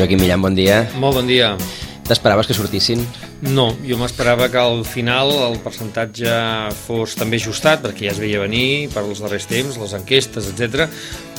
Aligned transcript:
Joaquim 0.00 0.16
Millan, 0.16 0.40
bon 0.40 0.54
dia. 0.56 0.86
Molt 0.96 1.18
bon 1.18 1.26
dia. 1.28 1.50
T'esperaves 2.08 2.48
que 2.48 2.54
sortissin? 2.56 3.02
No, 3.52 3.66
jo 3.84 3.98
m'esperava 4.00 4.46
que 4.48 4.56
al 4.56 4.80
final 4.88 5.28
el 5.50 5.58
percentatge 5.60 6.30
fos 6.86 7.18
també 7.20 7.36
ajustat, 7.36 7.82
perquè 7.84 8.06
ja 8.06 8.14
es 8.14 8.20
veia 8.22 8.40
venir 8.40 8.88
per 8.94 9.02
als 9.02 9.20
darrers 9.20 9.44
temps, 9.50 9.76
les 9.76 9.92
enquestes, 9.98 10.48
etc. 10.54 10.88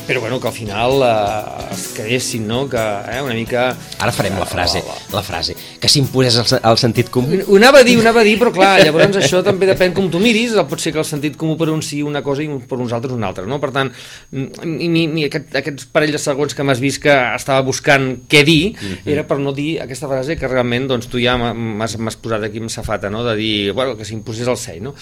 Però 0.06 0.20
bueno, 0.20 0.40
que 0.40 0.48
al 0.48 0.54
final 0.54 1.00
eh, 1.02 1.72
es 1.72 1.88
quedessin, 1.94 2.46
no? 2.46 2.68
Que 2.68 2.78
eh, 2.78 3.22
una 3.22 3.34
mica... 3.34 3.68
Ara 4.02 4.10
farem 4.10 4.34
la 4.38 4.46
frase, 4.46 4.82
la 5.12 5.22
frase, 5.22 5.54
que 5.78 5.88
s'imposés 5.88 6.40
el, 6.42 6.48
el 6.58 6.78
sentit 6.80 7.10
comú. 7.14 7.38
Ho 7.46 7.58
anava 7.60 7.82
a 7.82 7.86
dir, 7.86 7.94
ho 7.98 8.02
anava 8.02 8.24
a 8.24 8.26
dir, 8.26 8.34
però 8.40 8.50
clar, 8.54 8.72
llavors 8.82 9.20
això 9.20 9.44
també 9.46 9.68
depèn 9.70 9.94
com 9.94 10.08
tu 10.10 10.18
miris, 10.22 10.56
pot 10.68 10.82
ser 10.82 10.90
que 10.94 10.98
el 10.98 11.06
sentit 11.06 11.38
comú 11.38 11.54
per 11.60 11.70
un 11.70 11.84
sí 11.86 12.02
una 12.02 12.22
cosa 12.26 12.42
i 12.42 12.48
per 12.50 12.80
uns 12.82 12.94
altres 12.96 13.14
una 13.14 13.30
altra, 13.30 13.46
no? 13.46 13.60
Per 13.62 13.70
tant, 13.74 13.92
ni, 14.32 15.06
ni 15.06 15.28
aquest, 15.28 15.54
aquests 15.62 15.86
parell 15.94 16.16
de 16.16 16.22
segons 16.22 16.58
que 16.58 16.66
m'has 16.66 16.82
vist 16.82 17.02
que 17.06 17.14
estava 17.36 17.62
buscant 17.62 18.26
què 18.26 18.42
dir, 18.42 18.74
uh 18.74 18.82
-huh. 18.82 19.12
era 19.14 19.26
per 19.26 19.38
no 19.38 19.52
dir 19.52 19.80
aquesta 19.80 20.10
frase 20.10 20.36
que 20.36 20.48
realment 20.48 20.88
doncs, 20.88 21.06
tu 21.06 21.22
ja 21.22 21.36
m'has 21.38 22.16
posat 22.16 22.42
aquí 22.42 22.58
amb 22.58 22.70
safata, 22.70 23.08
no? 23.08 23.22
De 23.22 23.36
dir, 23.36 23.72
bueno, 23.72 23.96
que 23.96 24.04
s'imposés 24.04 24.48
el 24.48 24.56
seny, 24.56 24.80
no? 24.80 24.94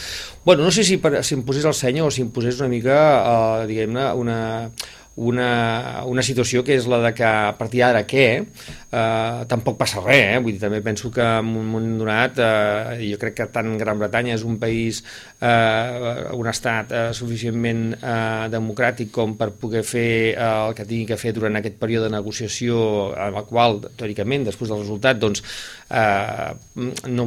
Bueno, 0.45 0.63
no 0.63 0.71
sé 0.71 0.85
si 0.85 1.01
s'imposés 1.23 1.65
el 1.65 1.75
seny 1.75 2.01
o 2.01 2.11
s'imposés 2.11 2.61
una 2.61 2.69
mica, 2.69 3.63
eh, 3.63 3.67
diguem-ne, 3.67 4.13
una 4.13 4.71
una, 5.21 6.03
una 6.09 6.25
situació 6.25 6.65
que 6.65 6.79
és 6.81 6.87
la 6.89 7.01
de 7.05 7.13
que 7.17 7.27
a 7.27 7.53
partir 7.59 7.83
d'ara 7.85 8.07
què, 8.09 8.27
eh, 8.91 9.43
tampoc 9.51 9.79
passa 9.79 10.03
res, 10.03 10.37
eh? 10.37 10.39
vull 10.43 10.55
dir, 10.57 10.63
també 10.63 10.81
penso 10.85 11.11
que 11.15 11.23
en 11.23 11.53
un 11.57 11.69
moment 11.71 11.99
donat, 12.03 12.39
eh, 12.43 12.99
jo 13.11 13.19
crec 13.21 13.37
que 13.41 13.49
tant 13.55 13.73
Gran 13.79 14.01
Bretanya 14.01 14.35
és 14.37 14.45
un 14.47 14.59
país, 14.63 15.03
eh, 15.41 16.27
un 16.37 16.51
estat 16.51 16.93
eh, 16.93 17.05
suficientment 17.17 17.85
eh, 17.97 18.49
democràtic 18.53 19.13
com 19.15 19.37
per 19.39 19.53
poder 19.61 19.85
fer 19.87 20.11
eh, 20.35 20.49
el 20.51 20.75
que 20.79 20.87
tingui 20.87 21.09
que 21.13 21.21
fer 21.21 21.35
durant 21.37 21.61
aquest 21.61 21.79
període 21.81 22.09
de 22.09 22.17
negociació, 22.17 22.81
en 23.15 23.39
el 23.41 23.47
qual, 23.49 23.81
teòricament, 23.97 24.49
després 24.51 24.73
del 24.73 24.83
resultat, 24.83 25.21
doncs, 25.23 25.45
eh, 25.91 26.51
no 27.11 27.27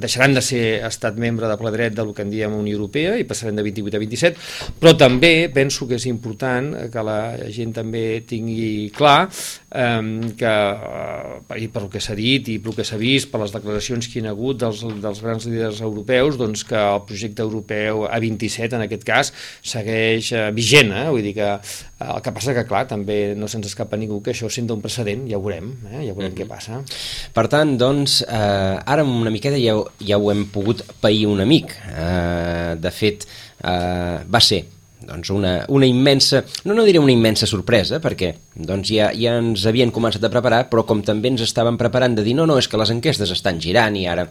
deixaran 0.00 0.36
de 0.36 0.42
ser 0.44 0.64
estat 0.86 1.18
membre 1.20 1.48
de 1.48 1.58
ple 1.60 1.72
dret 1.74 1.96
del 1.96 2.12
que 2.14 2.24
en 2.26 2.32
diem 2.32 2.54
Unió 2.56 2.78
Europea 2.78 3.16
i 3.18 3.26
passarem 3.28 3.56
de 3.56 3.64
28 3.66 3.96
a 3.96 4.02
27, 4.04 4.46
però 4.80 4.94
també 4.98 5.32
penso 5.54 5.88
que 5.88 5.98
és 5.98 6.08
important 6.10 6.74
que 6.92 7.04
la 7.04 7.20
gent 7.54 7.74
també 7.76 8.22
tingui 8.28 8.90
clar 8.96 9.28
eh, 9.28 10.02
que, 10.38 10.54
eh, 10.98 11.58
i 11.62 11.68
per 11.72 11.84
el 11.84 11.90
que 11.92 12.02
s'ha 12.02 12.16
dit 12.18 12.48
i 12.52 12.58
pel 12.62 12.76
que 12.76 12.86
s'ha 12.86 12.98
vist, 13.00 13.30
per 13.32 13.40
les 13.42 13.54
declaracions 13.54 14.08
que 14.10 14.20
hi 14.20 14.26
ha 14.26 14.32
hagut 14.34 14.60
dels, 14.62 14.82
dels 15.02 15.22
grans 15.24 15.46
líders 15.48 15.82
europeus, 15.84 16.38
doncs 16.40 16.64
que 16.68 16.78
el 16.78 17.02
projecte 17.08 17.44
europeu 17.46 18.06
A27, 18.08 18.78
en 18.78 18.86
aquest 18.86 19.06
cas, 19.08 19.32
segueix 19.62 20.32
eh, 20.32 20.48
vigent, 20.56 20.92
eh? 20.92 21.06
vull 21.12 21.24
dir 21.24 21.34
que 21.38 21.48
eh, 21.54 22.08
el 22.08 22.22
que 22.24 22.34
passa 22.36 22.56
que, 22.56 22.66
clar, 22.68 22.84
també 22.90 23.18
no 23.38 23.50
se'ns 23.50 23.70
escapa 23.70 23.98
ningú 24.00 24.20
que 24.24 24.34
això 24.34 24.50
senta 24.52 24.76
un 24.76 24.84
precedent, 24.84 25.26
ja 25.30 25.38
ho 25.38 25.44
veurem, 25.44 25.72
eh? 25.92 26.04
ja 26.06 26.14
veurem 26.14 26.32
mm 26.32 26.36
-hmm. 26.36 26.40
què 26.42 26.48
passa. 26.48 26.82
Per 27.34 27.46
tant, 27.48 27.76
doncs, 27.78 28.22
eh, 28.22 28.92
ara 28.94 29.04
una 29.04 29.30
miqueta 29.30 29.58
ja, 29.58 29.76
ja 30.00 30.18
ho 30.18 30.30
hem 30.30 30.46
pogut 30.52 30.82
pair 31.00 31.26
un 31.26 31.40
amic. 31.40 31.74
Eh, 31.88 32.76
de 32.78 32.90
fet, 32.90 33.26
eh, 33.64 34.18
va 34.28 34.40
ser 34.40 34.64
doncs 35.08 35.32
una, 35.34 35.54
una 35.72 35.88
immensa, 35.88 36.44
no, 36.64 36.76
no 36.76 36.84
diré 36.86 37.00
una 37.02 37.14
immensa 37.14 37.48
sorpresa, 37.48 38.02
perquè 38.04 38.34
doncs 38.54 38.92
ja, 38.92 39.10
ja 39.16 39.38
ens 39.40 39.66
havien 39.68 39.92
començat 39.94 40.24
a 40.24 40.32
preparar, 40.32 40.64
però 40.70 40.84
com 40.88 41.02
també 41.04 41.32
ens 41.32 41.44
estaven 41.46 41.80
preparant 41.80 42.18
de 42.18 42.26
dir 42.26 42.36
no, 42.38 42.46
no, 42.48 42.58
és 42.60 42.68
que 42.68 42.80
les 42.80 42.92
enquestes 42.94 43.32
estan 43.34 43.60
girant 43.62 43.96
i 43.96 44.06
ara, 44.10 44.28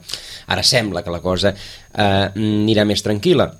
ara 0.48 0.66
sembla 0.66 1.04
que 1.04 1.14
la 1.14 1.24
cosa 1.24 1.54
eh, 1.54 2.28
anirà 2.34 2.86
més 2.88 3.06
tranquil·la. 3.06 3.52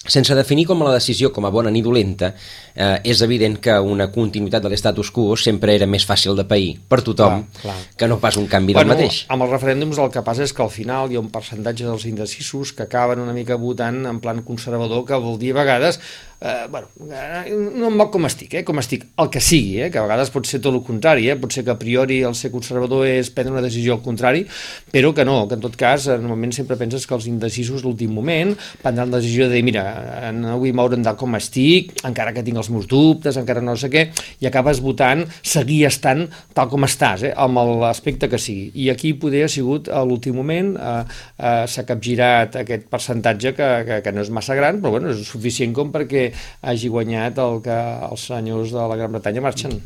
Sense 0.00 0.32
definir 0.32 0.62
com 0.64 0.80
la 0.80 0.94
decisió 0.94 1.28
com 1.28 1.44
a 1.44 1.50
bona 1.52 1.68
ni 1.68 1.82
dolenta, 1.84 2.30
eh, 2.72 3.02
és 3.12 3.20
evident 3.20 3.58
que 3.60 3.74
una 3.84 4.06
continuïtat 4.08 4.64
de 4.64 4.70
l'estatus 4.72 5.10
quo 5.12 5.36
sempre 5.36 5.74
era 5.76 5.84
més 5.84 6.06
fàcil 6.08 6.38
de 6.38 6.46
pair 6.48 6.70
per 6.88 7.02
tothom 7.04 7.42
clar, 7.44 7.60
clar. 7.60 7.76
que 8.00 8.08
no 8.08 8.16
pas 8.22 8.38
un 8.40 8.48
canvi 8.48 8.72
bueno, 8.72 8.94
del 8.94 9.04
mateix. 9.04 9.26
Amb 9.28 9.44
els 9.44 9.52
referèndums 9.52 10.00
el 10.00 10.08
que 10.14 10.24
passa 10.24 10.46
és 10.46 10.56
que 10.56 10.64
al 10.64 10.72
final 10.72 11.12
hi 11.12 11.20
ha 11.20 11.20
un 11.20 11.28
percentatge 11.28 11.84
dels 11.84 12.08
indecisos 12.08 12.72
que 12.72 12.88
acaben 12.88 13.20
una 13.20 13.36
mica 13.36 13.60
votant 13.60 14.06
en 14.08 14.22
plan 14.24 14.40
conservador, 14.40 15.04
que 15.04 15.20
vol 15.20 15.36
dir 15.38 15.52
a 15.52 15.60
vegades 15.60 16.00
eh, 16.40 16.66
bueno, 16.70 16.88
eh, 17.10 17.52
no 17.52 17.90
em 17.90 17.96
moc 18.00 18.10
com 18.14 18.24
estic, 18.24 18.54
eh, 18.54 18.64
com 18.64 18.78
estic, 18.80 19.04
el 19.20 19.28
que 19.32 19.42
sigui, 19.44 19.80
eh, 19.84 19.90
que 19.92 20.00
a 20.00 20.04
vegades 20.06 20.30
pot 20.32 20.46
ser 20.48 20.60
tot 20.64 20.72
el 20.72 20.82
contrari, 20.86 21.28
eh, 21.28 21.36
pot 21.36 21.52
ser 21.52 21.64
que 21.66 21.74
a 21.74 21.78
priori 21.78 22.22
el 22.24 22.34
ser 22.34 22.50
conservador 22.50 23.06
és 23.06 23.28
prendre 23.34 23.52
una 23.52 23.64
decisió 23.64 23.94
al 23.94 24.02
contrari, 24.02 24.46
però 24.92 25.12
que 25.14 25.26
no, 25.28 25.46
que 25.48 25.58
en 25.58 25.60
tot 25.60 25.76
cas, 25.76 26.06
eh, 26.08 26.16
normalment 26.16 26.54
sempre 26.56 26.78
penses 26.80 27.06
que 27.06 27.14
els 27.14 27.26
indecisos 27.28 27.84
l'últim 27.84 28.14
moment 28.16 28.54
prendran 28.80 29.10
la 29.10 29.20
decisió 29.20 29.48
de 29.48 29.58
dir, 29.58 29.64
mira, 29.66 29.84
eh, 30.30 30.32
no 30.32 30.56
vull 30.58 30.72
moure'm 30.72 31.04
de 31.04 31.14
com 31.20 31.36
estic, 31.36 31.92
encara 32.08 32.32
que 32.32 32.44
tinc 32.46 32.56
els 32.56 32.70
meus 32.72 32.88
dubtes, 32.88 33.36
encara 33.36 33.60
no 33.60 33.76
sé 33.76 33.92
què, 33.92 34.06
i 34.40 34.48
acabes 34.48 34.80
votant, 34.80 35.26
seguir 35.42 35.84
estant 35.90 36.24
tal 36.56 36.70
com 36.72 36.88
estàs, 36.88 37.26
eh, 37.28 37.34
amb 37.36 37.60
l'aspecte 37.82 38.30
que 38.32 38.40
sigui. 38.40 38.70
I 38.80 38.90
aquí 38.94 39.12
poder 39.12 39.44
ha 39.44 39.52
sigut 39.52 39.92
a 39.92 40.02
l'últim 40.04 40.40
moment, 40.40 40.72
eh, 40.76 41.04
eh, 41.36 41.66
s'ha 41.68 41.84
capgirat 41.84 42.56
aquest 42.64 42.88
percentatge 42.88 43.52
que, 43.52 43.70
que, 43.84 44.00
que 44.00 44.12
no 44.12 44.24
és 44.24 44.32
massa 44.32 44.56
gran, 44.56 44.80
però 44.80 44.96
bueno, 44.96 45.12
és 45.12 45.28
suficient 45.28 45.76
com 45.76 45.92
perquè 45.92 46.29
hagi 46.60 46.92
guanyat 46.92 47.38
el 47.42 47.60
que 47.64 47.80
els 48.10 48.28
senyors 48.30 48.74
de 48.74 48.86
la 48.92 48.98
Gran 49.00 49.12
Bretanya 49.16 49.44
marxen. 49.44 49.80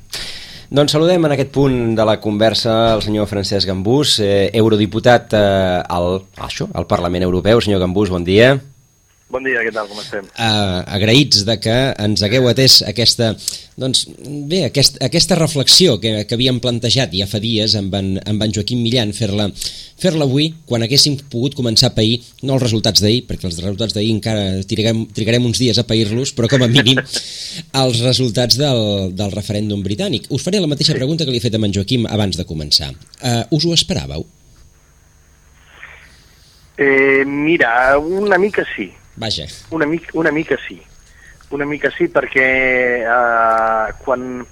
Doncs 0.74 0.94
saludem 0.96 1.26
en 1.28 1.34
aquest 1.34 1.52
punt 1.54 1.74
de 1.94 2.04
la 2.08 2.16
conversa 2.20 2.94
el 2.94 3.02
senyor 3.04 3.28
Francesc 3.30 3.68
Gambús, 3.68 4.18
eh, 4.24 4.50
eurodiputat 4.56 5.36
eh, 5.36 5.82
al, 5.86 6.22
això, 6.40 6.70
al 6.72 6.88
Parlament 6.90 7.26
Europeu. 7.26 7.60
Senyor 7.60 7.84
Gambús, 7.84 8.10
bon 8.10 8.24
dia. 8.24 8.56
Bon 9.34 9.42
dia, 9.42 9.64
què 9.66 9.72
tal, 9.74 9.88
com 9.90 9.98
estem? 9.98 10.28
Uh, 10.38 10.84
agraïts 10.94 11.40
de 11.42 11.56
que 11.58 11.72
ens 12.04 12.20
hagueu 12.22 12.44
atès 12.46 12.76
aquesta, 12.86 13.32
doncs, 13.82 14.04
bé, 14.46 14.60
aquest, 14.68 15.00
aquesta 15.02 15.34
reflexió 15.40 15.96
que, 15.98 16.12
que 16.22 16.38
havíem 16.38 16.60
plantejat 16.62 17.16
ja 17.18 17.26
fa 17.26 17.40
dies 17.42 17.74
amb 17.80 17.96
en, 17.98 18.12
amb 18.30 18.46
en 18.46 18.54
Joaquim 18.54 18.84
Millan, 18.86 19.10
fer-la 19.16 19.48
fer 19.98 20.14
avui, 20.22 20.52
quan 20.70 20.86
haguéssim 20.86 21.18
pogut 21.32 21.58
començar 21.58 21.90
a 21.90 21.96
pair, 21.98 22.22
no 22.46 22.54
els 22.54 22.62
resultats 22.62 23.02
d'ahir, 23.02 23.26
perquè 23.26 23.50
els 23.50 23.58
resultats 23.58 23.98
d'ahir 23.98 24.14
encara 24.14 24.62
trigarem, 24.70 25.02
trigarem 25.18 25.50
uns 25.50 25.58
dies 25.58 25.82
a 25.82 25.88
pair-los, 25.90 26.36
però 26.38 26.46
com 26.54 26.62
a 26.62 26.70
mínim 26.70 27.02
els 27.82 28.06
resultats 28.06 28.60
del, 28.60 29.14
del 29.18 29.34
referèndum 29.34 29.82
britànic. 29.82 30.30
Us 30.30 30.46
faré 30.46 30.62
la 30.62 30.70
mateixa 30.70 30.94
pregunta 30.94 31.26
que 31.26 31.34
li 31.34 31.42
he 31.42 31.48
fet 31.50 31.58
a 31.58 31.64
en 31.64 31.74
Joaquim 31.74 32.06
abans 32.06 32.38
de 32.38 32.46
començar. 32.46 32.94
Uh, 33.18 33.42
us 33.50 33.66
ho 33.66 33.74
esperàveu? 33.74 34.28
Eh, 36.78 37.24
mira, 37.26 37.98
una 37.98 38.38
mica 38.38 38.62
sí 38.76 38.92
Vaja. 39.16 39.46
Una, 39.70 39.86
mica, 39.86 40.10
una 40.14 40.30
mica 40.30 40.56
sí. 40.66 40.80
Una 41.50 41.66
mica 41.66 41.90
sí, 41.94 42.08
perquè 42.08 42.48
eh, 43.04 43.92
quan 44.02 44.42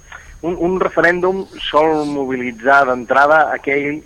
un, 0.43 0.55
un 0.55 0.79
referèndum 0.79 1.43
sol 1.69 2.05
mobilitzar 2.07 2.83
d'entrada 2.87 3.49
aquell 3.55 4.01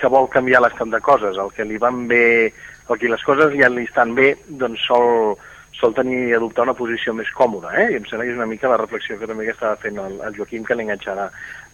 que 0.00 0.08
vol 0.08 0.30
canviar 0.32 0.62
l'estat 0.64 0.90
de 0.90 1.00
coses, 1.04 1.36
el 1.36 1.52
que 1.54 1.66
li 1.68 1.78
van 1.78 2.06
bé, 2.08 2.50
el 2.88 2.98
que 2.98 3.10
les 3.12 3.22
coses 3.22 3.54
ja 3.58 3.68
li 3.70 3.84
estan 3.84 4.14
bé, 4.16 4.32
doncs 4.48 4.86
sol, 4.88 5.36
sol 5.76 5.94
tenir 5.94 6.34
adoptar 6.34 6.64
una 6.66 6.76
posició 6.78 7.14
més 7.14 7.28
còmoda, 7.36 7.74
eh? 7.76 7.90
I 7.92 8.00
em 8.00 8.08
sembla 8.08 8.26
que 8.26 8.32
és 8.32 8.40
una 8.40 8.48
mica 8.50 8.70
la 8.72 8.80
reflexió 8.80 9.18
que 9.20 9.28
també 9.28 9.46
que 9.46 9.54
estava 9.54 9.76
fent 9.82 10.00
el, 10.00 10.16
el 10.26 10.38
Joaquim, 10.38 10.64
que 10.64 10.78
l'enganxarà 10.78 11.28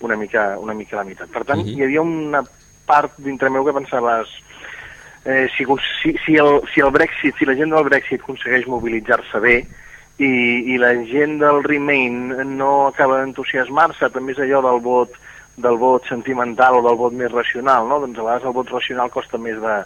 una 0.05 0.19
mica, 0.19 0.49
una 0.59 0.75
mica 0.75 0.99
a 0.99 1.03
la 1.03 1.09
meitat. 1.09 1.31
Per 1.33 1.45
tant, 1.45 1.63
uh 1.63 1.65
mhm. 1.65 1.71
-huh. 1.73 1.79
hi 1.79 1.85
havia 1.85 2.03
una 2.03 2.43
part 2.87 3.17
dintre 3.19 3.51
meu 3.51 3.65
que 3.65 3.73
pensaves 3.73 4.29
eh, 5.27 5.49
si, 5.57 5.67
si, 6.25 6.37
el, 6.37 6.61
si 6.73 6.81
el 6.81 6.91
Brexit, 6.91 7.37
si 7.37 7.45
la 7.45 7.57
gent 7.59 7.75
del 7.75 7.85
Brexit 7.85 8.23
aconsegueix 8.23 8.67
mobilitzar-se 8.71 9.43
bé 9.43 9.57
i, 10.23 10.33
i 10.73 10.79
la 10.79 10.95
gent 11.11 11.41
del 11.43 11.63
Remain 11.67 12.31
no 12.57 12.87
acaba 12.87 13.19
d'entusiasmar-se, 13.21 14.09
també 14.15 14.37
és 14.37 14.43
allò 14.47 14.63
del 14.71 14.81
vot 14.85 15.19
del 15.57 15.79
vot 15.81 16.05
sentimental 16.05 16.79
o 16.79 16.83
del 16.85 16.99
vot 17.01 17.15
més 17.17 17.33
racional, 17.33 17.89
no? 17.89 17.99
doncs 18.03 18.19
a 18.21 18.25
vegades 18.27 18.45
el 18.45 18.55
vot 18.57 18.71
racional 18.71 19.11
costa 19.11 19.41
més 19.41 19.57
de, 19.61 19.77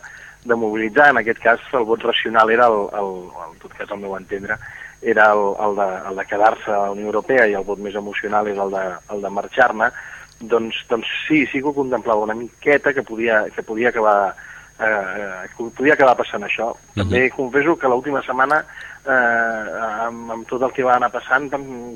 de 0.44 0.56
mobilitzar, 0.58 1.10
en 1.12 1.20
aquest 1.20 1.38
cas 1.42 1.66
el 1.78 1.86
vot 1.86 2.02
racional 2.02 2.50
era, 2.50 2.66
el, 2.66 2.88
el, 3.00 3.12
en 3.46 3.58
tot 3.62 3.76
cas 3.78 3.90
al 3.90 4.02
meu 4.02 4.16
entendre, 4.18 4.58
era 5.00 5.30
el, 5.32 5.44
el 5.64 5.78
de, 5.78 5.88
el 6.10 6.18
de 6.18 6.26
quedar-se 6.26 6.74
a 6.74 6.82
la 6.82 6.96
Unió 6.96 7.06
Europea 7.12 7.46
i 7.46 7.54
el 7.54 7.64
vot 7.64 7.78
més 7.80 7.94
emocional 7.96 8.50
és 8.50 8.58
el 8.58 8.74
de, 8.74 8.82
el 9.14 9.22
de 9.22 9.32
marxar-ne, 9.38 9.92
doncs, 10.40 10.82
doncs 10.90 11.08
sí, 11.28 11.44
sí 11.46 11.60
que 11.62 11.70
ho 11.70 11.76
contemplava 11.76 12.26
una 12.26 12.36
miqueta 12.36 12.92
que 12.92 13.06
podia, 13.06 13.44
que 13.54 13.62
podia 13.62 13.94
acabar 13.94 14.34
eh, 14.80 15.70
podia 15.76 15.94
acabar 15.94 16.16
passant 16.16 16.42
això. 16.44 16.70
Uh 16.70 16.76
-huh. 16.76 17.02
També 17.02 17.30
confesso 17.30 17.76
que 17.76 17.88
l'última 17.88 18.22
setmana, 18.22 18.64
eh, 19.06 20.06
amb, 20.06 20.30
amb 20.30 20.48
tot 20.48 20.62
el 20.62 20.72
que 20.72 20.84
va 20.84 20.96
anar 20.96 21.10
passant, 21.10 21.50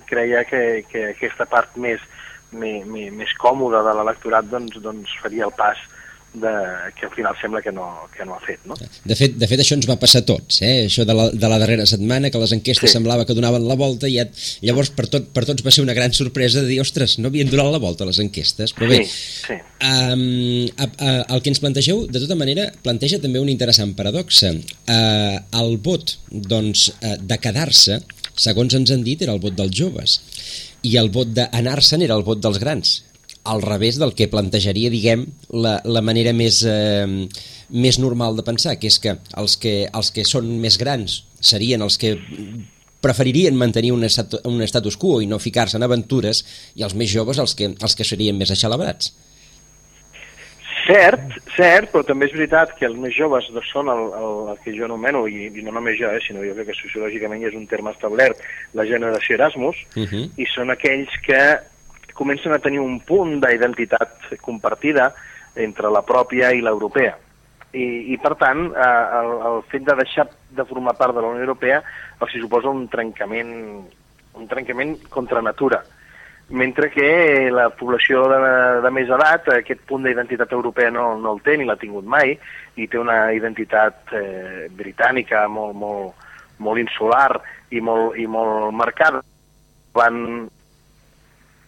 creia 0.06 0.44
que, 0.44 0.84
que 0.90 1.10
aquesta 1.10 1.46
part 1.46 1.76
més, 1.76 2.00
més, 2.52 2.86
més 2.86 3.34
còmoda 3.38 3.82
de 3.82 3.94
l'electorat 3.94 4.44
doncs, 4.44 4.80
doncs 4.80 5.10
faria 5.22 5.44
el 5.44 5.52
pas 5.52 5.78
de, 6.34 6.50
que 6.98 7.06
al 7.06 7.12
final 7.14 7.34
sembla 7.40 7.62
que 7.62 7.72
no, 7.72 7.86
que 8.16 8.24
no 8.24 8.34
ha 8.34 8.40
fet. 8.40 8.60
No? 8.66 8.74
De, 8.76 9.16
fet, 9.16 9.36
de 9.38 9.48
fet, 9.48 9.62
això 9.62 9.76
ens 9.78 9.86
va 9.88 9.96
passar 10.00 10.24
a 10.24 10.26
tots, 10.28 10.60
eh? 10.66 10.86
això 10.88 11.06
de 11.06 11.14
la, 11.16 11.28
de 11.30 11.50
la 11.50 11.58
darrera 11.62 11.86
setmana, 11.88 12.30
que 12.34 12.42
les 12.42 12.54
enquestes 12.56 12.90
sí. 12.90 12.96
semblava 12.98 13.26
que 13.28 13.36
donaven 13.38 13.66
la 13.68 13.76
volta 13.78 14.10
i 14.10 14.18
et, 14.22 14.34
llavors 14.66 14.90
per, 14.96 15.06
tot, 15.12 15.30
per 15.34 15.46
tots 15.48 15.64
va 15.64 15.72
ser 15.74 15.84
una 15.86 15.96
gran 15.96 16.12
sorpresa 16.16 16.64
de 16.64 16.72
dir, 16.72 16.80
ostres, 16.82 17.16
no 17.22 17.30
havien 17.30 17.50
donat 17.52 17.70
la 17.72 17.82
volta 17.82 18.08
les 18.08 18.20
enquestes, 18.24 18.74
però 18.76 18.90
bé, 18.90 19.00
sí, 19.06 19.46
sí. 19.46 19.60
Um, 19.84 20.66
a, 20.74 20.90
a, 20.90 21.14
el 21.36 21.44
que 21.44 21.54
ens 21.54 21.62
plantegeu, 21.62 22.04
de 22.10 22.24
tota 22.26 22.38
manera, 22.40 22.66
planteja 22.84 23.22
també 23.22 23.42
un 23.42 23.52
interessant 23.52 23.94
paradoxa. 23.96 24.52
Uh, 24.90 25.38
el 25.62 25.78
vot 25.84 26.16
doncs, 26.30 26.88
uh, 26.98 27.16
de 27.22 27.38
quedar-se, 27.40 28.02
segons 28.34 28.74
ens 28.74 28.90
han 28.90 29.06
dit, 29.06 29.22
era 29.22 29.36
el 29.36 29.42
vot 29.42 29.54
dels 29.54 29.74
joves, 29.76 30.18
i 30.84 30.98
el 31.00 31.08
vot 31.14 31.30
d'anar-se'n 31.32 32.02
era 32.04 32.18
el 32.18 32.26
vot 32.26 32.42
dels 32.42 32.58
grans 32.60 32.98
al 33.44 33.62
revés 33.62 33.98
del 34.00 34.14
que 34.16 34.28
plantejaria, 34.32 34.90
diguem, 34.90 35.26
la, 35.52 35.78
la 35.84 36.00
manera 36.02 36.32
més, 36.32 36.62
eh, 36.66 37.28
més 37.70 37.98
normal 38.00 38.36
de 38.36 38.44
pensar, 38.46 38.78
que 38.80 38.88
és 38.88 38.98
que 38.98 39.18
els, 39.36 39.56
que 39.60 39.74
els 39.92 40.10
que 40.10 40.24
són 40.24 40.48
més 40.60 40.78
grans 40.80 41.22
serien 41.40 41.82
els 41.84 41.98
que 42.00 42.16
preferirien 43.04 43.56
mantenir 43.56 43.92
un, 43.92 44.04
estat, 44.08 44.38
un 44.48 44.62
status 44.64 44.96
quo 44.96 45.18
i 45.20 45.28
no 45.28 45.38
ficar-se 45.38 45.76
en 45.76 45.84
aventures, 45.84 46.40
i 46.74 46.82
els 46.86 46.96
més 46.96 47.12
joves 47.12 47.38
els 47.38 47.54
que, 47.54 47.68
els 47.76 47.94
que 47.98 48.04
serien 48.08 48.38
més 48.40 48.50
aixalabrats. 48.54 49.12
Cert, 50.84 51.36
cert, 51.56 51.88
però 51.92 52.04
també 52.04 52.26
és 52.28 52.34
veritat 52.36 52.74
que 52.76 52.84
els 52.84 52.96
més 53.00 53.14
joves 53.16 53.46
són 53.70 53.88
el, 53.88 54.02
el, 54.20 54.34
el 54.52 54.58
que 54.64 54.72
jo 54.76 54.84
anomeno, 54.84 55.22
i, 55.28 55.46
i 55.48 55.62
no 55.64 55.72
només 55.72 55.96
jo, 56.00 56.10
eh, 56.12 56.20
sinó 56.24 56.42
jo 56.44 56.52
crec 56.56 56.68
que 56.72 56.76
sociològicament 56.76 57.46
és 57.48 57.56
un 57.56 57.64
terme 57.68 57.92
establert, 57.94 58.40
la 58.76 58.84
generació 58.88 59.38
Erasmus, 59.38 59.76
uh 59.94 60.00
Mhm. 60.00 60.08
-huh. 60.12 60.30
i 60.36 60.46
són 60.54 60.70
aquells 60.70 61.08
que 61.24 61.40
comencen 62.14 62.54
a 62.54 62.60
tenir 62.62 62.80
un 62.80 63.00
punt 63.04 63.36
d'identitat 63.42 64.38
compartida 64.40 65.10
entre 65.54 65.90
la 65.90 66.02
pròpia 66.06 66.52
i 66.54 66.62
l'europea. 66.62 67.16
I, 67.74 68.14
I, 68.14 68.18
per 68.22 68.36
tant, 68.38 68.68
eh, 68.70 69.04
el, 69.18 69.32
el 69.50 69.60
fet 69.70 69.82
de 69.86 69.98
deixar 69.98 70.28
de 70.54 70.64
formar 70.64 70.94
part 70.98 71.14
de 71.14 71.22
la 71.22 71.32
Unió 71.34 71.42
Europea 71.42 71.82
els 72.22 72.34
hi 72.34 72.42
suposa 72.42 72.70
un 72.70 72.86
trencament, 72.88 73.52
un 74.38 74.48
trencament 74.50 74.96
contra 75.10 75.42
natura 75.42 75.82
mentre 76.48 76.90
que 76.90 77.50
la 77.50 77.70
població 77.70 78.26
de, 78.28 78.38
de 78.84 78.90
més 78.92 79.08
edat 79.08 79.48
aquest 79.48 79.80
punt 79.88 80.04
d'identitat 80.04 80.52
europea 80.52 80.90
no, 80.92 81.14
no 81.16 81.32
el 81.34 81.40
té 81.44 81.56
ni 81.56 81.64
l'ha 81.64 81.78
tingut 81.80 82.04
mai 82.04 82.34
i 82.76 82.88
té 82.88 83.00
una 83.00 83.32
identitat 83.32 84.12
eh, 84.12 84.66
britànica 84.68 85.46
molt, 85.48 85.74
molt, 85.74 86.26
molt 86.60 86.82
insular 86.82 87.40
i 87.72 87.80
molt, 87.80 88.18
i 88.20 88.26
molt 88.28 88.74
marcada. 88.76 89.22
Van... 89.96 90.18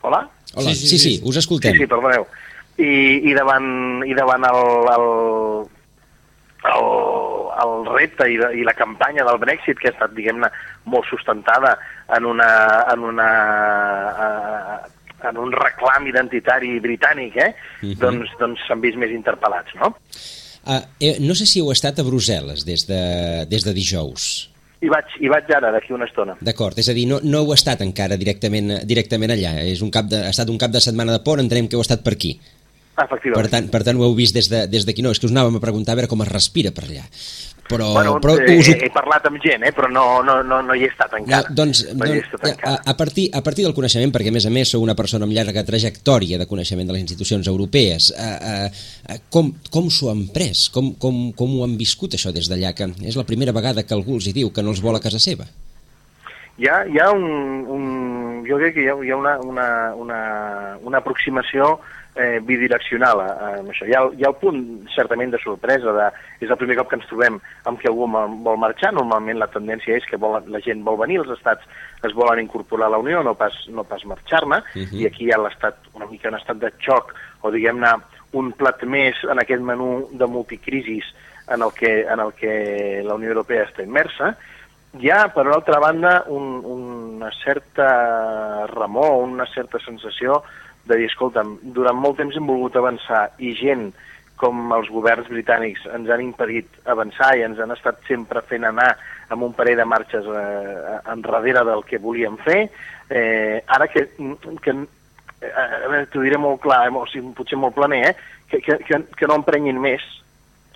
Hola? 0.03 0.27
Hola, 0.56 0.73
Sí, 0.73 0.75
sí, 0.75 0.87
sí, 0.88 0.99
sí, 0.99 1.17
sí. 1.19 1.23
us 1.23 1.37
escoltem. 1.37 1.76
Sí, 1.76 1.85
sí, 1.85 1.87
perdoneu. 1.91 2.25
I, 2.81 2.93
i 3.29 3.32
davant, 3.37 4.03
i 4.08 4.14
davant 4.17 4.44
el, 4.49 4.62
el, 4.93 5.05
el, 6.73 6.88
el 7.64 7.75
repte 7.93 8.29
i, 8.32 8.38
i 8.61 8.64
la 8.64 8.75
campanya 8.76 9.25
del 9.29 9.41
Brexit, 9.43 9.76
que 9.81 9.91
ha 9.91 9.94
estat, 9.94 10.14
diguem-ne, 10.17 10.49
molt 10.88 11.08
sustentada 11.11 11.75
en, 12.17 12.25
una, 12.32 12.49
en, 12.93 13.05
una, 13.12 13.29
eh, 14.25 15.29
en 15.29 15.41
un 15.44 15.53
reclam 15.53 16.08
identitari 16.08 16.79
britànic, 16.81 17.37
eh? 17.37 17.52
Mhm. 17.82 18.00
doncs 18.00 18.32
doncs 18.41 18.64
s'han 18.67 18.81
vist 18.85 18.97
més 19.00 19.12
interpel·lats, 19.12 19.76
no? 19.81 19.93
Uh, 20.67 20.81
eh, 20.99 21.17
no 21.23 21.37
sé 21.38 21.47
si 21.47 21.61
heu 21.61 21.69
estat 21.70 22.00
a 22.00 22.05
Brussel·les 22.06 22.64
des 22.67 22.88
de, 22.88 23.02
des 23.47 23.62
de 23.62 23.76
dijous. 23.76 24.49
I 24.84 24.90
vaig, 24.93 25.14
i 25.25 25.31
vaig 25.32 25.49
ara, 25.56 25.70
d'aquí 25.73 25.94
una 25.96 26.05
estona. 26.05 26.34
D'acord, 26.44 26.76
és 26.78 26.90
a 26.93 26.94
dir, 26.96 27.06
no, 27.08 27.20
no 27.25 27.40
heu 27.44 27.55
estat 27.55 27.81
encara 27.84 28.19
directament, 28.20 28.75
directament 28.84 29.32
allà, 29.32 29.55
és 29.64 29.81
un 29.84 29.90
cap 29.94 30.11
de, 30.11 30.20
ha 30.26 30.34
estat 30.34 30.52
un 30.52 30.61
cap 30.61 30.75
de 30.75 30.82
setmana 30.84 31.17
de 31.17 31.23
pont, 31.25 31.40
entenem 31.40 31.70
que 31.70 31.78
heu 31.78 31.84
estat 31.84 32.05
per 32.05 32.12
aquí. 32.19 32.34
Efectivament. 32.96 33.40
Per 33.40 33.52
tant, 33.52 33.70
per 33.73 33.82
tant 33.88 33.96
ho 33.96 34.05
heu 34.05 34.17
vist 34.17 34.37
des 34.37 34.50
d'aquí, 34.52 34.69
de, 34.73 34.84
des 34.84 35.05
no, 35.05 35.12
és 35.12 35.20
que 35.20 35.28
us 35.28 35.32
anàvem 35.32 35.56
a 35.56 35.64
preguntar 35.64 35.96
a 35.96 36.00
veure 36.00 36.12
com 36.12 36.25
es 36.25 36.32
respira 36.32 36.73
per 36.76 36.84
allà. 36.84 37.05
Però, 37.69 37.93
bueno, 37.93 38.21
però 38.23 38.37
eh, 38.39 38.59
us 38.61 38.69
he 38.71 38.91
parlat 38.95 39.25
amb 39.27 39.41
gent, 39.43 39.65
eh, 39.67 39.73
però 39.75 39.89
no, 39.91 40.23
no, 40.23 40.37
no, 40.47 40.61
no 40.63 40.75
hi 40.77 40.85
he 40.87 40.91
estat 40.93 41.13
No, 41.17 41.23
encara. 41.25 41.51
doncs, 41.51 41.83
no 41.91 42.07
hi 42.07 42.15
he 42.15 42.21
doncs 42.21 42.29
estat 42.29 42.45
a, 42.45 42.53
encara. 42.53 42.77
a, 42.93 42.95
partir, 42.97 43.27
a 43.35 43.43
partir 43.43 43.67
del 43.67 43.75
coneixement, 43.75 44.13
perquè 44.15 44.31
a 44.31 44.37
més 44.37 44.47
a 44.47 44.53
més 44.55 44.71
sou 44.71 44.85
una 44.85 44.95
persona 44.99 45.27
amb 45.27 45.35
llarga 45.35 45.65
trajectòria 45.67 46.39
de 46.39 46.47
coneixement 46.47 46.87
de 46.87 46.95
les 46.95 47.03
institucions 47.03 47.51
europees, 47.51 48.13
eh, 48.15 48.71
eh, 48.71 49.19
com, 49.35 49.51
com 49.73 49.91
s'ho 49.91 50.13
han 50.13 50.27
pres? 50.35 50.69
Com, 50.75 50.95
com, 51.03 51.33
com 51.37 51.59
ho 51.59 51.65
han 51.67 51.77
viscut 51.81 52.15
això 52.15 52.31
des 52.35 52.51
d'allà? 52.53 52.75
Que 52.77 52.91
és 53.03 53.19
la 53.19 53.27
primera 53.27 53.55
vegada 53.57 53.83
que 53.83 53.97
algú 53.97 54.21
els 54.21 54.31
hi 54.31 54.37
diu 54.37 54.53
que 54.55 54.62
no 54.62 54.75
els 54.75 54.85
vol 54.85 54.99
a 54.99 55.03
casa 55.03 55.19
seva. 55.23 55.49
Hi 56.57 56.71
ha, 56.71 56.85
hi 56.89 57.01
ha 57.03 57.11
un, 57.12 57.27
un... 57.69 57.87
Jo 58.47 58.57
crec 58.62 58.79
que 58.79 58.87
hi 58.87 58.89
ha, 58.89 58.95
hi 59.03 59.11
ha 59.11 59.19
una, 59.19 59.37
una, 59.45 59.69
una, 59.99 60.21
una 60.87 61.03
aproximació 61.03 61.75
eh, 62.17 62.41
bidireccional 62.43 63.21
a, 63.21 63.27
a 63.27 63.49
això. 63.63 63.87
Hi 63.87 63.95
ha, 63.95 64.03
hi 64.17 64.25
ha 64.25 64.31
el 64.33 64.39
punt, 64.41 64.61
certament, 64.95 65.31
de 65.31 65.39
sorpresa, 65.43 65.93
de, 65.93 66.09
és 66.41 66.51
el 66.51 66.57
primer 66.61 66.77
cop 66.79 66.89
que 66.91 66.97
ens 66.97 67.07
trobem 67.11 67.39
amb 67.65 67.79
que 67.81 67.89
algú 67.89 68.09
vol 68.11 68.37
vol 68.47 68.59
marxar, 68.59 68.93
normalment 68.97 69.39
la 69.39 69.51
tendència 69.53 69.97
és 69.97 70.05
que 70.11 70.17
vol, 70.17 70.41
la 70.49 70.61
gent 70.65 70.83
vol 70.85 70.99
venir, 70.99 71.21
els 71.23 71.31
estats 71.39 71.63
es 72.05 72.13
volen 72.15 72.41
incorporar 72.41 72.87
a 72.89 72.95
la 72.97 72.99
Unió, 72.99 73.23
no 73.23 73.35
pas, 73.35 73.55
no 73.69 73.85
pas 73.85 74.05
marxar-ne, 74.05 74.59
uh 74.59 74.79
Mhm. 74.79 74.85
-huh. 74.91 75.01
i 75.01 75.07
aquí 75.07 75.25
hi 75.27 75.33
ha 75.33 75.39
l'estat, 75.39 75.77
una 75.95 76.07
mica 76.07 76.29
un 76.29 76.37
estat 76.37 76.57
de 76.59 76.73
xoc, 76.81 77.15
o 77.43 77.51
diguem-ne 77.51 77.93
un 78.33 78.53
plat 78.53 78.83
més 78.85 79.15
en 79.25 79.39
aquest 79.39 79.62
menú 79.62 80.09
de 80.12 80.27
multicrisis 80.27 81.05
en 81.49 81.62
el 81.62 81.73
que, 81.73 82.03
en 82.03 82.21
el 82.21 82.33
que 82.33 83.03
la 83.05 83.15
Unió 83.15 83.29
Europea 83.29 83.65
està 83.65 83.83
immersa, 83.83 84.37
hi 84.99 85.11
ha, 85.11 85.29
per 85.29 85.47
una 85.47 85.57
altra 85.57 85.79
banda, 85.79 86.25
un, 86.29 86.65
una 86.65 87.31
certa 87.45 88.67
remor, 88.67 89.23
una 89.23 89.47
certa 89.47 89.79
sensació 89.79 90.43
de 90.87 90.99
dir, 91.00 91.09
escolta'm, 91.11 91.56
durant 91.77 91.99
molt 91.99 92.21
temps 92.21 92.37
hem 92.37 92.47
volgut 92.47 92.77
avançar 92.79 93.29
i 93.43 93.55
gent 93.59 93.91
com 94.37 94.73
els 94.77 94.91
governs 94.93 95.31
britànics 95.33 95.87
ens 95.97 96.11
han 96.12 96.23
impedit 96.23 96.69
avançar 96.93 97.33
i 97.38 97.44
ens 97.47 97.61
han 97.62 97.73
estat 97.73 98.03
sempre 98.09 98.43
fent 98.44 98.67
anar 98.69 98.91
amb 99.33 99.47
un 99.47 99.55
parell 99.56 99.81
de 99.81 99.87
marxes 99.88 100.29
eh, 100.29 100.99
enrere 101.15 101.65
del 101.65 101.83
que 101.88 101.99
volíem 102.03 102.37
fer, 102.44 102.67
eh, 103.09 103.62
ara 103.67 103.88
que, 103.88 104.05
que 104.62 104.77
eh, 104.77 106.05
t'ho 106.12 106.23
diré 106.23 106.38
molt 106.38 106.61
clar, 106.62 106.85
eh, 106.87 106.94
o 106.94 107.06
sigui, 107.11 107.33
potser 107.35 107.59
molt 107.59 107.75
planer, 107.75 108.05
eh, 108.12 108.37
que, 108.49 108.61
que, 108.61 108.79
que, 108.79 109.00
que 109.17 109.27
no 109.27 109.41
emprenyin 109.41 109.81
més, 109.83 110.05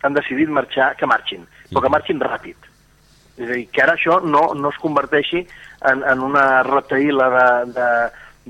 han 0.03 0.17
decidit 0.17 0.51
marxar, 0.51 0.95
que 0.97 1.09
marxin, 1.09 1.47
però 1.71 1.85
que 1.85 1.93
marxin 1.93 2.23
ràpid. 2.23 2.69
És 3.41 3.47
a 3.47 3.53
dir, 3.53 3.67
que 3.73 3.85
ara 3.85 3.95
això 3.97 4.19
no, 4.25 4.51
no 4.57 4.73
es 4.73 4.81
converteixi 4.81 5.45
en, 5.91 6.03
en 6.03 6.25
una 6.25 6.62
retaïla 6.67 7.29
de, 7.37 7.47
de, 7.77 7.89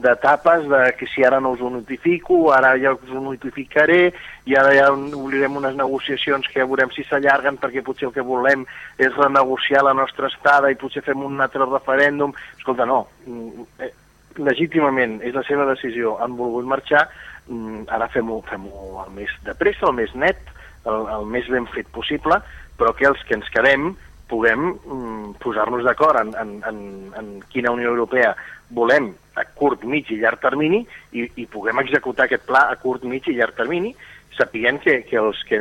d'etapes 0.03 0.67
de 0.69 0.81
que 0.99 1.07
si 1.07 1.25
ara 1.25 1.41
no 1.41 1.53
us 1.55 1.61
ho 1.61 1.71
notifico, 1.71 2.53
ara 2.53 2.73
ja 2.81 2.93
us 2.95 3.11
ho 3.11 3.23
notificaré, 3.23 4.13
i 4.47 4.57
ara 4.57 4.75
ja 4.75 4.91
obrirem 4.93 5.57
unes 5.61 5.77
negociacions 5.79 6.49
que 6.49 6.61
ja 6.61 6.69
veurem 6.69 6.93
si 6.95 7.05
s'allarguen 7.07 7.61
perquè 7.61 7.85
potser 7.87 8.09
el 8.09 8.15
que 8.17 8.27
volem 8.27 8.67
és 8.99 9.15
renegociar 9.17 9.85
la 9.87 9.97
nostra 9.97 10.31
estada 10.33 10.71
i 10.71 10.79
potser 10.81 11.05
fem 11.07 11.25
un 11.25 11.41
altre 11.41 11.67
referèndum. 11.69 12.35
Escolta, 12.59 12.87
no, 12.89 13.07
eh, 13.79 13.93
legítimament 14.39 15.21
és 15.27 15.35
la 15.35 15.45
seva 15.47 15.67
decisió, 15.71 16.17
han 16.23 16.37
volgut 16.37 16.69
marxar, 16.69 17.09
mm, 17.49 17.89
ara 17.89 18.09
fem-ho 18.09 18.41
fem, 18.51 18.67
el 19.05 19.13
més 19.17 19.33
de 19.45 19.55
pressa, 19.55 19.87
el 19.87 19.99
més 19.99 20.15
net, 20.15 20.41
el, 20.87 21.09
el 21.17 21.27
més 21.27 21.49
ben 21.49 21.67
fet 21.75 21.89
possible, 21.93 22.41
però 22.79 22.95
que 22.97 23.07
els 23.07 23.21
que 23.29 23.37
ens 23.37 23.49
quedem 23.53 23.93
puguem 24.31 24.71
mm, 24.79 25.35
posar-nos 25.43 25.85
d'acord 25.85 26.21
en, 26.23 26.33
en, 26.39 26.57
en, 26.69 26.81
en 27.19 27.31
quina 27.51 27.75
Unió 27.75 27.91
Europea 27.91 28.35
volem 28.71 29.11
a 29.39 29.45
curt, 29.57 29.85
mig 29.85 30.11
i 30.11 30.19
llarg 30.21 30.41
termini 30.43 30.83
i, 31.13 31.27
i 31.43 31.47
puguem 31.51 31.81
executar 31.83 32.27
aquest 32.27 32.47
pla 32.49 32.67
a 32.71 32.79
curt, 32.81 33.05
mig 33.09 33.27
i 33.29 33.37
llarg 33.39 33.57
termini, 33.59 33.95
sapient 34.37 34.81
que, 34.83 35.01
que 35.09 35.19
els 35.21 35.41
que 35.49 35.61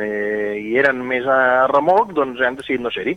hi 0.58 0.76
eren 0.80 1.02
més 1.06 1.26
a 1.26 1.66
remolc 1.70 2.14
doncs 2.16 2.42
han 2.44 2.58
decidit 2.58 2.82
no 2.84 2.92
ser-hi. 2.94 3.16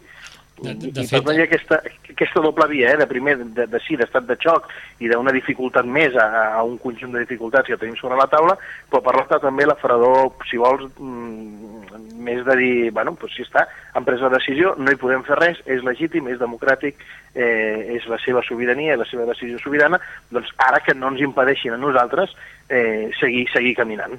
De- 0.62 0.74
de- 0.76 0.88
I, 0.88 0.92
de 0.92 1.02
i 1.02 1.08
fet- 1.08 1.24
per 1.24 1.34
tant 1.34 1.42
aquesta, 1.44 1.80
aquesta 2.14 2.40
doble 2.40 2.68
via, 2.70 2.92
eh, 2.94 2.98
de 2.98 3.08
primer, 3.10 3.38
de, 3.42 3.66
de 3.68 3.80
sí, 3.82 3.96
d'estat 3.98 4.28
de 4.30 4.36
xoc 4.38 4.68
i 5.02 5.10
d'una 5.10 5.32
dificultat 5.34 5.86
més 5.86 6.16
a, 6.16 6.28
a 6.60 6.64
un 6.64 6.78
conjunt 6.78 7.12
de 7.12 7.24
dificultats 7.26 7.68
que 7.68 7.78
tenim 7.82 7.96
sobre 7.98 8.16
la 8.20 8.28
taula, 8.32 8.56
però 8.90 9.02
per 9.02 9.16
l'altra 9.18 9.40
també 9.42 9.66
la 9.66 9.76
fredor, 9.76 10.30
si 10.50 10.58
vols, 10.62 10.86
mm, 11.00 11.98
més 12.24 12.46
de 12.46 12.56
dir, 12.56 12.92
bueno, 12.96 13.16
doncs 13.20 13.36
si 13.36 13.44
està, 13.44 13.66
han 13.94 14.06
pres 14.06 14.22
la 14.22 14.30
decisió, 14.30 14.76
no 14.78 14.92
hi 14.94 15.00
podem 15.02 15.24
fer 15.28 15.40
res, 15.42 15.60
és 15.66 15.84
legítim, 15.84 16.30
és 16.32 16.40
democràtic, 16.40 17.02
eh, 17.36 17.98
és 17.98 18.06
la 18.08 18.20
seva 18.24 18.44
sobirania, 18.46 18.96
la 18.96 19.06
seva 19.10 19.26
decisió 19.26 19.58
sobirana, 19.60 20.00
doncs 20.32 20.54
ara 20.58 20.80
que 20.86 20.94
no 20.94 21.10
ens 21.12 21.20
impedeixin 21.26 21.74
a 21.74 21.78
nosaltres 21.82 22.32
eh, 22.70 23.10
seguir, 23.20 23.50
seguir 23.52 23.76
caminant. 23.76 24.16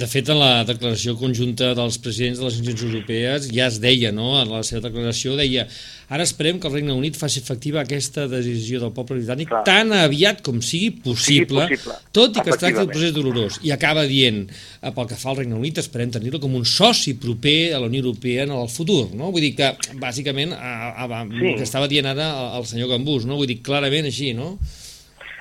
De 0.00 0.06
fet, 0.08 0.30
en 0.32 0.38
la 0.40 0.62
declaració 0.64 1.12
conjunta 1.20 1.74
dels 1.76 1.98
presidents 2.00 2.38
de 2.40 2.44
les 2.46 2.54
institucions 2.56 2.94
europees 2.94 3.48
ja 3.52 3.66
es 3.68 3.80
deia, 3.82 4.08
no?, 4.16 4.30
en 4.40 4.48
la 4.48 4.62
seva 4.64 4.86
declaració 4.86 5.34
deia 5.36 5.66
ara 6.10 6.24
esperem 6.24 6.56
que 6.58 6.66
el 6.70 6.72
Regne 6.78 6.94
Unit 6.96 7.18
faci 7.20 7.38
efectiva 7.42 7.82
aquesta 7.82 8.24
decisió 8.30 8.80
del 8.80 8.94
poble 8.96 9.18
britànic 9.20 9.50
Clar. 9.52 9.60
tan 9.68 9.92
aviat 9.92 10.40
com 10.46 10.62
sigui 10.64 10.88
possible, 11.04 11.66
Sigui 11.68 11.76
possible, 11.76 11.98
tot 12.16 12.32
i 12.40 12.40
que 12.46 12.50
es 12.54 12.58
tracta 12.62 12.80
d'un 12.80 12.90
procés 12.94 13.12
dolorós. 13.14 13.60
I 13.62 13.74
acaba 13.76 14.06
dient, 14.08 14.40
eh, 14.80 14.90
pel 14.96 15.06
que 15.12 15.20
fa 15.20 15.30
al 15.34 15.38
Regne 15.42 15.54
Unit, 15.60 15.78
esperem 15.84 16.10
tenir-lo 16.16 16.40
com 16.40 16.56
un 16.56 16.64
soci 16.64 17.14
proper 17.20 17.74
a 17.76 17.78
la 17.78 17.86
Unió 17.92 18.00
Europea 18.02 18.48
en 18.48 18.56
el 18.56 18.68
futur, 18.72 19.10
no? 19.14 19.30
Vull 19.30 19.44
dir 19.50 19.54
que, 19.60 19.70
bàsicament, 20.00 20.56
a, 20.56 20.74
a, 21.04 21.06
a, 21.06 21.24
Sí. 21.28 21.46
el 21.52 21.56
que 21.60 21.68
estava 21.68 21.86
dient 21.92 22.08
ara 22.10 22.30
el, 22.32 22.50
el 22.62 22.66
senyor 22.72 22.88
Gambús, 22.96 23.28
no? 23.28 23.36
Vull 23.36 23.46
dir, 23.52 23.60
clarament 23.62 24.08
així, 24.08 24.32
no? 24.34 24.56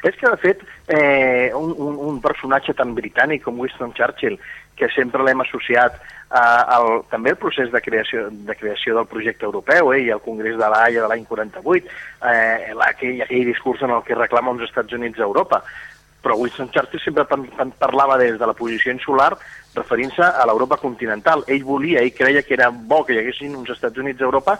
És 0.03 0.15
que, 0.15 0.29
de 0.29 0.37
fet, 0.39 0.63
eh, 0.87 1.51
un, 1.55 1.73
un, 1.75 1.97
un 2.11 2.21
personatge 2.23 2.75
tan 2.77 2.93
britànic 2.95 3.43
com 3.43 3.59
Winston 3.59 3.91
Churchill, 3.97 4.39
que 4.79 4.87
sempre 4.95 5.25
l'hem 5.27 5.43
associat 5.43 5.99
a, 6.29 6.43
al, 6.77 6.89
també 7.11 7.33
al 7.33 7.39
procés 7.41 7.71
de 7.73 7.81
creació, 7.83 8.29
de 8.31 8.55
creació 8.55 8.95
del 8.95 9.09
projecte 9.11 9.47
europeu 9.47 9.91
eh, 9.93 10.03
i 10.05 10.11
al 10.13 10.23
Congrés 10.23 10.57
de 10.59 10.71
l'Haia 10.71 11.03
de 11.03 11.11
l'any 11.11 11.25
48, 11.27 11.93
eh, 12.31 12.73
aquell, 12.87 13.23
aquell 13.25 13.47
discurs 13.49 13.83
en 13.83 13.95
el 13.97 14.03
que 14.07 14.17
reclama 14.17 14.55
uns 14.55 14.67
Estats 14.69 14.95
Units 14.95 15.19
a 15.19 15.27
Europa. 15.27 15.63
Però 16.19 16.35
Winston 16.35 16.71
Churchill 16.71 16.99
sempre 16.99 17.23
parlava 17.79 18.17
des 18.19 18.35
de 18.39 18.47
la 18.47 18.55
posició 18.55 18.91
insular 18.91 19.31
referint-se 19.75 20.23
a 20.23 20.43
l'Europa 20.47 20.75
continental. 20.77 21.45
Ell 21.47 21.63
volia, 21.63 22.01
ell 22.03 22.11
creia 22.15 22.43
que 22.43 22.57
era 22.57 22.67
bo 22.71 23.05
que 23.07 23.15
hi 23.15 23.21
haguessin 23.21 23.55
uns 23.55 23.71
Estats 23.71 23.99
Units 24.03 24.19
a 24.19 24.27
Europa 24.27 24.59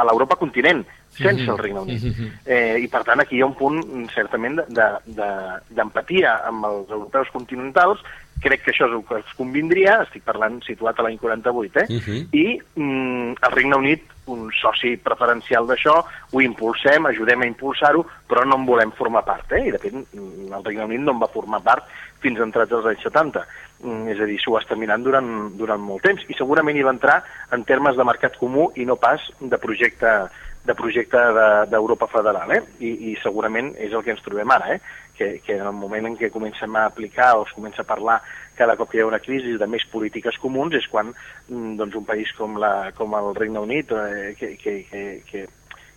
a 0.00 0.06
l'Europa 0.06 0.38
continent, 0.40 0.84
sense 1.16 1.46
el 1.50 1.58
Regne 1.58 1.80
Unit. 1.80 2.04
Eh, 2.46 2.78
I 2.84 2.88
per 2.88 3.02
tant 3.04 3.20
aquí 3.20 3.36
hi 3.36 3.42
ha 3.44 3.50
un 3.50 3.56
punt 3.58 3.80
certament 4.14 4.60
d'empatia 4.70 6.34
de, 6.34 6.42
de, 6.42 6.48
amb 6.52 6.68
els 6.70 6.90
europeus 6.90 7.32
continentals 7.34 8.04
crec 8.40 8.64
que 8.64 8.72
això 8.72 8.88
és 8.88 8.94
el 8.96 9.02
que 9.08 9.18
es 9.20 9.34
convindria, 9.38 9.98
estic 10.04 10.24
parlant 10.24 10.60
situat 10.64 10.98
a 10.98 11.04
l'any 11.04 11.18
48, 11.20 11.82
eh? 11.82 11.86
Uh 11.90 12.00
-huh. 12.00 12.20
i 12.32 12.60
mm, 12.74 13.36
el 13.46 13.52
Regne 13.52 13.76
Unit, 13.76 14.02
un 14.26 14.50
soci 14.52 14.96
preferencial 14.96 15.66
d'això, 15.66 16.04
ho 16.32 16.40
impulsem, 16.40 17.06
ajudem 17.06 17.42
a 17.42 17.46
impulsar-ho, 17.46 18.06
però 18.28 18.44
no 18.44 18.56
en 18.56 18.66
volem 18.66 18.92
formar 18.92 19.24
part, 19.24 19.52
eh? 19.52 19.66
i 19.66 19.70
de 19.70 19.78
fet 19.78 19.92
mm, 19.92 20.52
el 20.52 20.64
Regne 20.64 20.84
Unit 20.84 21.00
no 21.00 21.12
en 21.12 21.18
va 21.18 21.28
formar 21.28 21.60
part 21.60 21.84
fins 22.20 22.38
entrats 22.38 22.72
als 22.72 22.86
anys 22.86 23.02
70, 23.02 23.46
mm, 23.82 24.08
és 24.08 24.20
a 24.20 24.24
dir, 24.24 24.38
s'ho 24.40 24.58
està 24.58 24.76
mirant 24.76 25.02
durant, 25.02 25.56
durant 25.56 25.80
molt 25.80 26.02
temps, 26.02 26.22
i 26.28 26.34
segurament 26.34 26.76
hi 26.76 26.82
va 26.82 26.96
entrar 26.96 27.22
en 27.50 27.64
termes 27.64 27.96
de 27.96 28.04
mercat 28.04 28.36
comú 28.36 28.70
i 28.76 28.84
no 28.84 28.96
pas 28.96 29.20
de 29.40 29.58
projecte 29.58 30.28
de 30.64 30.74
projecte 30.76 31.20
d'Europa 31.70 32.06
de, 32.06 32.12
federal, 32.12 32.50
eh? 32.52 32.60
I, 32.84 32.90
i 33.10 33.14
segurament 33.22 33.72
és 33.80 33.94
el 33.94 34.04
que 34.04 34.12
ens 34.14 34.24
trobem 34.24 34.50
ara, 34.52 34.74
eh? 34.74 34.80
que, 35.20 35.40
que 35.44 35.56
en 35.56 35.66
el 35.68 35.76
moment 35.76 36.06
en 36.08 36.14
què 36.16 36.30
comencem 36.32 36.76
a 36.76 36.86
aplicar 36.88 37.34
o 37.36 37.42
es 37.44 37.52
comença 37.52 37.82
a 37.82 37.88
parlar 37.88 38.20
cada 38.56 38.76
cop 38.76 38.88
que 38.88 38.98
hi 38.98 39.02
ha 39.04 39.08
una 39.08 39.20
crisi 39.20 39.56
de 39.60 39.68
més 39.68 39.84
polítiques 39.92 40.36
comuns 40.40 40.76
és 40.76 40.86
quan 40.88 41.10
mm, 41.12 41.74
doncs, 41.80 41.96
un 42.00 42.06
país 42.08 42.32
com, 42.36 42.56
la, 42.60 42.90
com 42.96 43.16
el 43.16 43.34
Regne 43.36 43.60
Unit, 43.60 43.92
eh, 43.92 44.34
que, 44.38 44.54
que, 44.60 44.74
que, 44.88 45.02
que, 45.28 45.44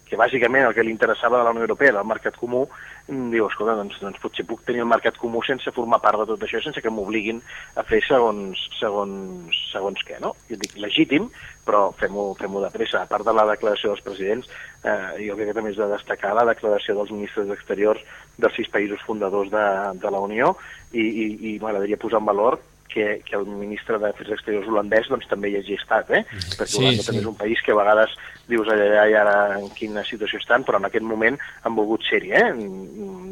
que 0.07 0.19
bàsicament 0.19 0.67
el 0.67 0.75
que 0.75 0.83
li 0.83 0.91
interessava 0.91 1.39
de 1.39 1.47
la 1.47 1.55
Unió 1.55 1.67
Europea 1.67 1.93
era 1.95 2.03
el 2.03 2.11
mercat 2.11 2.35
comú, 2.39 2.65
diu, 3.07 3.47
escolta, 3.49 3.75
doncs, 3.75 3.97
doncs 3.99 4.19
potser 4.23 4.45
puc 4.47 4.61
tenir 4.63 4.83
el 4.83 4.87
mercat 4.87 5.17
comú 5.19 5.41
sense 5.43 5.71
formar 5.75 5.99
part 6.03 6.21
de 6.21 6.27
tot 6.29 6.43
això, 6.45 6.61
sense 6.63 6.81
que 6.81 6.91
m'obliguin 6.93 7.41
a 7.75 7.83
fer 7.83 7.99
segons, 8.07 8.59
segons, 8.79 9.59
segons 9.73 10.05
què, 10.07 10.19
no? 10.23 10.33
Jo 10.47 10.59
dic 10.61 10.77
legítim, 10.79 11.27
però 11.67 11.89
fem-ho 11.99 12.29
fem, 12.39 12.55
de 12.63 12.71
pressa. 12.71 13.01
A 13.03 13.09
part 13.11 13.27
de 13.27 13.35
la 13.35 13.47
declaració 13.49 13.91
dels 13.91 14.05
presidents, 14.05 14.47
eh, 14.83 15.25
jo 15.27 15.35
crec 15.35 15.51
que 15.51 15.57
també 15.57 15.73
és 15.73 15.79
de 15.81 15.89
destacar 15.91 16.35
la 16.37 16.47
declaració 16.47 16.95
dels 16.95 17.11
ministres 17.11 17.49
d'Exteriors 17.49 18.03
dels 18.37 18.55
sis 18.55 18.71
països 18.71 19.03
fundadors 19.07 19.51
de, 19.51 19.65
de 19.99 20.13
la 20.13 20.23
Unió 20.23 20.53
i, 20.93 21.03
i, 21.03 21.25
i 21.51 21.57
m'agradaria 21.59 21.99
posar 21.99 22.23
en 22.23 22.31
valor 22.31 22.61
que, 22.93 23.07
que 23.25 23.35
el 23.39 23.47
ministre 23.49 23.97
d'Afers 24.01 24.35
Exteriors 24.37 24.69
holandès 24.69 25.09
doncs, 25.11 25.27
també 25.31 25.51
hi 25.51 25.57
hagi 25.59 25.77
estat, 25.79 26.11
eh? 26.13 26.23
perquè 26.29 26.69
sí, 26.69 26.79
Holanda 26.81 27.01
sí. 27.01 27.07
també 27.09 27.23
és 27.23 27.31
un 27.31 27.39
país 27.39 27.63
que 27.65 27.73
a 27.73 27.79
vegades 27.79 28.13
dius 28.49 28.69
allà 28.69 29.05
i 29.07 29.15
ara 29.15 29.35
en 29.57 29.69
quina 29.75 30.03
situació 30.05 30.39
estan, 30.41 30.65
però 30.67 30.79
en 30.79 30.87
aquest 30.89 31.05
moment 31.07 31.39
han 31.63 31.77
volgut 31.77 32.03
ser-hi, 32.05 32.33
eh? 32.35 32.49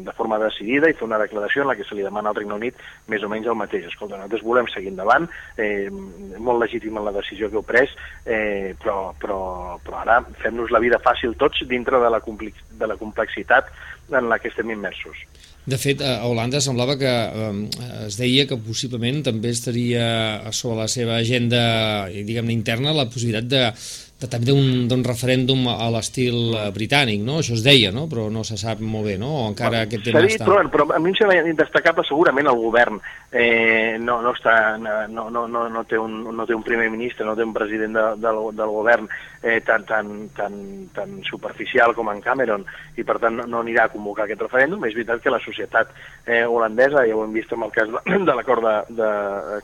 de 0.02 0.14
forma 0.16 0.40
decidida 0.42 0.90
i 0.90 0.96
fer 0.98 1.06
una 1.06 1.20
declaració 1.20 1.62
en 1.62 1.70
la 1.70 1.76
que 1.78 1.86
se 1.86 1.96
li 1.96 2.04
demana 2.06 2.32
al 2.32 2.38
Regne 2.38 2.56
Unit 2.58 2.80
més 3.12 3.22
o 3.22 3.30
menys 3.30 3.46
el 3.46 3.58
mateix. 3.60 3.86
Escolta, 3.90 4.18
nosaltres 4.18 4.44
volem 4.46 4.70
seguir 4.72 4.92
endavant, 4.92 5.28
eh, 5.60 5.88
molt 5.92 6.64
legítima 6.64 7.04
la 7.04 7.14
decisió 7.14 7.50
que 7.50 7.60
heu 7.60 7.66
pres, 7.66 7.94
eh, 8.24 8.74
però, 8.82 9.12
però, 9.20 9.40
però 9.84 10.02
ara 10.02 10.20
fem-nos 10.42 10.72
la 10.74 10.82
vida 10.82 11.00
fàcil 11.02 11.36
tots 11.38 11.64
dintre 11.68 12.00
de 12.02 12.12
la, 12.12 12.22
de 12.22 12.90
la 12.90 12.98
complexitat 13.00 13.70
en 14.12 14.28
la 14.28 14.40
que 14.40 14.50
estem 14.52 14.70
immersos. 14.74 15.26
De 15.62 15.78
fet, 15.78 16.00
a 16.02 16.26
Holanda 16.26 16.58
semblava 16.58 16.96
que 16.98 17.06
eh, 17.06 17.50
es 18.08 18.16
deia 18.18 18.48
que 18.50 18.58
possiblement 18.58 19.20
també 19.22 19.52
estaria 19.54 20.06
sobre 20.50 20.80
la 20.80 20.88
seva 20.90 21.20
agenda 21.20 21.60
diguem 22.26 22.50
interna 22.50 22.94
la 22.96 23.06
possibilitat 23.06 23.46
de, 23.52 23.62
de 24.22 24.30
també 24.30 24.54
d'un 24.88 25.04
referèndum 25.06 25.66
a 25.72 25.88
l'estil 25.94 26.54
eh, 26.54 26.68
britànic, 26.74 27.22
no? 27.26 27.40
Això 27.42 27.56
es 27.56 27.64
deia, 27.66 27.92
no? 27.94 28.06
Però 28.10 28.28
no 28.32 28.44
se 28.46 28.58
sap 28.60 28.80
molt 28.80 29.08
bé, 29.10 29.16
no? 29.20 29.30
O 29.42 29.48
encara 29.50 29.82
bueno, 29.82 29.88
aquest 29.88 30.06
tema 30.08 30.22
dit, 30.24 30.36
està... 30.36 30.48
Però, 30.48 30.62
però 30.72 30.88
a 30.94 31.00
mi 31.02 31.12
em 31.12 31.18
sembla 31.18 31.56
destacable 31.58 32.06
segurament 32.08 32.50
el 32.50 32.60
govern 32.60 33.00
eh, 33.32 33.98
no, 34.00 34.20
no, 34.24 34.34
està, 34.36 34.76
no, 34.78 35.28
no, 35.30 35.46
no, 35.48 35.66
no, 35.72 35.84
té 35.88 35.98
un, 35.98 36.22
no 36.36 36.46
té 36.48 36.56
un 36.56 36.64
primer 36.66 36.88
ministre, 36.92 37.26
no 37.26 37.36
té 37.38 37.46
un 37.46 37.54
president 37.56 37.96
de, 37.98 38.06
del, 38.22 38.40
del 38.58 38.74
govern 38.76 39.08
eh, 39.42 39.60
tan, 39.66 39.84
tan, 39.88 40.12
tan, 40.36 40.56
tan 40.94 41.18
superficial 41.28 41.94
com 41.96 42.12
en 42.12 42.22
Cameron 42.24 42.66
i 42.96 43.04
per 43.06 43.18
tant 43.22 43.42
no 43.42 43.62
anirà 43.62 43.88
a 43.88 43.92
convocar 43.92 44.26
aquest 44.26 44.44
referèndum. 44.44 44.84
És 44.86 44.96
veritat 44.96 45.22
que 45.24 45.34
la 45.34 45.42
societat 45.42 45.90
eh, 46.26 46.44
holandesa, 46.44 47.06
ja 47.08 47.16
ho 47.16 47.24
hem 47.26 47.34
vist 47.34 47.52
amb 47.52 47.68
el 47.68 47.74
cas 47.74 47.90
de, 47.90 48.02
de 48.28 48.36
l'acord 48.38 48.64
de, 48.66 48.76
de 49.02 49.10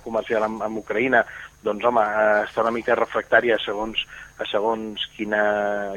comercial 0.05 0.49
amb, 0.49 0.65
amb 0.67 0.83
Ucraïna, 0.83 1.25
doncs 1.67 1.85
home, 1.85 2.03
està 2.45 2.63
una 2.63 2.75
mica 2.75 2.97
refractària 2.99 3.59
segons, 3.63 4.05
a 4.39 4.47
segons 4.47 5.03
quina, 5.17 5.43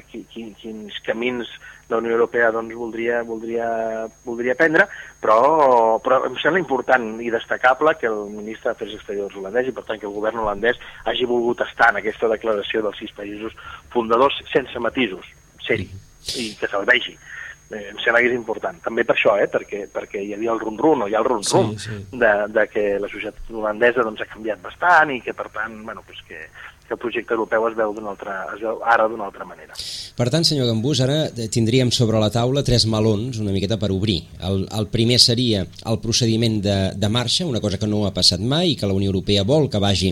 qui, 0.09 0.23
qui, 0.31 0.47
quins 0.61 0.97
camins 1.05 1.49
la 1.91 1.99
Unió 1.99 2.15
Europea 2.15 2.49
doncs, 2.55 2.73
voldria, 2.73 3.21
voldria, 3.27 3.67
voldria 4.25 4.55
prendre, 4.55 4.87
però, 5.21 5.99
però 6.03 6.21
em 6.29 6.37
sembla 6.41 6.61
important 6.63 7.19
i 7.21 7.29
destacable 7.33 7.93
que 7.99 8.07
el 8.09 8.31
ministre 8.31 8.71
d'Afers 8.71 8.95
Exteriors 8.97 9.35
holandès 9.37 9.69
i 9.69 9.75
per 9.75 9.83
tant 9.89 9.99
que 9.99 10.07
el 10.09 10.15
govern 10.15 10.41
holandès 10.41 10.79
hagi 11.11 11.27
volgut 11.29 11.61
estar 11.67 11.91
en 11.91 11.99
aquesta 11.99 12.31
declaració 12.31 12.81
dels 12.85 12.97
sis 13.03 13.11
països 13.17 13.57
fundadors 13.93 14.39
sense 14.53 14.79
matisos, 14.79 15.27
ser-hi, 15.67 15.89
i 16.39 16.49
que 16.57 16.71
se'l 16.71 16.87
vegi. 16.87 17.17
Eh, 17.71 17.87
em 17.91 17.99
sembla 18.03 18.19
que 18.19 18.27
és 18.27 18.35
important. 18.35 18.81
També 18.83 19.05
per 19.07 19.15
això, 19.15 19.37
eh, 19.39 19.47
perquè, 19.51 19.85
perquè 19.93 20.19
hi 20.25 20.33
havia 20.35 20.51
el 20.51 20.59
rum-rum, 20.59 21.05
o 21.05 21.07
hi 21.07 21.15
ha 21.15 21.21
el 21.23 21.29
rum-rum, 21.29 21.71
sí, 21.77 21.87
sí. 21.87 22.19
de, 22.19 22.31
de 22.51 22.67
que 22.67 22.83
la 22.99 23.09
societat 23.11 23.53
holandesa 23.53 24.03
doncs, 24.03 24.23
ha 24.25 24.29
canviat 24.33 24.61
bastant 24.63 25.13
i 25.15 25.21
que, 25.23 25.33
per 25.37 25.47
tant, 25.53 25.77
bueno, 25.85 26.03
pues 26.05 26.19
que, 26.27 26.41
que 26.91 26.97
el 26.97 26.99
projecte 26.99 27.33
europeu 27.33 27.69
es 27.69 27.77
veu, 27.77 27.95
altra, 28.11 28.35
es 28.51 28.59
veu 28.59 28.81
ara 28.83 29.07
d'una 29.07 29.29
altra 29.29 29.47
manera. 29.47 29.77
Per 30.17 30.27
tant, 30.33 30.43
senyor 30.43 30.67
Gambús, 30.67 30.99
ara 31.05 31.29
tindríem 31.31 31.93
sobre 31.95 32.19
la 32.19 32.27
taula 32.33 32.65
tres 32.67 32.83
melons 32.91 33.39
una 33.39 33.55
miqueta 33.55 33.79
per 33.79 33.93
obrir. 33.95 34.19
El, 34.43 34.65
el 34.67 34.89
primer 34.91 35.21
seria 35.23 35.63
el 35.63 36.01
procediment 36.03 36.59
de, 36.61 36.79
de 36.99 37.09
marxa, 37.09 37.47
una 37.47 37.63
cosa 37.63 37.79
que 37.79 37.87
no 37.87 38.03
ha 38.07 38.11
passat 38.11 38.43
mai 38.43 38.73
i 38.73 38.75
que 38.75 38.89
la 38.89 38.97
Unió 38.97 39.13
Europea 39.13 39.47
vol 39.47 39.69
que 39.71 39.79
vagi 39.79 40.11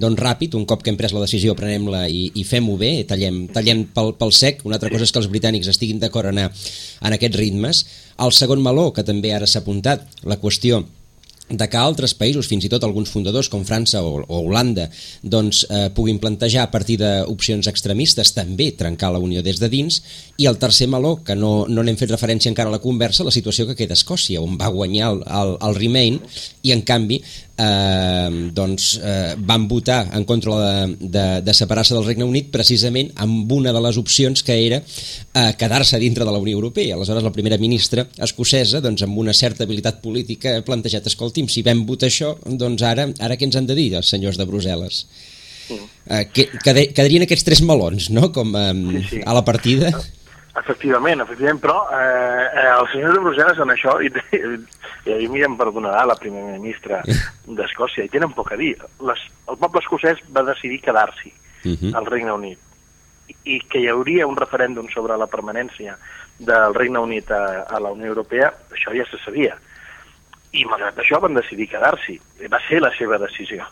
doncs 0.00 0.20
ràpid, 0.20 0.56
un 0.58 0.66
cop 0.68 0.82
que 0.84 0.92
hem 0.92 0.98
pres 0.98 1.14
la 1.16 1.22
decisió 1.24 1.54
prenem-la 1.56 2.04
i, 2.12 2.26
i 2.36 2.44
fem-ho 2.44 2.76
bé, 2.80 2.92
tallem, 3.08 3.46
tallem 3.54 3.86
pel, 3.96 4.12
pel 4.20 4.34
sec, 4.36 4.60
una 4.68 4.76
altra 4.76 4.92
cosa 4.92 5.08
és 5.08 5.14
que 5.14 5.22
els 5.22 5.30
britànics 5.32 5.70
estiguin 5.72 6.02
d'acord 6.02 6.32
en, 6.32 6.44
en 6.46 7.16
aquests 7.16 7.40
ritmes. 7.40 7.86
El 8.20 8.36
segon 8.36 8.62
meló, 8.64 8.90
que 8.92 9.06
també 9.06 9.32
ara 9.32 9.48
s'ha 9.48 9.64
apuntat, 9.64 10.04
la 10.28 10.40
qüestió 10.42 10.84
de 11.48 11.68
que 11.70 11.78
altres 11.78 12.14
països, 12.18 12.48
fins 12.50 12.64
i 12.66 12.70
tot 12.70 12.82
alguns 12.82 13.10
fundadors 13.12 13.48
com 13.50 13.62
França 13.66 14.00
o, 14.02 14.18
o 14.26 14.40
Holanda, 14.48 14.88
doncs, 15.22 15.62
eh, 15.70 15.86
puguin 15.94 16.18
plantejar 16.18 16.64
a 16.66 16.70
partir 16.72 16.96
d'opcions 16.98 17.68
extremistes 17.70 18.32
també 18.34 18.72
trencar 18.74 19.12
la 19.14 19.22
Unió 19.22 19.44
des 19.46 19.60
de 19.62 19.70
dins 19.70 20.00
i 20.42 20.48
el 20.50 20.58
tercer 20.58 20.88
meló, 20.90 21.16
que 21.22 21.38
no 21.38 21.54
no 21.70 21.84
n'hem 21.86 21.98
fet 21.98 22.10
referència 22.10 22.50
encara 22.50 22.72
a 22.72 22.76
la 22.76 22.82
conversa, 22.82 23.24
la 23.24 23.34
situació 23.34 23.68
que 23.68 23.78
queda 23.78 23.94
a 23.94 24.00
Escòcia, 24.00 24.42
on 24.42 24.58
va 24.58 24.72
guanyar 24.74 25.12
el, 25.12 25.22
el, 25.22 25.56
el 25.68 25.78
Remain 25.78 26.18
i 26.66 26.74
en 26.74 26.82
canvi 26.82 27.22
eh, 27.58 28.50
doncs, 28.52 29.00
eh, 29.02 29.34
van 29.38 29.66
votar 29.68 30.10
en 30.14 30.24
contra 30.24 30.56
de, 30.60 30.96
de, 31.00 31.26
de 31.42 31.54
separar-se 31.54 31.94
del 31.94 32.04
Regne 32.06 32.24
Unit 32.24 32.50
precisament 32.52 33.12
amb 33.22 33.52
una 33.52 33.72
de 33.72 33.82
les 33.82 33.98
opcions 34.00 34.42
que 34.46 34.58
era 34.66 34.80
eh, 34.80 35.52
quedar-se 35.58 36.00
dintre 36.02 36.24
de 36.24 36.32
la 36.32 36.42
Unió 36.42 36.56
Europea. 36.56 36.94
Aleshores, 36.96 37.24
la 37.24 37.32
primera 37.32 37.58
ministra 37.58 38.06
escocesa, 38.18 38.82
doncs, 38.84 39.06
amb 39.06 39.18
una 39.18 39.34
certa 39.34 39.64
habilitat 39.64 40.02
política, 40.04 40.56
ha 40.56 40.66
plantejat, 40.66 41.08
escolti'm, 41.12 41.48
si 41.52 41.64
vam 41.66 41.86
votar 41.88 42.10
això, 42.10 42.36
doncs 42.44 42.84
ara, 42.86 43.08
ara 43.20 43.38
què 43.38 43.48
ens 43.48 43.56
han 43.56 43.68
de 43.68 43.78
dir 43.78 43.92
els 43.96 44.12
senyors 44.12 44.38
de 44.40 44.48
Brussel·les? 44.48 45.04
Eh, 46.06 46.26
que, 46.30 46.46
quedarien 46.62 47.24
aquests 47.26 47.46
tres 47.46 47.62
melons, 47.66 48.10
no?, 48.14 48.30
com 48.34 48.54
eh, 48.54 48.70
sí, 49.00 49.08
sí. 49.16 49.24
a 49.26 49.34
la 49.34 49.44
partida. 49.46 49.90
Efectivament, 50.56 51.20
efectivament, 51.20 51.60
però 51.60 51.82
eh, 51.92 52.44
eh, 52.46 52.68
els 52.72 52.92
senyors 52.94 53.16
de 53.16 53.22
Brussel·les 53.24 53.58
en 53.60 53.72
això, 53.74 53.96
i, 54.00 54.08
i 55.04 55.12
a 55.12 55.18
mi 55.32 55.42
em 55.44 55.56
perdonarà 55.58 56.06
la 56.08 56.16
primera 56.16 56.54
ministra 56.56 57.02
d'Escòcia, 57.58 58.06
i 58.06 58.12
tenen 58.12 58.32
poc 58.36 58.54
a 58.54 58.60
dir. 58.60 58.72
Les, 59.04 59.26
el 59.52 59.58
poble 59.60 59.82
escocès 59.84 60.22
va 60.32 60.46
decidir 60.48 60.80
quedar-s'hi 60.86 61.32
uh 61.32 61.68
mhm. 61.68 61.76
-huh. 61.82 61.96
al 61.96 62.06
Regne 62.06 62.32
Unit 62.32 62.58
i, 63.28 63.36
i 63.56 63.60
que 63.60 63.80
hi 63.80 63.88
hauria 63.88 64.26
un 64.26 64.36
referèndum 64.36 64.88
sobre 64.88 65.16
la 65.16 65.26
permanència 65.26 65.96
del 66.38 66.74
Regne 66.74 66.98
Unit 66.98 67.30
a, 67.30 67.66
a 67.68 67.80
la 67.80 67.90
Unió 67.90 68.06
Europea, 68.06 68.52
això 68.70 68.94
ja 68.96 69.04
se 69.10 69.18
sabia. 69.24 69.56
I 70.52 70.64
malgrat 70.64 70.98
això 70.98 71.20
van 71.20 71.34
decidir 71.34 71.68
quedar-s'hi. 71.68 72.20
Va 72.48 72.60
ser 72.68 72.80
la 72.80 72.92
seva 72.96 73.18
decisió. 73.18 73.66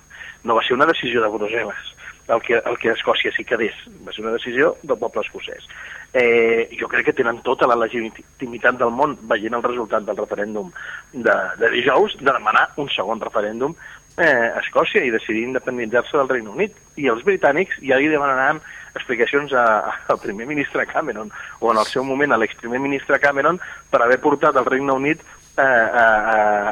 No 0.44 0.54
va 0.54 0.62
ser 0.62 0.74
una 0.74 0.86
decisió 0.86 1.22
de 1.22 1.28
Brussel·les 1.28 1.94
el 2.28 2.40
que, 2.40 2.56
el 2.56 2.78
que 2.80 2.94
Escòcia 2.94 3.32
s'hi 3.34 3.44
quedés. 3.44 3.76
Va 4.06 4.12
ser 4.14 4.24
una 4.24 4.36
decisió 4.36 4.76
del 4.82 4.98
poble 4.98 5.24
escocès 5.26 5.68
eh, 6.14 6.70
jo 6.78 6.86
crec 6.88 7.10
que 7.10 7.12
tenen 7.12 7.42
tota 7.42 7.66
la 7.66 7.76
legitimitat 7.76 8.78
del 8.78 8.94
món, 8.94 9.16
veient 9.28 9.58
el 9.58 9.66
resultat 9.66 10.06
del 10.06 10.16
referèndum 10.16 10.70
de, 11.12 11.34
de 11.58 11.70
dijous, 11.74 12.14
de 12.20 12.30
demanar 12.30 12.68
un 12.78 12.88
segon 12.94 13.20
referèndum 13.20 13.74
eh, 14.16 14.54
a 14.54 14.62
Escòcia 14.62 15.02
i 15.02 15.10
decidir 15.10 15.42
independitzar-se 15.48 16.16
del 16.16 16.30
Regne 16.30 16.54
Unit. 16.54 16.78
I 17.02 17.10
els 17.10 17.26
britànics 17.26 17.82
ja 17.82 17.98
li 17.98 18.08
demanaran 18.12 18.62
explicacions 18.94 19.52
a, 19.58 19.66
al 20.06 20.20
primer 20.22 20.46
ministre 20.46 20.86
Cameron 20.86 21.32
o 21.58 21.72
en 21.72 21.82
el 21.82 21.90
seu 21.90 22.06
moment 22.06 22.32
a 22.32 22.38
l'exprimer 22.38 22.78
ministre 22.78 23.18
Cameron 23.18 23.58
per 23.90 24.04
haver 24.04 24.20
portat 24.22 24.54
al 24.54 24.70
Regne 24.70 24.94
Unit 24.94 25.24
a, 25.56 25.66
a 25.66 26.06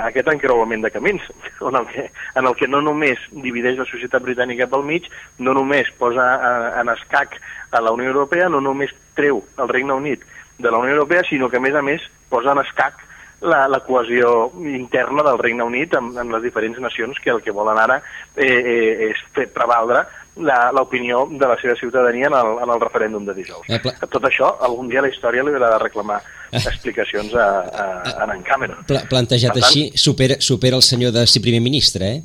aquest 0.09 0.29
encreuament 0.33 0.83
de 0.85 0.91
camins, 0.91 1.23
en 1.69 1.79
el, 1.79 1.87
que, 1.93 2.09
en 2.35 2.47
el 2.47 2.57
que 2.59 2.69
no 2.69 2.83
només 2.83 3.21
divideix 3.31 3.79
la 3.79 3.89
societat 3.89 4.25
britànica 4.25 4.69
pel 4.71 4.87
mig, 4.89 5.09
no 5.39 5.55
només 5.59 5.91
posa 5.99 6.27
a, 6.35 6.53
en 6.81 6.93
escac 6.97 7.39
a 7.73 7.81
la 7.81 7.93
Unió 7.93 8.11
Europea 8.13 8.51
no 8.53 8.61
només 8.61 8.93
treu 9.17 9.43
el 9.59 9.71
Regne 9.71 9.95
Unit 9.95 10.27
de 10.59 10.71
la 10.71 10.79
Unió 10.79 10.95
Europea, 10.95 11.23
sinó 11.29 11.49
que 11.49 11.57
a 11.57 11.65
més 11.65 11.75
a 11.75 11.83
més 11.83 12.05
posa 12.31 12.53
en 12.53 12.61
escac 12.63 13.01
la, 13.43 13.67
la 13.69 13.81
cohesió 13.81 14.53
interna 14.63 15.25
del 15.27 15.39
Regne 15.39 15.65
Unit 15.67 15.95
amb, 15.99 16.17
amb 16.19 16.37
les 16.37 16.45
diferents 16.45 16.79
nacions 16.79 17.19
que 17.19 17.33
el 17.33 17.43
que 17.43 17.55
volen 17.55 17.79
ara 17.79 17.99
eh, 18.37 18.47
eh, 18.47 19.09
és 19.11 19.23
fer 19.35 19.49
prevaldre 19.51 20.05
l'opinió 20.37 21.27
de 21.31 21.47
la 21.47 21.57
seva 21.61 21.75
ciutadania 21.77 22.27
en 22.31 22.35
el, 22.39 22.53
en 22.65 22.71
el 22.73 22.81
referèndum 22.81 23.25
de 23.27 23.35
dijous. 23.37 23.67
Eh, 23.69 23.79
pla- 23.85 23.93
Tot 24.09 24.25
això, 24.25 24.49
algun 24.65 24.89
dia 24.89 25.03
la 25.05 25.11
història 25.13 25.43
li 25.45 25.53
haurà 25.53 25.69
de 25.75 25.83
reclamar 25.83 26.23
explicacions 26.53 27.35
a, 27.35 27.49
a, 27.69 27.85
a 28.25 28.31
en 28.37 28.43
Cameron. 28.47 28.81
Pla 28.89 29.05
plantejat 29.11 29.53
Per 29.53 29.61
tant- 29.61 29.69
així, 29.69 29.91
supera, 29.95 30.39
supera 30.41 30.77
el 30.81 30.83
senyor 30.83 31.13
de 31.13 31.27
ser 31.27 31.43
primer 31.45 31.61
ministre, 31.61 32.15
eh? 32.17 32.23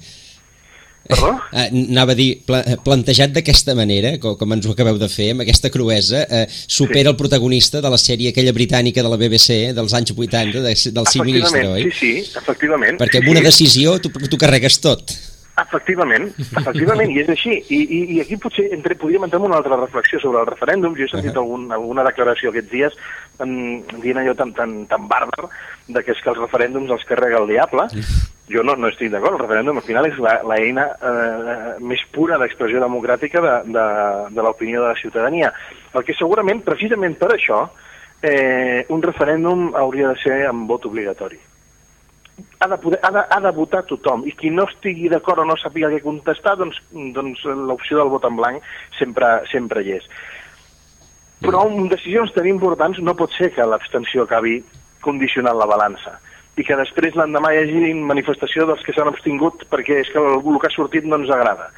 Perdó? 1.07 1.29
Eh, 1.55 1.69
anava 1.87 2.11
a 2.11 2.15
dir, 2.19 2.41
pla 2.43 2.61
plantejat 2.83 3.31
d'aquesta 3.31 3.71
manera, 3.79 4.17
com, 4.19 4.33
com 4.39 4.51
ens 4.57 4.65
ho 4.67 4.73
acabeu 4.75 4.97
de 4.99 5.07
fer, 5.07 5.29
amb 5.31 5.43
aquesta 5.45 5.69
cruesa, 5.71 6.23
eh, 6.27 6.47
supera 6.51 7.05
Sí. 7.07 7.13
el 7.13 7.15
protagonista 7.15 7.79
de 7.83 7.89
la 7.93 7.99
sèrie 8.01 8.33
aquella 8.33 8.51
britànica 8.51 9.03
de 9.03 9.07
la 9.13 9.15
BBC 9.19 9.71
dels 9.75 9.93
anys 9.95 10.11
80, 10.11 10.59
de, 10.65 10.73
del 10.91 11.07
Sí 11.07 11.21
Ministre, 11.23 11.63
oi? 11.67 11.83
sí, 11.91 11.95
sí, 11.99 12.11
efectivament. 12.39 12.99
Perquè 12.99 13.21
amb 13.23 13.31
una 13.31 13.39
decisió 13.43 13.99
tu, 14.03 14.09
tu 14.11 14.37
carregues 14.37 14.79
tot. 14.83 15.11
Efectivament, 15.57 16.27
efectivament, 16.37 17.09
i 17.09 17.23
és 17.23 17.29
així. 17.33 17.55
I, 17.73 17.77
i, 17.81 17.99
i 18.13 18.17
aquí 18.21 18.37
potser 18.37 18.67
entre, 18.75 18.93
podríem 19.01 19.23
entrar 19.25 19.39
en 19.41 19.47
una 19.47 19.57
altra 19.57 19.79
reflexió 19.79 20.19
sobre 20.21 20.43
el 20.43 20.49
referèndum. 20.51 20.93
Jo 20.93 21.07
he 21.07 21.09
sentit 21.09 21.31
Ahà. 21.33 21.41
algun, 21.41 21.63
alguna 21.73 22.05
declaració 22.05 22.51
aquests 22.51 22.69
dies 22.69 22.97
um, 23.41 23.81
dient 24.03 24.21
allò 24.21 24.35
tan, 24.37 24.53
tan, 24.53 24.75
tan 24.91 25.07
bàrbar 25.09 25.49
de 25.87 26.03
que 26.05 26.13
és 26.13 26.21
que 26.21 26.29
els 26.29 26.43
referèndums 26.43 26.93
els 26.93 27.07
carrega 27.09 27.41
el 27.41 27.49
diable. 27.49 27.87
Jo 28.53 28.61
no, 28.63 28.77
no 28.77 28.93
estic 28.93 29.09
d'acord, 29.11 29.39
el 29.39 29.43
referèndum 29.47 29.81
al 29.81 29.87
final 29.89 30.11
és 30.11 30.21
la, 30.23 30.37
la 30.47 30.61
eina 30.61 30.85
eh, 30.93 31.73
més 31.83 32.05
pura 32.13 32.37
d'expressió 32.39 32.79
democràtica 32.79 33.41
de, 33.43 33.57
de, 33.73 33.89
de 34.37 34.45
l'opinió 34.45 34.85
de 34.85 34.93
la 34.93 35.01
ciutadania. 35.01 35.51
El 35.97 36.05
que 36.05 36.15
segurament, 36.15 36.61
precisament 36.63 37.17
per 37.19 37.33
això, 37.33 37.65
eh, 38.21 38.85
un 38.93 39.03
referèndum 39.03 39.71
hauria 39.75 40.13
de 40.13 40.21
ser 40.21 40.43
amb 40.53 40.69
vot 40.69 40.85
obligatori 40.85 41.41
ha 42.59 42.67
de, 42.67 42.77
poder, 42.77 42.99
ha, 43.03 43.11
de, 43.11 43.23
ha 43.29 43.39
de 43.41 43.51
votar 43.51 43.83
tothom. 43.89 44.25
I 44.27 44.33
qui 44.37 44.51
no 44.53 44.67
estigui 44.69 45.09
d'acord 45.13 45.43
o 45.43 45.47
no 45.47 45.57
sàpiga 45.59 45.91
què 45.93 46.01
contestar 46.03 46.57
doncs, 46.59 46.79
doncs 47.15 47.43
l'opció 47.69 48.01
del 48.01 48.11
vot 48.13 48.25
en 48.27 48.37
blanc 48.39 48.67
sempre, 48.99 49.31
sempre 49.51 49.83
hi 49.83 49.97
és. 49.97 50.07
Però 51.41 51.67
en 51.69 51.89
decisions 51.91 52.33
tan 52.33 52.47
importants 52.49 52.99
no 53.05 53.17
pot 53.17 53.33
ser 53.37 53.51
que 53.53 53.65
l'abstenció 53.65 54.25
acabi 54.25 54.59
condicionant 55.05 55.57
la 55.57 55.69
balança 55.69 56.17
i 56.57 56.65
que 56.65 56.77
després 56.79 57.13
l'endemà 57.13 57.51
hi 57.53 57.59
hagi 57.61 57.91
manifestació 57.93 58.65
dels 58.65 58.81
que 58.85 58.93
s'han 58.95 59.11
abstingut 59.11 59.67
perquè 59.69 60.01
és 60.01 60.09
que 60.09 60.17
el, 60.17 60.39
el 60.41 60.57
que 60.61 60.69
ha 60.71 60.73
sortit 60.73 61.05
no 61.05 61.19
ens 61.21 61.29
agrada 61.29 61.69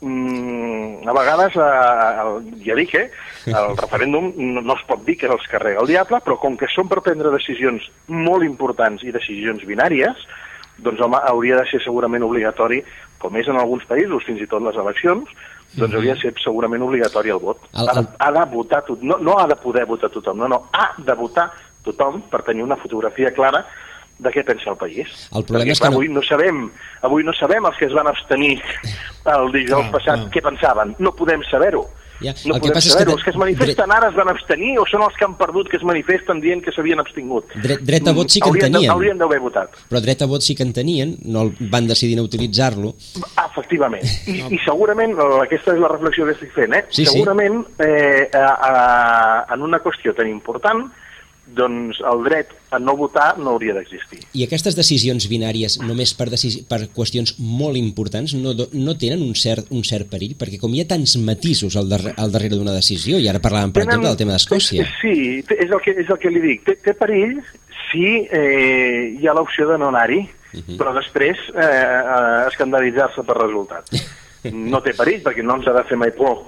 mm, 0.00 1.06
a 1.08 1.12
vegades, 1.12 1.56
eh, 1.56 2.22
el, 2.22 2.62
ja 2.64 2.74
dic, 2.78 2.94
eh, 2.94 3.10
el 3.46 3.76
referèndum 3.82 4.32
no, 4.36 4.60
no 4.62 4.74
es 4.76 4.84
pot 4.88 5.04
dir 5.06 5.16
que 5.20 5.30
els 5.30 5.46
carrega 5.50 5.80
el 5.84 5.90
diable, 5.90 6.20
però 6.24 6.38
com 6.42 6.56
que 6.58 6.68
són 6.74 6.88
per 6.90 7.02
prendre 7.04 7.32
decisions 7.34 7.86
molt 8.08 8.44
importants 8.46 9.04
i 9.06 9.12
decisions 9.14 9.64
binàries, 9.68 10.26
doncs 10.78 11.00
home, 11.00 11.16
hauria 11.30 11.56
de 11.62 11.68
ser 11.70 11.80
segurament 11.84 12.22
obligatori, 12.26 12.82
com 13.18 13.36
és 13.40 13.48
en 13.48 13.56
alguns 13.56 13.86
països, 13.88 14.24
fins 14.26 14.42
i 14.44 14.48
tot 14.50 14.60
les 14.62 14.76
eleccions, 14.76 15.30
doncs 15.76 15.94
hauria 15.96 16.14
de 16.14 16.20
ser 16.20 16.34
segurament 16.44 16.82
obligatori 16.84 17.32
el 17.32 17.40
vot. 17.40 17.62
El- 17.72 17.88
Ha 17.88 17.94
de, 17.94 18.00
el- 18.04 18.08
ha 18.18 18.30
de 18.32 18.44
votar 18.52 18.82
tot, 18.84 19.00
no, 19.02 19.16
no 19.18 19.38
ha 19.38 19.46
de 19.48 19.56
poder 19.56 19.86
votar 19.88 20.10
tothom, 20.10 20.36
no, 20.44 20.48
no, 20.48 20.62
ha 20.72 20.90
de 20.98 21.14
votar 21.16 21.50
tothom 21.86 22.20
per 22.28 22.42
tenir 22.42 22.62
una 22.64 22.76
fotografia 22.76 23.30
clara 23.32 23.64
de 24.18 24.30
què 24.30 24.44
pensa 24.44 24.70
el 24.70 24.76
país. 24.76 25.28
El 25.34 25.44
problema 25.44 25.64
Perquè, 25.66 25.72
és 25.72 25.78
que 25.78 25.82
clar, 25.82 25.90
no- 25.92 25.96
avui 25.98 26.08
no 26.08 26.22
sabem, 26.22 26.70
avui 27.02 27.22
no 27.24 27.32
sabem 27.34 27.66
els 27.66 27.76
que 27.76 27.84
es 27.86 27.92
van 27.92 28.06
abstenir 28.08 28.60
el 29.26 29.52
dijous 29.52 29.82
Clar, 29.88 29.92
passat 29.92 30.18
clar. 30.24 30.30
què 30.32 30.42
pensaven. 30.42 30.96
No 30.98 31.12
podem 31.14 31.42
saber-ho. 31.50 31.84
Ja, 32.18 32.32
No 32.46 32.54
el 32.54 32.60
que 32.62 32.68
podem 32.70 32.72
passa 32.72 32.88
és 32.88 32.94
que 32.94 32.98
saber-ho. 33.02 33.10
de- 33.10 33.16
Els 33.16 33.24
que 33.24 33.30
es 33.30 33.36
manifesten 33.36 33.92
ara 33.92 34.08
es 34.08 34.14
van 34.16 34.28
abstenir 34.30 34.78
o 34.80 34.86
són 34.88 35.02
els 35.02 35.14
que 35.18 35.24
han 35.26 35.34
perdut 35.36 35.68
que 35.68 35.76
es 35.76 35.82
manifesten 35.84 36.40
dient 36.40 36.62
que 36.64 36.72
s'havien 36.72 36.98
abstingut? 36.98 37.44
Dret, 37.60 37.80
dret 37.84 38.08
a 38.08 38.12
vot 38.12 38.30
sí 38.30 38.40
que 38.40 38.48
en 38.48 38.54
Haurien 38.54 38.72
tenien, 38.72 38.90
Haurien 38.90 39.18
d'haver 39.18 39.38
votat. 39.38 39.70
però 39.90 40.00
dret 40.00 40.22
a 40.22 40.26
vot 40.26 40.40
sí 40.40 40.54
que 40.54 40.62
en 40.62 40.72
tenien, 40.72 41.18
no 41.24 41.52
van 41.60 41.86
decidir 41.86 42.16
no 42.16 42.22
utilitzar-lo. 42.22 42.94
Ah, 43.36 43.50
Efectivament. 43.52 44.02
I, 44.28 44.46
I 44.54 44.58
segurament, 44.64 45.12
eh, 45.12 45.42
aquesta 45.42 45.74
és 45.74 45.78
la 45.78 45.88
reflexió 45.88 46.24
que 46.24 46.32
estic 46.32 46.52
fent, 46.54 46.72
eh? 46.72 46.86
Sí, 46.88 47.04
sí. 47.04 47.12
segurament 47.12 47.66
eh, 47.80 48.30
a, 48.32 49.44
a, 49.50 49.54
en 49.54 49.60
una 49.60 49.80
qüestió 49.80 50.14
tan 50.14 50.26
important 50.28 50.86
doncs 51.46 52.00
el 52.02 52.24
dret 52.26 52.50
a 52.74 52.78
no 52.82 52.96
votar 52.98 53.36
no 53.38 53.52
hauria 53.54 53.74
d'existir. 53.76 54.20
I 54.34 54.44
aquestes 54.46 54.74
decisions 54.76 55.28
binàries, 55.30 55.78
només 55.82 56.12
per, 56.18 56.26
per 56.68 56.80
qüestions 56.96 57.36
molt 57.38 57.78
importants, 57.78 58.34
no, 58.34 58.54
no 58.72 58.96
tenen 58.98 59.22
un 59.22 59.34
cert, 59.38 59.70
un 59.70 59.84
cert 59.86 60.10
perill? 60.10 60.34
Perquè 60.38 60.58
com 60.62 60.74
hi 60.74 60.82
ha 60.82 60.88
tants 60.90 61.16
matisos 61.22 61.76
al, 61.76 61.88
darrere, 61.88 62.16
al 62.18 62.34
darrere 62.34 62.58
d'una 62.58 62.74
decisió, 62.74 63.20
i 63.22 63.28
ara 63.30 63.42
parlàvem, 63.42 63.72
per 63.72 63.84
exemple, 63.86 64.08
del 64.08 64.18
tema 64.24 64.34
d'Escòcia. 64.34 64.88
Sí, 65.00 65.44
és 65.46 65.70
el 65.70 65.80
que, 65.84 65.94
és 66.02 66.10
el 66.10 66.18
que 66.18 66.32
li 66.34 66.42
dic. 66.42 66.64
Té, 66.66 66.78
té 66.82 66.96
perill 66.98 67.38
si 67.86 68.26
eh, 68.26 69.14
hi 69.20 69.28
ha 69.28 69.36
l'opció 69.36 69.68
de 69.70 69.78
no 69.78 69.92
anar-hi, 69.94 70.24
Mhm. 70.56 70.76
però 70.78 70.92
després 70.94 71.36
eh, 71.52 71.60
eh, 71.60 72.46
escandalitzar-se 72.48 73.24
per 73.26 73.36
resultat. 73.42 73.90
No 74.46 74.78
té 74.78 74.92
perill, 74.94 75.24
perquè 75.24 75.42
no 75.42 75.56
ens 75.58 75.66
ha 75.66 75.72
de 75.74 75.82
fer 75.88 75.96
mai 75.98 76.12
por 76.14 76.44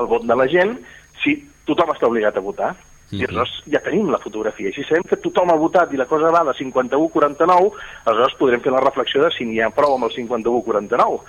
el 0.00 0.06
vot 0.08 0.22
de 0.24 0.32
la 0.38 0.46
gent 0.48 0.78
si 1.20 1.34
tothom 1.68 1.90
està 1.92 2.08
obligat 2.08 2.38
a 2.38 2.40
votar. 2.40 2.70
I 3.14 3.22
Mhm. 3.22 3.28
aleshores 3.28 3.62
ja 3.70 3.80
tenim 3.80 4.10
la 4.10 4.18
fotografia. 4.18 4.68
I 4.68 4.72
si 4.72 4.84
sabem 4.84 5.02
que 5.08 5.16
tothom 5.16 5.50
ha 5.50 5.56
votat 5.56 5.92
i 5.92 5.96
la 5.96 6.06
cosa 6.06 6.30
va 6.30 6.44
de 6.44 6.54
51-49, 6.58 7.72
aleshores 8.04 8.38
podrem 8.38 8.60
fer 8.60 8.72
la 8.72 8.80
reflexió 8.80 9.22
de 9.22 9.30
si 9.30 9.44
n'hi 9.44 9.60
ha 9.60 9.70
prou 9.70 9.94
amb 9.94 10.04
el 10.04 10.14
51-49 10.16 11.20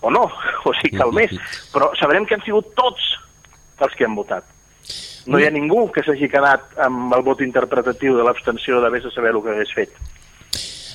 o 0.00 0.10
no, 0.10 0.24
o 0.64 0.72
si 0.80 0.90
cal 0.90 1.12
més. 1.12 1.32
Però 1.72 1.90
sabrem 2.00 2.26
que 2.26 2.34
han 2.34 2.44
sigut 2.44 2.74
tots 2.74 3.02
els 3.80 3.94
que 3.94 4.04
han 4.04 4.14
votat. 4.14 4.44
No 5.26 5.40
hi 5.40 5.44
ha 5.44 5.50
ningú 5.50 5.90
que 5.90 6.04
s'hagi 6.06 6.28
quedat 6.30 6.76
amb 6.78 7.12
el 7.12 7.22
vot 7.26 7.40
interpretatiu 7.42 8.16
de 8.16 8.22
l'abstenció 8.22 8.80
de 8.80 8.90
vés 8.90 9.04
a 9.04 9.10
saber 9.10 9.34
el 9.34 9.42
que 9.42 9.50
hagués 9.50 9.72
fet. 9.74 9.90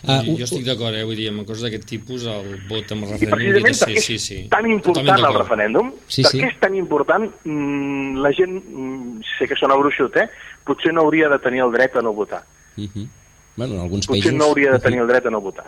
Ah, 0.09 0.21
jo, 0.25 0.33
estic 0.47 0.63
d'acord, 0.65 0.95
eh? 0.97 1.03
vull 1.05 1.19
dir, 1.19 1.27
amb 1.29 1.45
coses 1.45 1.61
d'aquest 1.67 1.85
tipus, 1.89 2.25
el 2.25 2.55
vot 2.69 2.89
amb 2.95 3.05
el 3.05 3.11
I 3.11 3.17
referèndum... 3.19 3.35
precisament 3.37 3.77
sí, 3.77 3.83
perquè 3.83 4.03
sí, 4.05 4.17
és 4.17 4.27
sí. 4.31 4.37
tan 4.49 4.69
important 4.69 5.05
Totalment 5.05 5.29
el 5.29 5.39
referèndum, 5.43 5.91
Sí, 6.07 6.25
per 6.25 6.31
sí. 6.33 6.41
què 6.41 6.49
és 6.49 6.59
tan 6.63 6.77
important, 6.79 7.27
mm, 7.45 8.21
la 8.25 8.31
gent, 8.37 8.55
mm, 8.57 9.25
sé 9.37 9.49
que 9.51 9.57
sona 9.59 9.77
bruixut, 9.77 10.17
eh? 10.17 10.29
potser 10.65 10.93
no 10.93 11.05
hauria 11.05 11.29
de 11.29 11.37
tenir 11.43 11.61
el 11.65 11.73
dret 11.73 11.97
a 11.97 12.05
no 12.05 12.13
votar. 12.17 12.43
Mhm. 12.77 13.09
Bueno, 13.55 13.75
en 13.75 13.81
alguns 13.81 14.07
Potser 14.07 14.31
països... 14.31 14.37
no 14.37 14.45
hauria 14.45 14.71
de 14.71 14.79
tenir 14.79 15.01
el 15.03 15.07
dret 15.09 15.25
a 15.27 15.31
no 15.33 15.41
votar. 15.43 15.67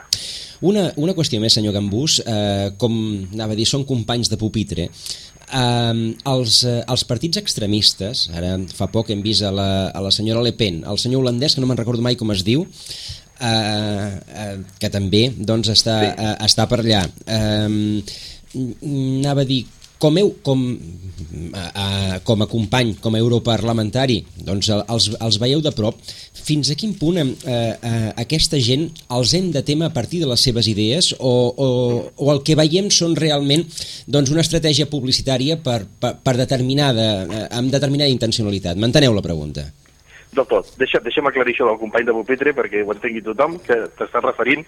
Una, 0.63 0.87
una 0.95 1.13
qüestió 1.13 1.41
més, 1.43 1.53
senyor 1.57 1.75
Gambús, 1.75 2.21
eh, 2.23 2.71
com 2.79 2.93
anava 3.33 3.53
a 3.53 3.59
dir, 3.59 3.67
són 3.67 3.83
companys 3.83 4.31
de 4.31 4.39
pupitre. 4.39 4.87
Eh, 4.87 6.13
els, 6.31 6.61
eh, 6.63 6.79
els 6.87 7.03
partits 7.09 7.41
extremistes, 7.41 8.29
ara 8.33 8.55
fa 8.73 8.87
poc 8.87 9.11
hem 9.11 9.21
vist 9.25 9.43
a 9.43 9.51
la, 9.51 9.67
a 9.91 10.01
la 10.01 10.13
senyora 10.15 10.41
Le 10.45 10.55
Pen, 10.55 10.81
el 10.87 11.01
senyor 11.01 11.21
holandès, 11.21 11.57
que 11.57 11.61
no 11.61 11.67
me'n 11.67 11.81
recordo 11.81 12.05
mai 12.05 12.15
com 12.15 12.31
es 12.31 12.45
diu, 12.47 12.63
eh, 13.43 14.09
eh, 14.45 14.57
que 14.79 14.89
també 14.89 15.27
doncs, 15.37 15.69
està, 15.75 15.99
Sí. 16.01 16.11
eh, 16.17 16.35
està 16.47 16.67
per 16.71 16.79
allà. 16.83 17.03
Eh, 17.27 18.03
anava 18.83 19.41
a 19.41 19.45
dir, 19.49 19.65
com, 20.03 20.17
heu, 20.19 20.33
com, 20.43 20.59
eh, 21.55 22.19
com 22.27 22.41
a 22.43 22.47
company, 22.51 22.95
com 22.99 23.15
a 23.15 23.19
europarlamentari, 23.21 24.17
doncs 24.43 24.67
el- 24.69 24.83
els, 24.91 25.05
els 25.19 25.37
veieu 25.39 25.61
de 25.63 25.71
prop, 25.71 25.95
fins 26.43 26.69
a 26.71 26.75
quin 26.75 26.91
punt 26.99 27.17
eh, 27.21 27.27
eh, 27.47 28.09
aquesta 28.19 28.59
gent 28.59 28.89
els 29.15 29.31
hem 29.33 29.51
de 29.55 29.61
tema 29.63 29.85
a 29.87 29.93
partir 29.95 30.19
de 30.19 30.27
les 30.27 30.41
seves 30.43 30.67
idees 30.67 31.13
o, 31.19 31.53
o, 31.55 31.69
o 32.17 32.31
el 32.33 32.43
que 32.43 32.55
veiem 32.59 32.89
són 32.91 33.15
realment 33.15 33.63
doncs, 34.05 34.29
una 34.33 34.41
estratègia 34.43 34.89
publicitària 34.91 35.55
per, 35.63 35.85
per, 35.99 36.17
per 36.19 36.35
determinada, 36.35 37.07
eh, 37.23 37.47
amb 37.55 37.71
determinada 37.71 38.11
intencionalitat? 38.11 38.75
M'enteneu 38.75 39.15
la 39.15 39.21
pregunta? 39.23 39.69
Del 40.33 40.47
tot. 40.49 40.65
Deixa, 40.81 40.97
deixa'm 41.03 41.27
aclarir 41.29 41.53
això 41.53 41.67
del 41.69 41.77
company 41.77 42.05
de 42.07 42.13
Pupitre 42.15 42.53
perquè 42.57 42.81
ho 42.81 42.91
entengui 42.93 43.21
tothom, 43.21 43.59
que 43.61 43.75
t'estàs 43.99 44.23
referint 44.25 44.63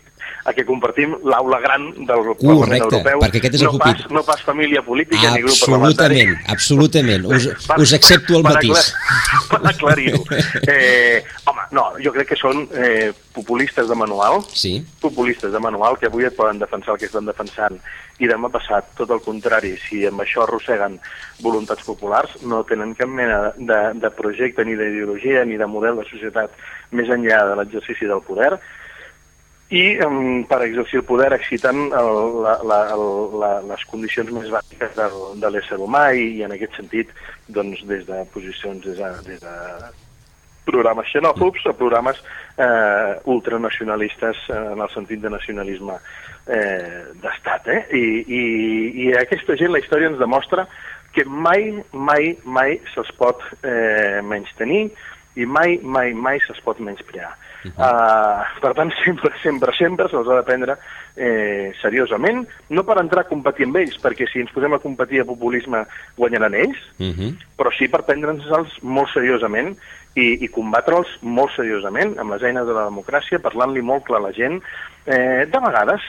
a 0.45 0.53
que 0.53 0.65
compartim 0.65 1.15
l'aula 1.25 1.57
gran 1.63 1.87
del 1.95 2.05
Parlament 2.05 2.59
Correcte, 2.61 2.83
Europeu. 2.91 3.19
perquè 3.23 3.41
aquest 3.41 3.55
és 3.55 3.61
el 3.63 3.71
no 3.71 3.77
pas, 3.79 3.95
Pupitre. 3.95 4.13
no 4.13 4.23
pas 4.27 4.43
família 4.45 4.81
política 4.85 5.31
ni 5.33 5.41
grup 5.41 5.57
parlamentari. 5.65 6.21
Absolutament, 6.21 6.51
absolutament. 6.53 7.25
Us, 7.25 7.49
us 7.87 7.93
accepto 7.97 8.37
el 8.37 8.43
per 8.43 8.53
matís. 8.53 8.93
aclar- 8.93 9.49
Per 9.49 9.69
aclarir-ho. 9.73 10.23
Eh, 10.75 11.23
no, 11.71 11.85
jo 12.03 12.11
crec 12.13 12.29
que 12.31 12.37
són 12.39 12.65
eh, 12.75 13.11
populistes 13.33 13.87
de 13.89 13.97
manual, 13.97 14.41
Sí, 14.53 14.77
populistes 15.01 15.51
de 15.53 15.61
manual 15.61 15.97
que 15.99 16.09
avui 16.09 16.27
et 16.27 16.35
poden 16.35 16.59
defensar 16.61 16.93
el 16.93 16.99
que 17.01 17.09
estan 17.09 17.25
defensant. 17.29 17.79
I 18.19 18.29
demà 18.31 18.47
passat 18.51 18.93
tot 18.95 19.11
el 19.11 19.19
contrari, 19.25 19.73
si 19.81 20.05
amb 20.07 20.23
això 20.23 20.45
arrosseguen 20.45 20.99
voluntats 21.43 21.83
populars, 21.83 22.37
no 22.43 22.63
tenen 22.67 22.95
cap 22.95 23.11
mena 23.11 23.51
de, 23.57 23.81
de 23.99 24.11
projecte 24.15 24.63
ni 24.63 24.77
d'ideologia 24.79 25.43
ni 25.45 25.59
de 25.59 25.67
model 25.67 25.99
de 25.99 26.07
societat 26.09 26.55
més 26.95 27.11
enllà 27.11 27.43
de 27.49 27.59
l'exercici 27.59 28.07
del 28.07 28.23
poder. 28.23 28.55
I 29.73 29.97
um, 30.05 30.43
per 30.45 30.61
exercir 30.61 30.99
el 31.01 31.07
poder 31.09 31.31
exciten 31.33 31.87
el, 31.89 32.09
la, 32.45 32.59
la, 32.69 32.79
la, 33.41 33.51
les 33.65 33.85
condicions 33.89 34.29
més 34.31 34.51
bàsiques 34.53 34.93
del, 34.93 35.15
de 35.41 35.49
l'ésser 35.49 35.79
humà 35.81 36.11
i, 36.13 36.27
i 36.37 36.43
en 36.45 36.53
aquest 36.53 36.77
sentit 36.77 37.09
doncs, 37.49 37.81
des 37.89 38.05
de 38.05 38.21
posicions 38.33 38.85
des 38.85 39.01
de, 39.01 39.09
des 39.25 39.41
de 39.41 39.55
programes 40.65 41.09
xenòfobs 41.13 41.65
a 41.69 41.73
programes 41.77 42.19
eh, 42.57 43.13
ultranacionalistes 43.31 44.43
eh, 44.49 44.59
en 44.73 44.81
el 44.81 44.91
sentit 44.93 45.21
de 45.21 45.31
nacionalisme 45.33 45.97
eh, 46.47 47.05
d'estat. 47.21 47.69
Eh? 47.73 47.81
I, 47.93 48.05
i, 48.25 48.43
I 49.05 49.09
aquesta 49.21 49.57
gent, 49.59 49.73
la 49.73 49.81
història 49.83 50.11
ens 50.11 50.21
demostra 50.21 50.67
que 51.15 51.23
mai, 51.25 51.71
mai, 51.93 52.33
mai 52.43 52.79
se'ls 52.93 53.11
pot 53.19 53.41
eh, 53.63 54.21
menys 54.25 54.51
tenir 54.59 54.89
i 55.39 55.47
mai, 55.47 55.79
mai, 55.81 56.13
mai 56.13 56.41
se'ls 56.43 56.61
pot 56.65 56.81
menysprear. 56.83 57.31
Uh 57.65 57.71
-huh. 57.73 58.45
uh, 58.45 58.59
per 58.61 58.73
tant, 58.73 58.91
sempre, 59.03 59.31
sempre, 59.41 59.73
sempre 59.77 60.07
se'ls 60.09 60.27
ha 60.27 60.35
de 60.35 60.43
prendre 60.43 60.77
eh, 61.15 61.73
seriosament, 61.81 62.47
no 62.69 62.83
per 62.83 62.99
entrar 62.99 63.21
a 63.25 63.27
competir 63.29 63.65
amb 63.65 63.77
ells, 63.77 63.97
perquè 64.01 64.27
si 64.31 64.39
ens 64.39 64.51
posem 64.51 64.73
a 64.73 64.79
competir 64.79 65.21
a 65.21 65.25
populisme 65.25 65.85
guanyaran 66.15 66.53
ells, 66.53 66.77
uh 66.99 67.13
-huh. 67.13 67.31
però 67.57 67.71
sí 67.77 67.87
per 67.87 68.03
prendre'ns-els 68.03 68.81
molt 68.81 69.09
seriosament 69.13 69.77
i, 70.15 70.43
i 70.45 70.47
combatre'ls 70.49 71.17
molt 71.21 71.51
seriosament 71.55 72.19
amb 72.19 72.31
les 72.31 72.43
eines 72.43 72.65
de 72.65 72.73
la 72.73 72.85
democràcia, 72.85 73.39
parlant-li 73.39 73.81
molt 73.81 74.03
clar 74.03 74.19
a 74.19 74.27
la 74.27 74.31
gent. 74.31 74.61
Eh, 75.05 75.45
de 75.45 75.59
vegades 75.59 76.01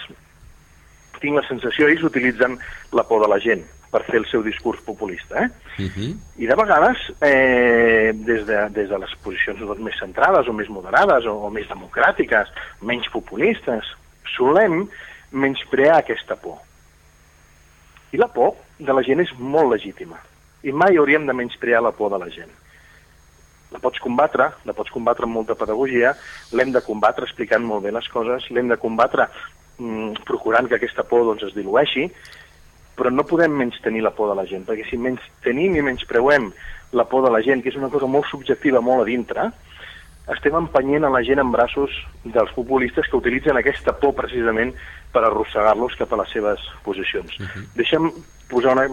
tinc 1.21 1.37
la 1.37 1.49
sensació, 1.49 1.88
ells 1.88 2.03
utilitzen 2.03 2.59
la 2.92 3.03
por 3.03 3.23
de 3.23 3.29
la 3.29 3.38
gent 3.38 3.64
per 3.96 4.04
fer 4.04 4.20
el 4.20 4.26
seu 4.28 4.44
discurs 4.44 4.82
populista. 4.85 5.46
Eh? 5.46 5.48
Uh 5.78 5.88
-huh. 5.88 6.11
I 6.37 6.46
de 6.46 6.54
vegades, 6.54 6.98
eh, 7.20 8.12
des, 8.12 8.44
de, 8.46 8.59
des 8.70 8.88
de 8.88 8.98
les 8.98 9.14
posicions 9.24 9.59
doncs, 9.59 9.80
més 9.80 9.98
centrades 9.98 10.48
o 10.48 10.52
més 10.52 10.68
moderades 10.68 11.24
o, 11.24 11.32
o 11.46 11.50
més 11.50 11.66
democràtiques, 11.68 12.52
menys 12.82 13.09
populistes, 13.09 13.85
solem 14.37 14.88
menysprear 15.30 15.96
aquesta 15.96 16.37
por. 16.37 16.59
I 18.12 18.16
la 18.16 18.28
por 18.28 18.54
de 18.78 18.92
la 18.92 19.02
gent 19.02 19.20
és 19.20 19.32
molt 19.38 19.72
legítima. 19.72 20.20
I 20.62 20.72
mai 20.72 20.96
hauríem 20.96 21.26
de 21.26 21.32
menysprear 21.32 21.82
la 21.82 21.92
por 21.92 22.11
de 22.11 22.18
la 22.18 22.30
gent. 22.30 22.52
La 23.72 23.78
pots 23.78 23.98
combatre, 23.98 24.50
la 24.64 24.72
pots 24.72 24.90
combatre 24.90 25.24
amb 25.24 25.35
molta 25.35 25.54
pedagogia, 25.54 26.14
l'hem 26.52 26.72
de 26.72 26.80
combatre 26.80 27.24
explicant 27.24 27.64
molt 27.64 27.82
bé 27.82 27.90
les 27.90 28.09
coses, 28.09 28.50
l'hem 28.50 28.68
de 28.68 28.76
combatre 28.76 29.26
mm, 29.78 30.22
procurant 30.24 30.68
que 30.68 30.76
aquesta 30.76 31.02
por 31.02 31.24
doncs, 31.24 31.42
es 31.42 31.54
dilueixi, 31.54 32.11
però 32.96 33.12
no 33.12 33.26
podem 33.28 33.52
menys 33.52 33.78
tenir 33.85 34.02
la 34.02 34.14
por 34.16 34.30
de 34.32 34.38
la 34.38 34.46
gent, 34.48 34.64
perquè 34.66 34.87
si 34.88 34.96
menys 34.96 35.22
tenim 35.44 35.76
i 35.76 35.85
menys 35.85 36.06
preuem 36.09 36.50
la 36.96 37.04
por 37.04 37.24
de 37.26 37.30
la 37.30 37.42
gent, 37.44 37.62
que 37.62 37.68
és 37.68 37.76
una 37.76 37.90
cosa 37.92 38.09
molt 38.09 38.28
subjectiva, 38.30 38.80
molt 38.80 39.04
a 39.04 39.09
dintre, 39.09 39.50
estem 40.32 40.56
empenyent 40.59 41.06
a 41.06 41.11
la 41.12 41.22
gent 41.22 41.38
en 41.38 41.52
braços 41.54 41.92
dels 42.24 42.50
populistes 42.56 43.06
que 43.06 43.18
utilitzen 43.18 43.59
aquesta 43.59 43.94
por 44.00 44.16
precisament 44.18 44.72
per 45.12 45.22
arrossegar-los 45.24 45.94
cap 46.00 46.12
a 46.12 46.20
les 46.22 46.32
seves 46.35 46.62
posicions. 46.82 47.30
Uh 47.38 47.46
-huh. 47.46 47.66
Deixa'm 47.76 48.11
posar 48.48 48.72
una, 48.72 48.88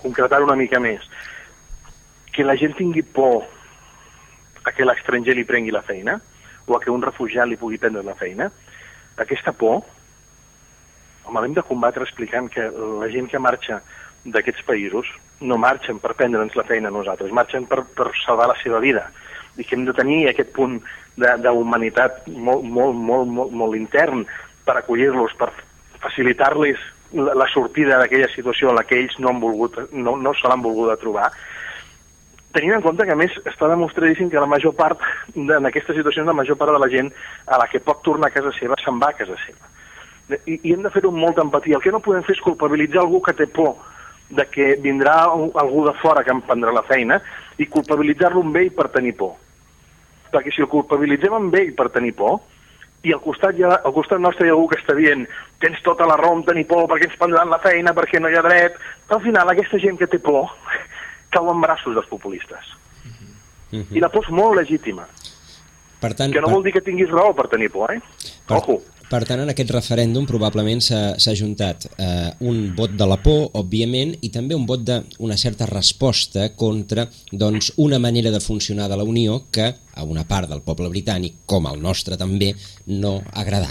concretar 0.00 0.42
una 0.42 0.56
mica 0.56 0.80
més. 0.80 1.02
Que 2.32 2.44
la 2.44 2.56
gent 2.56 2.76
tingui 2.76 3.02
por 3.02 3.44
a 4.64 4.72
que 4.72 4.84
l'estranger 4.84 5.34
li 5.34 5.44
prengui 5.44 5.70
la 5.70 5.82
feina 5.82 6.20
o 6.66 6.76
a 6.76 6.80
que 6.80 6.90
un 6.90 7.02
refugiat 7.02 7.48
li 7.48 7.56
pugui 7.56 7.78
prendre 7.78 8.02
la 8.02 8.14
feina, 8.14 8.50
aquesta 9.16 9.52
por 9.52 9.82
home, 11.24 11.40
l'hem 11.40 11.54
de 11.56 11.64
combatre 11.66 12.04
explicant 12.06 12.48
que 12.52 12.68
la 13.00 13.08
gent 13.12 13.28
que 13.30 13.40
marxa 13.42 13.80
d'aquests 14.24 14.64
països 14.66 15.08
no 15.42 15.58
marxen 15.58 15.98
per 15.98 16.14
prendre'ns 16.18 16.54
la 16.58 16.66
feina 16.68 16.90
a 16.90 16.94
nosaltres, 16.94 17.32
marxen 17.34 17.66
per, 17.66 17.82
per 17.96 18.10
salvar 18.22 18.48
la 18.52 18.58
seva 18.62 18.80
vida. 18.82 19.08
I 19.58 19.66
que 19.66 19.76
hem 19.76 19.84
de 19.84 19.94
tenir 19.96 20.28
aquest 20.30 20.52
punt 20.56 20.78
d'humanitat 21.18 22.26
molt, 22.28 22.64
molt, 22.64 22.96
molt, 22.96 23.28
molt, 23.28 23.52
molt 23.52 23.76
intern 23.76 24.24
per 24.64 24.78
acollir-los, 24.78 25.34
per 25.38 25.50
facilitar-los 26.02 26.78
la, 27.12 27.34
la 27.36 27.48
sortida 27.52 27.98
d'aquella 28.00 28.30
situació 28.32 28.70
en 28.70 28.78
la 28.80 28.86
que 28.88 29.00
ells 29.02 29.18
no, 29.18 29.32
han 29.32 29.42
volgut, 29.42 29.76
no, 29.92 30.16
no 30.16 30.32
se 30.38 30.48
l'han 30.48 30.62
volgut 30.64 30.94
trobar, 31.02 31.28
tenint 32.52 32.76
en 32.76 32.84
compte 32.84 33.04
que, 33.08 33.12
a 33.12 33.18
més, 33.18 33.34
està 33.48 33.68
demostradíssim 33.68 34.30
que 34.30 34.40
la 34.40 34.48
major 34.48 34.74
part, 34.76 35.02
en 35.34 35.68
aquestes 35.68 35.96
situacions, 35.98 36.28
la 36.28 36.36
major 36.36 36.56
part 36.60 36.72
de 36.72 36.80
la 36.80 36.90
gent 36.92 37.12
a 37.46 37.60
la 37.60 37.68
que 37.68 37.80
pot 37.84 38.02
tornar 38.04 38.30
a 38.30 38.34
casa 38.34 38.52
seva 38.58 38.78
se'n 38.80 39.00
va 39.02 39.12
a 39.12 39.18
casa 39.18 39.36
seva 39.44 39.71
i, 40.46 40.58
i 40.62 40.72
hem 40.72 40.82
de 40.82 40.90
fer-ho 40.90 41.10
amb 41.12 41.22
molta 41.24 41.42
empatia. 41.44 41.78
El 41.78 41.84
que 41.84 41.92
no 41.94 42.02
podem 42.04 42.24
fer 42.26 42.36
és 42.36 42.44
culpabilitzar 42.44 43.02
algú 43.02 43.22
que 43.22 43.34
té 43.36 43.46
por 43.46 43.76
de 44.32 44.46
que 44.48 44.76
vindrà 44.80 45.26
algú 45.28 45.84
de 45.86 45.92
fora 46.00 46.24
que 46.24 46.32
em 46.32 46.40
prendrà 46.40 46.72
la 46.72 46.84
feina 46.88 47.20
i 47.60 47.68
culpabilitzar-lo 47.68 48.40
amb 48.40 48.56
ell 48.56 48.70
per 48.72 48.88
tenir 48.94 49.12
por. 49.18 49.36
Perquè 50.32 50.54
si 50.54 50.64
el 50.64 50.70
culpabilitzem 50.72 51.34
amb 51.36 51.54
ell 51.58 51.74
per 51.76 51.90
tenir 51.92 52.14
por, 52.16 52.40
i 53.02 53.12
al 53.12 53.20
costat, 53.20 53.56
ja, 53.58 53.74
al 53.82 53.94
costat 53.94 54.20
nostre 54.22 54.46
hi 54.46 54.52
ha 54.52 54.54
algú 54.54 54.68
que 54.70 54.78
està 54.78 54.94
dient 54.94 55.24
tens 55.60 55.80
tota 55.82 56.06
la 56.06 56.16
raó 56.20 56.36
en 56.38 56.44
tenir 56.46 56.64
por 56.70 56.86
perquè 56.90 57.08
ens 57.10 57.18
prendran 57.18 57.50
la 57.50 57.58
feina, 57.62 57.94
perquè 57.96 58.20
no 58.22 58.30
hi 58.30 58.38
ha 58.38 58.44
dret... 58.46 58.78
Al 59.12 59.20
final, 59.20 59.50
aquesta 59.50 59.76
gent 59.82 59.98
que 60.00 60.08
té 60.08 60.16
por 60.22 60.54
cau 61.34 61.50
en 61.52 61.60
braços 61.60 61.98
dels 61.98 62.08
populistes. 62.08 62.72
Mm 63.02 63.82
-hmm. 63.82 63.96
I 63.96 64.00
la 64.00 64.08
por 64.08 64.24
és 64.24 64.30
molt 64.30 64.56
legítima. 64.56 65.04
Per 66.00 66.14
tant, 66.14 66.32
que 66.32 66.40
no 66.40 66.46
per... 66.46 66.54
vol 66.54 66.64
dir 66.64 66.72
que 66.72 66.80
tinguis 66.80 67.10
raó 67.10 67.34
per 67.34 67.48
tenir 67.48 67.70
por, 67.70 67.92
eh? 67.92 68.00
Per... 68.46 68.56
Ojo. 68.56 68.80
Per 69.12 69.26
tant, 69.28 69.42
en 69.44 69.50
aquest 69.52 69.68
referèndum 69.74 70.24
probablement 70.24 70.80
s'ha 70.80 71.34
juntat 71.36 71.84
eh, 72.00 72.30
un 72.48 72.70
vot 72.72 72.94
de 72.96 73.04
la 73.04 73.18
por, 73.20 73.50
òbviament, 73.60 74.14
i 74.24 74.30
també 74.32 74.56
un 74.56 74.64
vot 74.64 74.80
d'una 74.88 75.36
certa 75.36 75.66
resposta 75.68 76.46
contra 76.56 77.04
doncs, 77.28 77.74
una 77.84 77.98
manera 78.00 78.32
de 78.32 78.40
funcionar 78.40 78.88
de 78.88 78.96
la 78.96 79.04
Unió 79.04 79.42
que 79.52 79.66
a 79.68 80.06
una 80.08 80.24
part 80.24 80.48
del 80.48 80.64
poble 80.64 80.88
britànic, 80.88 81.42
com 81.44 81.68
el 81.68 81.82
nostre 81.84 82.16
també, 82.16 82.54
no 82.88 83.18
agrada. 83.36 83.68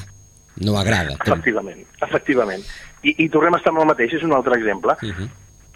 No 0.62 0.78
agrada. 0.78 1.18
Com... 1.18 1.34
Efectivament, 1.34 1.82
efectivament. 2.06 2.68
I, 3.02 3.16
I 3.26 3.30
tornem 3.34 3.58
a 3.58 3.64
estar 3.64 3.74
amb 3.74 3.82
el 3.82 3.90
mateix, 3.96 4.14
és 4.20 4.28
un 4.28 4.38
altre 4.38 4.60
exemple. 4.60 4.94
Uh 5.02 5.10
-huh. 5.10 5.30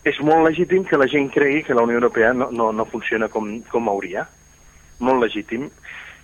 És 0.05 0.21
molt 0.21 0.45
legítim 0.45 0.85
que 0.85 0.97
la 1.01 1.09
gent 1.09 1.31
cregui 1.33 1.63
que 1.63 1.73
la 1.73 1.81
Unió 1.81 1.97
Europea 1.97 2.33
no, 2.33 2.51
no, 2.51 2.71
no 2.71 2.85
funciona 2.85 3.29
com, 3.29 3.63
com 3.63 3.89
hauria. 3.89 4.27
Molt 4.99 5.23
legítim 5.23 5.71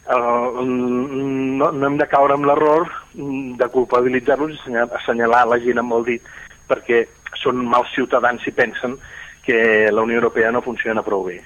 uh, 0.08 0.62
no, 0.66 1.72
no 1.72 1.88
hem 1.88 1.98
de 1.98 2.08
caure 2.10 2.38
en 2.38 2.46
l'error 2.48 2.90
de 3.14 3.68
culpabilitzar-los 3.74 4.54
i 4.56 4.60
assenyalar, 4.60 4.98
assenyalar 5.00 5.46
la 5.48 5.60
gent 5.64 5.82
amb 5.82 5.98
el 6.00 6.08
dit 6.14 6.32
perquè 6.70 7.06
són 7.42 7.64
mals 7.68 7.92
ciutadans 7.96 8.44
si 8.44 8.54
pensen 8.56 8.98
que 9.46 9.90
la 9.92 10.04
Unió 10.06 10.22
Europea 10.22 10.52
no 10.52 10.62
funciona 10.62 11.04
prou 11.04 11.26
bé. 11.26 11.40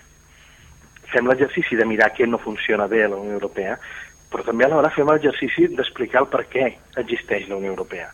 Fem 1.13 1.27
l'exercici 1.29 1.77
de 1.79 1.85
mirar 1.87 2.11
què 2.13 2.27
no 2.27 2.41
funciona 2.41 2.87
bé 2.91 3.05
a 3.05 3.11
la 3.13 3.21
Unió 3.21 3.37
Europea, 3.37 3.77
però 4.31 4.43
també 4.43 4.65
alhora 4.65 4.91
fem 4.91 5.07
l'exercici 5.07 5.69
d'explicar 5.71 6.25
el 6.25 6.31
per 6.31 6.43
què 6.51 6.67
existeix 6.99 7.47
la 7.47 7.59
Unió 7.61 7.71
Europea. 7.71 8.09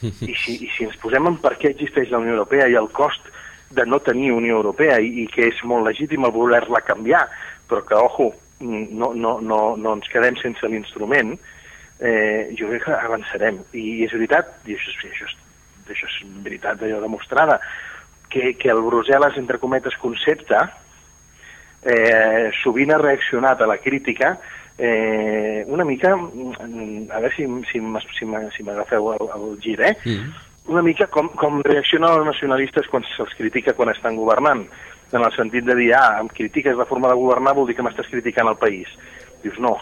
I 0.02 0.34
si, 0.36 0.56
I 0.64 0.70
si 0.72 0.86
ens 0.88 0.96
posem 1.00 1.28
en 1.28 1.36
per 1.42 1.56
què 1.60 1.72
existeix 1.74 2.10
la 2.12 2.22
Unió 2.22 2.36
Europea 2.36 2.68
i 2.72 2.78
el 2.80 2.88
cost 2.96 3.28
de 3.76 3.84
no 3.84 3.98
tenir 4.00 4.32
Unió 4.32 4.56
Europea 4.60 4.98
i, 5.02 5.12
i 5.24 5.26
que 5.28 5.48
és 5.50 5.62
molt 5.64 5.86
legítim 5.88 6.24
el 6.24 6.34
voler-la 6.34 6.84
canviar, 6.86 7.26
però 7.68 7.82
que, 7.84 7.98
ojo, 7.98 8.30
no, 8.60 9.12
no, 9.14 9.38
no, 9.40 9.60
no 9.76 9.94
ens 9.98 10.08
quedem 10.12 10.38
sense 10.40 10.68
l'instrument, 10.70 11.34
eh, 12.00 12.52
jo 12.58 12.70
crec 12.70 12.86
que 12.86 12.96
avançarem. 12.96 13.60
I 13.76 14.04
és 14.06 14.14
veritat, 14.16 14.56
i 14.66 14.76
això, 14.76 14.94
això, 14.96 15.28
és, 15.28 15.36
això 15.86 16.10
és 16.10 16.18
veritat 16.46 16.82
allò 16.82 17.00
demostrada, 17.04 17.60
que, 18.32 18.54
que 18.58 18.72
el 18.72 18.82
Brussel·les, 18.84 19.38
entre 19.38 19.60
cometes, 19.62 19.96
concepte, 20.02 20.60
eh, 21.86 22.50
sovint 22.62 22.92
ha 22.92 23.00
reaccionat 23.02 23.62
a 23.62 23.70
la 23.70 23.78
crítica 23.78 24.36
eh, 24.78 25.64
una 25.68 25.84
mica, 25.84 26.12
a 26.12 27.20
veure 27.20 27.30
si, 27.36 27.46
si, 27.70 27.80
si 28.18 28.26
m'agafeu 28.66 29.12
el, 29.14 29.30
el 29.36 29.56
gir, 29.62 29.80
eh? 29.80 29.94
Mm. 30.04 30.34
una 30.66 30.82
mica 30.82 31.06
com, 31.06 31.30
com 31.38 31.62
reaccionen 31.64 32.10
els 32.10 32.26
nacionalistes 32.26 32.88
quan 32.90 33.04
se'ls 33.14 33.36
critica 33.38 33.76
quan 33.78 33.92
estan 33.92 34.18
governant 34.18 34.66
en 35.12 35.22
el 35.22 35.32
sentit 35.36 35.64
de 35.64 35.76
dir, 35.78 35.92
ah, 35.94 36.18
em 36.20 36.28
critiques 36.28 36.76
la 36.76 36.88
forma 36.88 37.08
de 37.08 37.18
governar, 37.18 37.54
vol 37.54 37.68
dir 37.68 37.76
que 37.78 37.84
m'estàs 37.86 38.10
criticant 38.10 38.48
el 38.50 38.58
país. 38.58 38.90
Dius, 39.42 39.58
no, 39.62 39.76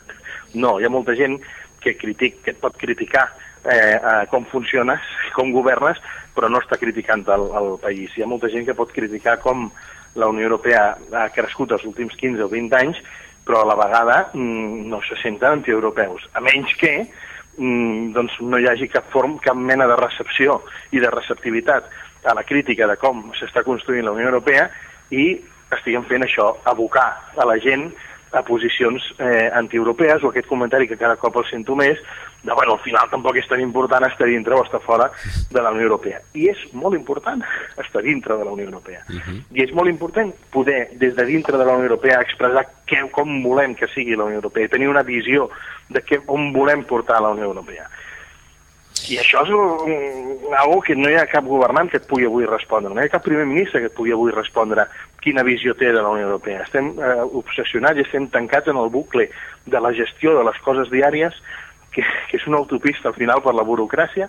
no, 0.62 0.78
hi 0.78 0.86
ha 0.86 0.92
molta 0.92 1.16
gent 1.18 1.38
que, 1.80 1.94
critic, 1.96 2.42
que 2.44 2.52
et 2.54 2.60
pot 2.60 2.76
criticar 2.76 3.28
eh, 3.64 3.96
eh, 3.96 4.24
com 4.32 4.44
funciones, 4.50 5.00
com 5.36 5.52
governes, 5.54 6.00
però 6.34 6.50
no 6.52 6.60
està 6.62 6.78
criticant 6.80 7.24
el, 7.34 7.46
el 7.60 7.70
país. 7.82 8.12
Hi 8.16 8.26
ha 8.26 8.30
molta 8.30 8.50
gent 8.52 8.68
que 8.68 8.76
pot 8.78 8.92
criticar 8.94 9.38
com 9.44 9.70
la 10.18 10.28
Unió 10.28 10.48
Europea 10.48 10.96
ha 11.14 11.28
crescut 11.34 11.72
els 11.76 11.86
últims 11.86 12.16
15 12.18 12.44
o 12.44 12.50
20 12.52 12.78
anys, 12.78 13.00
però 13.46 13.62
a 13.62 13.68
la 13.70 13.78
vegada 13.78 14.18
mm, 14.34 14.84
no 14.90 15.00
se 15.06 15.16
senten 15.22 15.58
antieuropeus, 15.60 16.26
a 16.36 16.42
menys 16.44 16.74
que 16.80 16.92
mm, 17.00 18.10
doncs 18.16 18.36
no 18.44 18.60
hi 18.60 18.68
hagi 18.68 18.90
cap, 18.92 19.08
form, 19.12 19.38
cap 19.44 19.56
mena 19.56 19.86
de 19.88 19.96
recepció 19.96 20.60
i 20.92 21.00
de 21.00 21.10
receptivitat 21.14 21.88
a 22.24 22.34
la 22.34 22.44
crítica 22.44 22.86
de 22.86 22.96
com 22.96 23.30
s'està 23.38 23.64
construint 23.64 24.04
la 24.04 24.14
Unió 24.16 24.28
Europea 24.32 24.68
i 25.10 25.38
estiguem 25.74 26.04
fent 26.08 26.24
això, 26.24 26.54
abocar 26.64 27.08
a 27.36 27.46
la 27.48 27.58
gent 27.62 27.90
a 28.32 28.42
posicions 28.42 29.02
eh, 29.18 29.48
antieuropees 29.54 30.22
o 30.22 30.28
aquest 30.28 30.48
comentari 30.48 30.88
que 30.88 30.98
cada 31.00 31.16
cop 31.16 31.38
el 31.40 31.46
sento 31.48 31.76
més 31.76 32.00
de, 32.42 32.52
bueno, 32.52 32.74
al 32.74 32.82
final 32.84 33.08
tampoc 33.10 33.38
és 33.40 33.48
tan 33.48 33.60
important 33.60 34.04
estar 34.06 34.28
dintre 34.28 34.54
o 34.54 34.62
estar 34.62 34.80
fora 34.84 35.08
de 35.50 35.62
la 35.62 35.72
Unió 35.74 35.88
Europea. 35.88 36.20
I 36.38 36.50
és 36.52 36.60
molt 36.72 36.96
important 36.96 37.42
estar 37.82 38.02
dintre 38.04 38.36
de 38.38 38.44
la 38.46 38.52
Unió 38.52 38.68
Europea. 38.68 39.02
Uh 39.08 39.16
-huh. 39.16 39.40
I 39.56 39.64
és 39.64 39.72
molt 39.72 39.88
important 39.88 40.34
poder, 40.50 40.90
des 40.92 41.16
de 41.16 41.24
dintre 41.24 41.56
de 41.56 41.64
la 41.64 41.72
Unió 41.72 41.88
Europea, 41.90 42.20
expressar 42.20 42.66
què, 42.86 43.10
com 43.10 43.42
volem 43.42 43.74
que 43.74 43.88
sigui 43.88 44.14
la 44.16 44.24
Unió 44.24 44.36
Europea 44.36 44.64
i 44.64 44.68
tenir 44.68 44.88
una 44.88 45.02
visió 45.02 45.50
de 45.88 46.04
què, 46.04 46.22
on 46.26 46.52
volem 46.52 46.84
portar 46.84 47.20
la 47.20 47.30
Unió 47.30 47.44
Europea. 47.44 47.88
I 49.08 49.18
això 49.22 49.44
és 49.46 49.52
una 49.54 50.64
que 50.84 50.96
no 50.96 51.08
hi 51.08 51.16
ha 51.16 51.28
cap 51.30 51.46
governant 51.46 51.88
que 51.88 52.00
et 52.00 52.06
pugui 52.08 52.26
avui 52.26 52.46
respondre, 52.48 52.92
no 52.92 53.00
hi 53.00 53.06
ha 53.08 53.12
cap 53.12 53.24
primer 53.24 53.46
ministre 53.46 53.80
que 53.80 53.90
et 53.92 53.96
pugui 53.96 54.12
avui 54.12 54.32
respondre 54.34 54.84
quina 55.22 55.44
visió 55.46 55.74
té 55.74 55.92
de 55.92 56.02
la 56.02 56.10
Unió 56.10 56.26
Europea. 56.26 56.64
Estem 56.66 56.90
eh, 56.98 57.14
obsessionats 57.40 57.98
i 57.98 58.04
estem 58.04 58.28
tancats 58.32 58.68
en 58.68 58.80
el 58.80 58.90
bucle 58.92 59.28
de 59.66 59.80
la 59.80 59.92
gestió 59.96 60.34
de 60.36 60.44
les 60.44 60.58
coses 60.64 60.90
diàries, 60.92 61.36
que, 61.92 62.04
que 62.30 62.36
és 62.36 62.46
una 62.46 62.58
autopista 62.58 63.08
al 63.08 63.16
final 63.16 63.42
per 63.44 63.54
la 63.56 63.64
burocràcia 63.64 64.28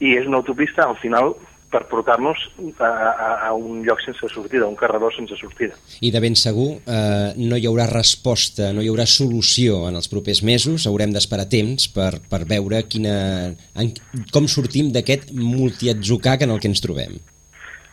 i 0.00 0.14
és 0.18 0.26
una 0.26 0.40
autopista 0.40 0.86
al 0.88 0.96
final 1.02 1.34
per 1.74 1.82
portar-nos 1.90 2.38
a, 2.78 2.86
a, 2.86 3.28
a 3.48 3.52
un 3.58 3.82
lloc 3.86 4.02
sense 4.04 4.30
sortida, 4.30 4.68
un 4.70 4.78
carreró 4.78 5.10
sense 5.14 5.36
sortida. 5.40 5.74
I 6.06 6.12
de 6.14 6.22
ben 6.22 6.38
segur 6.38 6.68
eh, 6.78 7.34
no 7.40 7.58
hi 7.58 7.66
haurà 7.70 7.88
resposta, 7.90 8.70
no 8.76 8.84
hi 8.84 8.90
haurà 8.92 9.08
solució 9.10 9.82
en 9.90 9.98
els 9.98 10.10
propers 10.12 10.44
mesos, 10.46 10.86
haurem 10.90 11.14
d'esperar 11.14 11.48
temps 11.50 11.88
per, 11.94 12.12
per 12.30 12.44
veure 12.50 12.84
quina, 12.86 13.14
en, 13.74 13.94
com 14.34 14.46
sortim 14.50 14.92
d'aquest 14.94 15.32
multiatzucac 15.34 16.46
en 16.46 16.54
el 16.54 16.62
que 16.62 16.70
ens 16.70 16.84
trobem. 16.84 17.18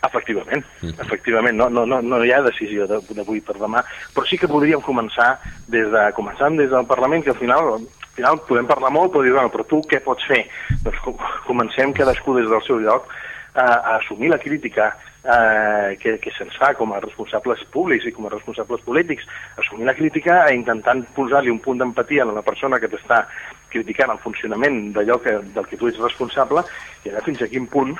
Efectivament, 0.02 0.64
efectivament, 0.90 1.54
no, 1.60 1.68
no, 1.70 1.84
no, 1.86 2.00
no 2.02 2.20
hi 2.26 2.32
ha 2.34 2.40
decisió 2.42 2.88
d'avui 2.90 3.42
per 3.46 3.60
demà, 3.62 3.84
però 4.16 4.26
sí 4.26 4.40
que 4.42 4.50
podríem 4.50 4.82
començar 4.82 5.36
des 5.70 5.92
de, 5.94 6.08
començant 6.18 6.58
des 6.58 6.72
del 6.72 6.88
Parlament, 6.90 7.22
que 7.22 7.36
al 7.36 7.38
final 7.38 7.76
al 7.78 8.16
final 8.18 8.40
podem 8.48 8.68
parlar 8.68 8.90
molt, 8.92 9.14
però 9.14 9.22
dir, 9.24 9.32
bueno, 9.32 9.52
però 9.54 9.64
tu 9.70 9.80
què 9.88 10.02
pots 10.04 10.26
fer? 10.28 10.42
Doncs 10.84 11.06
comencem 11.46 11.94
cadascú 11.96 12.34
des 12.36 12.50
del 12.50 12.66
seu 12.66 12.82
lloc 12.82 13.08
a, 13.54 13.64
a 13.64 13.96
assumir 13.98 14.30
la 14.30 14.40
crítica 14.40 14.98
eh, 15.24 15.98
que, 16.00 16.18
que 16.20 16.32
se'ns 16.34 16.58
fa 16.58 16.74
com 16.74 16.94
a 16.94 17.00
responsables 17.04 17.64
públics 17.74 18.08
i 18.10 18.14
com 18.16 18.26
a 18.26 18.34
responsables 18.34 18.82
polítics, 18.86 19.28
assumir 19.58 19.86
la 19.86 19.98
crítica 19.98 20.44
a 20.46 20.54
intentant 20.54 21.04
posar-li 21.16 21.52
un 21.54 21.62
punt 21.62 21.82
d'empatia 21.82 22.26
a 22.26 22.32
la 22.32 22.46
persona 22.46 22.80
que 22.80 22.90
t'està 22.90 23.26
criticant 23.72 24.12
el 24.12 24.20
funcionament 24.20 24.92
d'allò 24.96 25.16
que, 25.24 25.38
del 25.56 25.68
que 25.70 25.78
tu 25.80 25.88
ets 25.88 26.00
responsable 26.02 26.64
i 27.06 27.10
ara 27.10 27.22
fins 27.24 27.40
a 27.42 27.48
quin 27.48 27.70
punt 27.72 27.94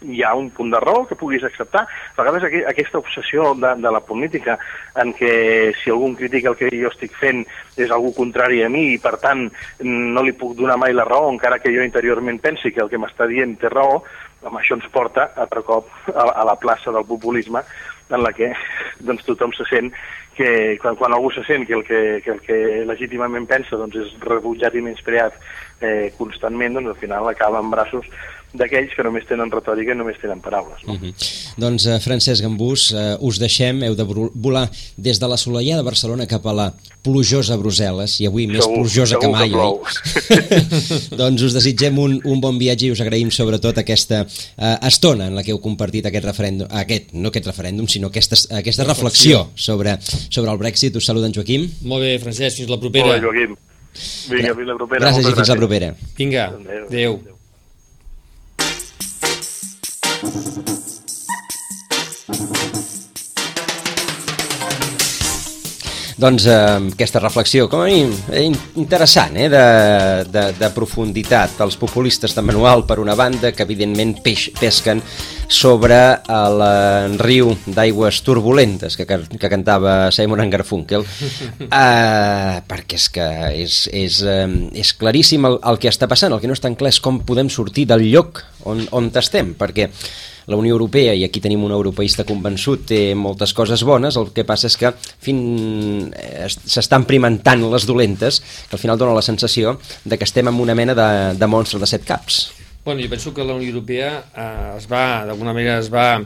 hi 0.00 0.22
ha 0.24 0.32
un 0.34 0.48
punt 0.54 0.72
de 0.72 0.80
raó 0.80 1.04
que 1.06 1.18
puguis 1.18 1.44
acceptar. 1.44 1.82
A 1.84 2.22
vegades 2.22 2.46
aqu 2.48 2.62
aquesta 2.70 2.98
obsessió 3.02 3.52
de, 3.54 3.74
de 3.82 3.92
la 3.92 4.00
política 4.00 4.56
en 5.02 5.12
què 5.18 5.74
si 5.82 5.92
algú 5.92 6.14
critica 6.16 6.54
el 6.54 6.58
que 6.58 6.72
jo 6.72 6.88
estic 6.88 7.12
fent 7.20 7.44
és 7.76 7.92
algú 7.92 8.14
contrari 8.16 8.64
a 8.64 8.72
mi 8.72 8.94
i 8.94 8.98
per 9.02 9.18
tant 9.20 9.44
no 9.84 10.24
li 10.24 10.32
puc 10.32 10.56
donar 10.56 10.78
mai 10.80 10.96
la 10.96 11.04
raó 11.04 11.28
encara 11.30 11.60
que 11.60 11.74
jo 11.74 11.84
interiorment 11.84 12.40
pensi 12.40 12.72
que 12.72 12.82
el 12.82 12.88
que 12.88 12.98
m'està 12.98 13.28
dient 13.28 13.58
té 13.60 13.68
raó, 13.68 14.00
home, 14.42 14.60
això 14.60 14.78
ens 14.78 14.88
porta 14.92 15.30
altre 15.36 15.62
cop 15.66 15.88
a, 16.14 16.26
a 16.42 16.44
la 16.48 16.56
plaça 16.60 16.92
del 16.94 17.06
populisme 17.08 17.62
en 18.10 18.24
la 18.24 18.32
que 18.34 18.50
doncs, 19.06 19.24
tothom 19.26 19.52
se 19.54 19.66
sent 19.70 19.92
que 20.34 20.78
quan, 20.82 20.96
quan 20.98 21.14
algú 21.14 21.30
se 21.34 21.44
sent 21.46 21.66
que 21.68 21.76
el 21.76 21.84
que, 21.84 22.00
que, 22.24 22.32
el 22.32 22.40
que 22.44 22.58
legítimament 22.88 23.46
pensa 23.50 23.78
doncs, 23.78 23.98
és 24.00 24.14
rebutjat 24.24 24.74
i 24.74 24.84
menyspreat 24.84 25.36
eh, 25.80 26.10
constantment, 26.18 26.78
doncs 26.78 26.94
al 26.94 27.00
final 27.02 27.28
acaba 27.28 27.60
en 27.62 27.70
braços 27.72 28.08
d'aquells 28.52 28.94
que 28.96 29.04
només 29.06 29.26
tenen 29.28 29.50
retòrica 29.52 29.94
i 29.94 29.98
només 29.98 30.18
tenen 30.20 30.40
paraules. 30.42 30.82
No? 30.86 30.94
Uh 30.94 30.98
mhm. 30.98 31.10
-huh. 31.10 31.54
Doncs, 31.56 31.86
uh, 31.86 31.98
Francesc 32.00 32.42
Gambús, 32.42 32.90
uh, 32.92 33.16
us 33.20 33.38
deixem, 33.38 33.82
heu 33.82 33.94
de 33.94 34.04
volar 34.34 34.70
des 34.96 35.18
de 35.18 35.26
la 35.28 35.36
de 35.36 35.82
Barcelona 35.82 36.26
cap 36.26 36.46
a 36.46 36.52
la 36.52 36.72
plujosa 37.02 37.56
Brussel·les, 37.56 38.20
i 38.20 38.26
avui 38.26 38.46
més 38.46 38.64
segur, 38.64 38.76
plujosa 38.76 39.14
segur 39.14 39.20
que 39.20 39.28
mai, 39.28 39.50
que 39.50 39.56
oi? 39.56 39.78
doncs 41.20 41.42
us 41.42 41.52
desitgem 41.52 41.98
un, 41.98 42.20
un 42.24 42.40
bon 42.40 42.58
viatge 42.58 42.86
i 42.86 42.90
us 42.90 43.00
agraïm 43.00 43.30
sobretot 43.30 43.78
aquesta 43.78 44.26
uh, 44.26 44.76
estona 44.86 45.26
en 45.26 45.34
la 45.34 45.42
que 45.42 45.52
heu 45.52 45.60
compartit 45.60 46.06
aquest 46.06 46.24
referèndum, 46.24 46.68
aquest, 46.70 47.12
no 47.12 47.28
aquest 47.28 47.46
referèndum, 47.46 47.88
sinó 47.88 48.08
aquesta, 48.08 48.36
aquesta 48.58 48.84
reflexió 48.84 49.50
sobre, 49.54 49.98
sobre 50.28 50.50
el 50.50 50.58
Brexit. 50.58 50.96
Us 50.96 51.04
saluda 51.04 51.26
en 51.26 51.34
Joaquim. 51.34 51.70
Molt 51.82 52.02
bé, 52.02 52.18
Francesc, 52.18 52.56
fins 52.56 52.70
la 52.70 52.80
propera. 52.80 53.06
Molt 53.06 53.20
bé, 53.20 53.26
Joaquim. 53.26 53.56
Vinga, 54.30 54.54
fins 54.54 54.68
la 54.70 54.78
propera. 54.78 55.04
Gràcies 55.06 55.26
i 55.26 55.34
fins 55.34 55.52
la 55.52 55.60
propera. 55.64 55.92
Vinga, 56.16 56.48
adéu. 56.54 56.86
adéu. 56.86 57.39
Doncs 66.20 66.44
eh, 66.44 66.52
aquesta 66.92 67.20
reflexió, 67.22 67.64
com 67.72 67.80
a 67.80 67.86
mínim, 67.88 68.10
eh, 68.28 68.42
interessant, 68.76 69.38
eh, 69.40 69.48
de, 69.48 69.64
de, 70.28 70.42
de 70.58 70.68
profunditat. 70.76 71.56
Els 71.64 71.78
populistes 71.80 72.34
de 72.36 72.44
manual, 72.44 72.84
per 72.84 72.98
una 73.00 73.16
banda, 73.16 73.54
que 73.56 73.64
evidentment 73.64 74.18
peix, 74.20 74.50
pesquen 74.60 75.00
sobre 75.50 75.98
el 76.30 77.18
riu 77.18 77.50
d'aigües 77.66 78.22
turbulentes 78.22 78.94
que, 78.96 79.04
que 79.04 79.50
cantava 79.50 80.12
Simon 80.14 80.46
Garfunkel, 80.48 81.04
eh, 81.66 82.56
perquè 82.70 83.00
és 83.00 83.08
que 83.10 83.28
és, 83.58 83.82
és, 83.90 84.22
eh, 84.22 84.48
és 84.78 84.94
claríssim 84.96 85.44
el, 85.50 85.58
el 85.66 85.80
que 85.82 85.90
està 85.90 86.08
passant, 86.08 86.32
el 86.32 86.40
que 86.40 86.48
no 86.50 86.56
és 86.56 86.62
tan 86.62 86.78
clar 86.78 86.94
és 86.94 87.02
com 87.02 87.20
podem 87.26 87.50
sortir 87.50 87.88
del 87.90 88.06
lloc 88.06 88.44
on, 88.70 88.86
on 88.94 89.10
estem, 89.20 89.56
perquè 89.58 89.90
la 90.50 90.56
Unió 90.56 90.74
Europea, 90.74 91.14
i 91.14 91.22
aquí 91.24 91.42
tenim 91.42 91.62
un 91.66 91.74
europeista 91.74 92.24
convençut, 92.26 92.86
té 92.90 93.00
moltes 93.14 93.52
coses 93.54 93.84
bones, 93.86 94.16
el 94.18 94.32
que 94.34 94.46
passa 94.46 94.70
és 94.70 94.78
que 94.78 94.90
fin... 94.98 96.10
Eh, 96.10 96.48
s'estan 96.50 97.06
primentant 97.06 97.62
les 97.70 97.86
dolentes, 97.86 98.40
que 98.68 98.78
al 98.78 98.82
final 98.82 98.98
dona 98.98 99.14
la 99.14 99.26
sensació 99.26 99.78
de 100.04 100.18
que 100.18 100.26
estem 100.26 100.50
en 100.50 100.58
una 100.62 100.74
mena 100.74 100.96
de, 100.98 101.10
de 101.38 101.50
monstre 101.50 101.78
de 101.78 101.90
set 101.90 102.06
caps. 102.08 102.59
Bueno, 102.82 103.02
jo 103.02 103.10
penso 103.10 103.34
que 103.34 103.44
la 103.44 103.54
Unió 103.54 103.68
Europea 103.68 104.24
eh, 104.34 104.76
es 104.78 104.86
va, 104.88 105.26
d'alguna 105.28 105.52
manera 105.52 105.78
es 105.82 105.90
va 105.92 106.22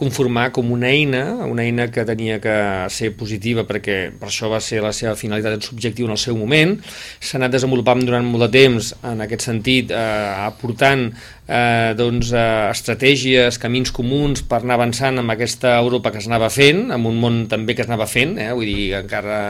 conformar 0.00 0.46
com 0.56 0.70
una 0.72 0.88
eina, 0.88 1.44
una 1.44 1.66
eina 1.68 1.90
que 1.92 2.06
tenia 2.08 2.38
que 2.40 2.54
ser 2.88 3.10
positiva 3.18 3.66
perquè 3.68 3.98
per 4.16 4.30
això 4.30 4.48
va 4.48 4.62
ser 4.64 4.80
la 4.80 4.94
seva 4.96 5.12
finalitat 5.12 5.58
en 5.58 5.66
subjectiu 5.66 6.08
en 6.08 6.14
el 6.16 6.20
seu 6.22 6.38
moment, 6.40 6.72
s'ha 7.20 7.36
anat 7.36 7.52
desenvolupant 7.52 8.00
durant 8.08 8.24
molt 8.24 8.46
de 8.46 8.50
temps 8.54 8.94
en 9.04 9.20
aquest 9.26 9.44
sentit, 9.50 9.92
eh, 9.92 10.46
aportant 10.46 11.10
eh, 11.50 11.92
doncs, 11.98 12.30
eh, 12.32 12.70
estratègies, 12.70 13.58
camins 13.60 13.90
comuns 13.94 14.44
per 14.46 14.60
anar 14.62 14.76
avançant 14.78 15.18
amb 15.18 15.34
aquesta 15.34 15.74
Europa 15.80 16.12
que 16.14 16.20
es 16.22 16.28
anava 16.30 16.50
fent, 16.54 16.86
amb 16.94 17.10
un 17.10 17.18
món 17.20 17.40
també 17.50 17.74
que 17.74 17.82
es 17.82 17.90
anava 17.90 18.06
fent, 18.10 18.36
eh? 18.38 18.50
vull 18.54 18.70
dir, 18.70 18.86
encara 19.00 19.40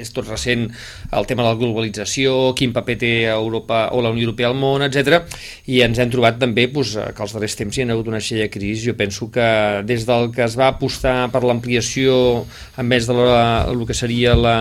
és 0.00 0.10
tot 0.14 0.26
recent 0.28 0.66
el 1.14 1.28
tema 1.30 1.46
de 1.46 1.52
la 1.52 1.60
globalització, 1.60 2.52
quin 2.58 2.74
paper 2.74 2.98
té 3.00 3.12
Europa 3.30 3.86
o 3.94 4.02
la 4.02 4.10
Unió 4.10 4.26
Europea 4.26 4.50
al 4.50 4.58
món, 4.58 4.82
etc. 4.86 5.22
I 5.70 5.82
ens 5.86 6.02
hem 6.02 6.10
trobat 6.10 6.40
també 6.42 6.66
doncs, 6.66 6.96
que 7.14 7.26
els 7.26 7.36
darrers 7.36 7.58
temps 7.58 7.78
hi 7.78 7.86
ha 7.86 7.90
hagut 7.94 8.10
una 8.10 8.22
xella 8.24 8.48
de 8.48 8.52
crisi. 8.52 8.88
Jo 8.90 8.96
penso 8.98 9.30
que 9.30 9.48
des 9.86 10.06
del 10.08 10.30
que 10.34 10.44
es 10.46 10.56
va 10.58 10.72
apostar 10.74 11.30
per 11.30 11.44
l'ampliació 11.46 12.46
en 12.78 12.88
vez 12.88 13.06
de 13.06 13.14
la, 13.14 13.66
el 13.70 13.86
que 13.86 13.94
seria 13.94 14.34
la, 14.34 14.56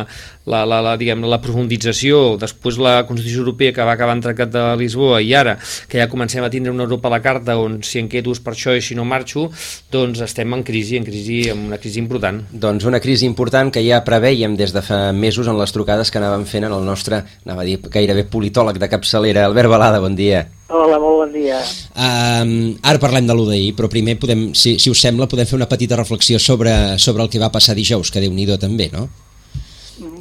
la, 0.49 0.65
la, 0.65 0.79
la, 0.81 0.95
diguem, 0.99 1.23
la 1.29 1.39
profundització, 1.41 2.35
després 2.41 2.79
la 2.81 3.03
Constitució 3.07 3.43
Europea 3.43 3.73
que 3.75 3.85
va 3.85 3.93
acabar 3.95 4.15
en 4.17 4.23
Tractat 4.25 4.51
de 4.53 4.63
Lisboa 4.79 5.21
i 5.21 5.33
ara 5.37 5.55
que 5.89 6.01
ja 6.01 6.09
comencem 6.11 6.43
a 6.43 6.51
tindre 6.59 6.75
una 6.75 6.83
Europa 6.83 7.07
a 7.07 7.15
la 7.15 7.21
carta 7.23 7.55
on 7.57 7.79
si 7.87 8.01
em 8.03 8.09
quedo 8.11 8.33
és 8.35 8.43
per 8.43 8.53
això 8.53 8.75
i 8.75 8.83
si 8.83 8.97
no 8.97 9.07
marxo, 9.07 9.47
doncs 9.91 10.19
estem 10.25 10.53
en 10.53 10.63
crisi, 10.67 10.99
en 10.99 11.07
crisi, 11.07 11.39
en 11.53 11.65
una 11.71 11.79
crisi 11.79 12.03
important. 12.03 12.43
Doncs 12.51 12.85
una 12.89 12.99
crisi 12.99 13.25
important 13.29 13.71
que 13.71 13.83
ja 13.85 14.03
preveiem 14.05 14.57
des 14.59 14.75
de 14.75 14.83
fa 14.83 14.99
mesos 15.15 15.47
en 15.47 15.57
les 15.59 15.73
trucades 15.75 16.11
que 16.11 16.19
anàvem 16.19 16.45
fent 16.49 16.67
en 16.67 16.75
el 16.75 16.83
nostre, 16.85 17.23
anava 17.47 17.63
a 17.63 17.67
dir 17.69 17.79
gairebé 17.87 18.27
politòleg 18.27 18.81
de 18.81 18.91
capçalera, 18.91 19.47
Albert 19.47 19.71
Balada, 19.71 20.03
bon 20.03 20.17
dia. 20.19 20.43
Hola, 20.69 20.99
molt 21.01 21.23
bon 21.23 21.31
dia. 21.33 21.63
Um, 21.95 22.75
ara 22.85 23.01
parlem 23.01 23.25
de 23.25 23.33
l'UDI, 23.33 23.71
però 23.77 23.89
primer 23.89 24.19
podem, 24.21 24.51
si, 24.53 24.75
si 24.77 24.91
us 24.91 25.01
sembla, 25.01 25.29
podem 25.31 25.47
fer 25.49 25.57
una 25.57 25.69
petita 25.71 25.97
reflexió 25.97 26.37
sobre, 26.37 26.75
sobre 26.99 27.25
el 27.25 27.31
que 27.31 27.41
va 27.41 27.49
passar 27.49 27.73
dijous, 27.79 28.11
que 28.11 28.21
déu 28.21 28.35
nhi 28.35 28.45
també, 28.59 28.91
no? 28.93 29.07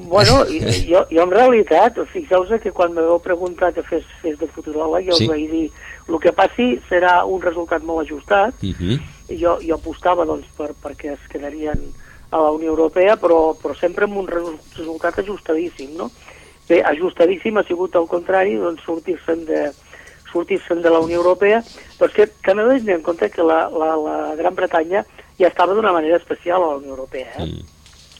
Bueno, 0.08 0.44
jo, 0.88 1.04
jo 1.10 1.22
en 1.22 1.30
realitat, 1.30 1.98
fixeu-vos 2.10 2.62
que 2.62 2.72
quan 2.74 2.94
m'heu 2.96 3.18
preguntat 3.22 3.76
que 3.76 3.84
fes, 3.86 4.06
fes 4.22 4.38
de 4.40 4.48
futuròleg, 4.50 5.10
jo 5.10 5.18
sí. 5.18 5.28
us 5.28 5.30
vaig 5.30 5.44
dir 5.52 5.66
el 6.08 6.18
que 6.22 6.32
passi 6.32 6.68
serà 6.88 7.22
un 7.28 7.42
resultat 7.42 7.82
molt 7.84 8.06
ajustat, 8.06 8.54
uh 8.62 8.66
mhm. 8.66 8.74
-huh. 8.78 9.36
jo, 9.40 9.58
jo 9.60 9.74
apostava 9.74 10.24
doncs, 10.24 10.46
per, 10.56 10.72
perquè 10.82 11.12
es 11.12 11.28
quedarien 11.28 11.78
a 12.30 12.38
la 12.38 12.50
Unió 12.50 12.70
Europea, 12.70 13.16
però, 13.16 13.56
però 13.56 13.74
sempre 13.74 14.04
amb 14.04 14.16
un 14.16 14.26
resultat 14.26 15.18
ajustadíssim, 15.18 15.96
no? 15.96 16.10
Bé, 16.68 16.82
ajustadíssim 16.82 17.56
ha 17.56 17.64
sigut 17.64 17.96
al 17.96 18.06
contrari, 18.06 18.56
doncs 18.56 18.82
sortir-se'n 18.84 19.44
de, 19.44 19.72
sortir 20.32 20.60
de 20.68 20.90
la 20.90 21.00
Unió 21.00 21.16
Europea, 21.16 21.62
però 21.98 22.10
és 22.10 22.30
que, 22.42 22.54
no 22.54 22.70
hem 22.70 22.88
en 22.88 23.02
compte 23.02 23.30
que 23.30 23.42
la, 23.42 23.68
la, 23.68 23.96
la 23.96 24.34
Gran 24.36 24.54
Bretanya 24.54 25.04
ja 25.38 25.48
estava 25.48 25.74
d'una 25.74 25.92
manera 25.92 26.16
especial 26.16 26.62
a 26.62 26.66
la 26.66 26.76
Unió 26.76 26.90
Europea, 26.90 27.32
eh? 27.38 27.46
Mm. 27.46 27.64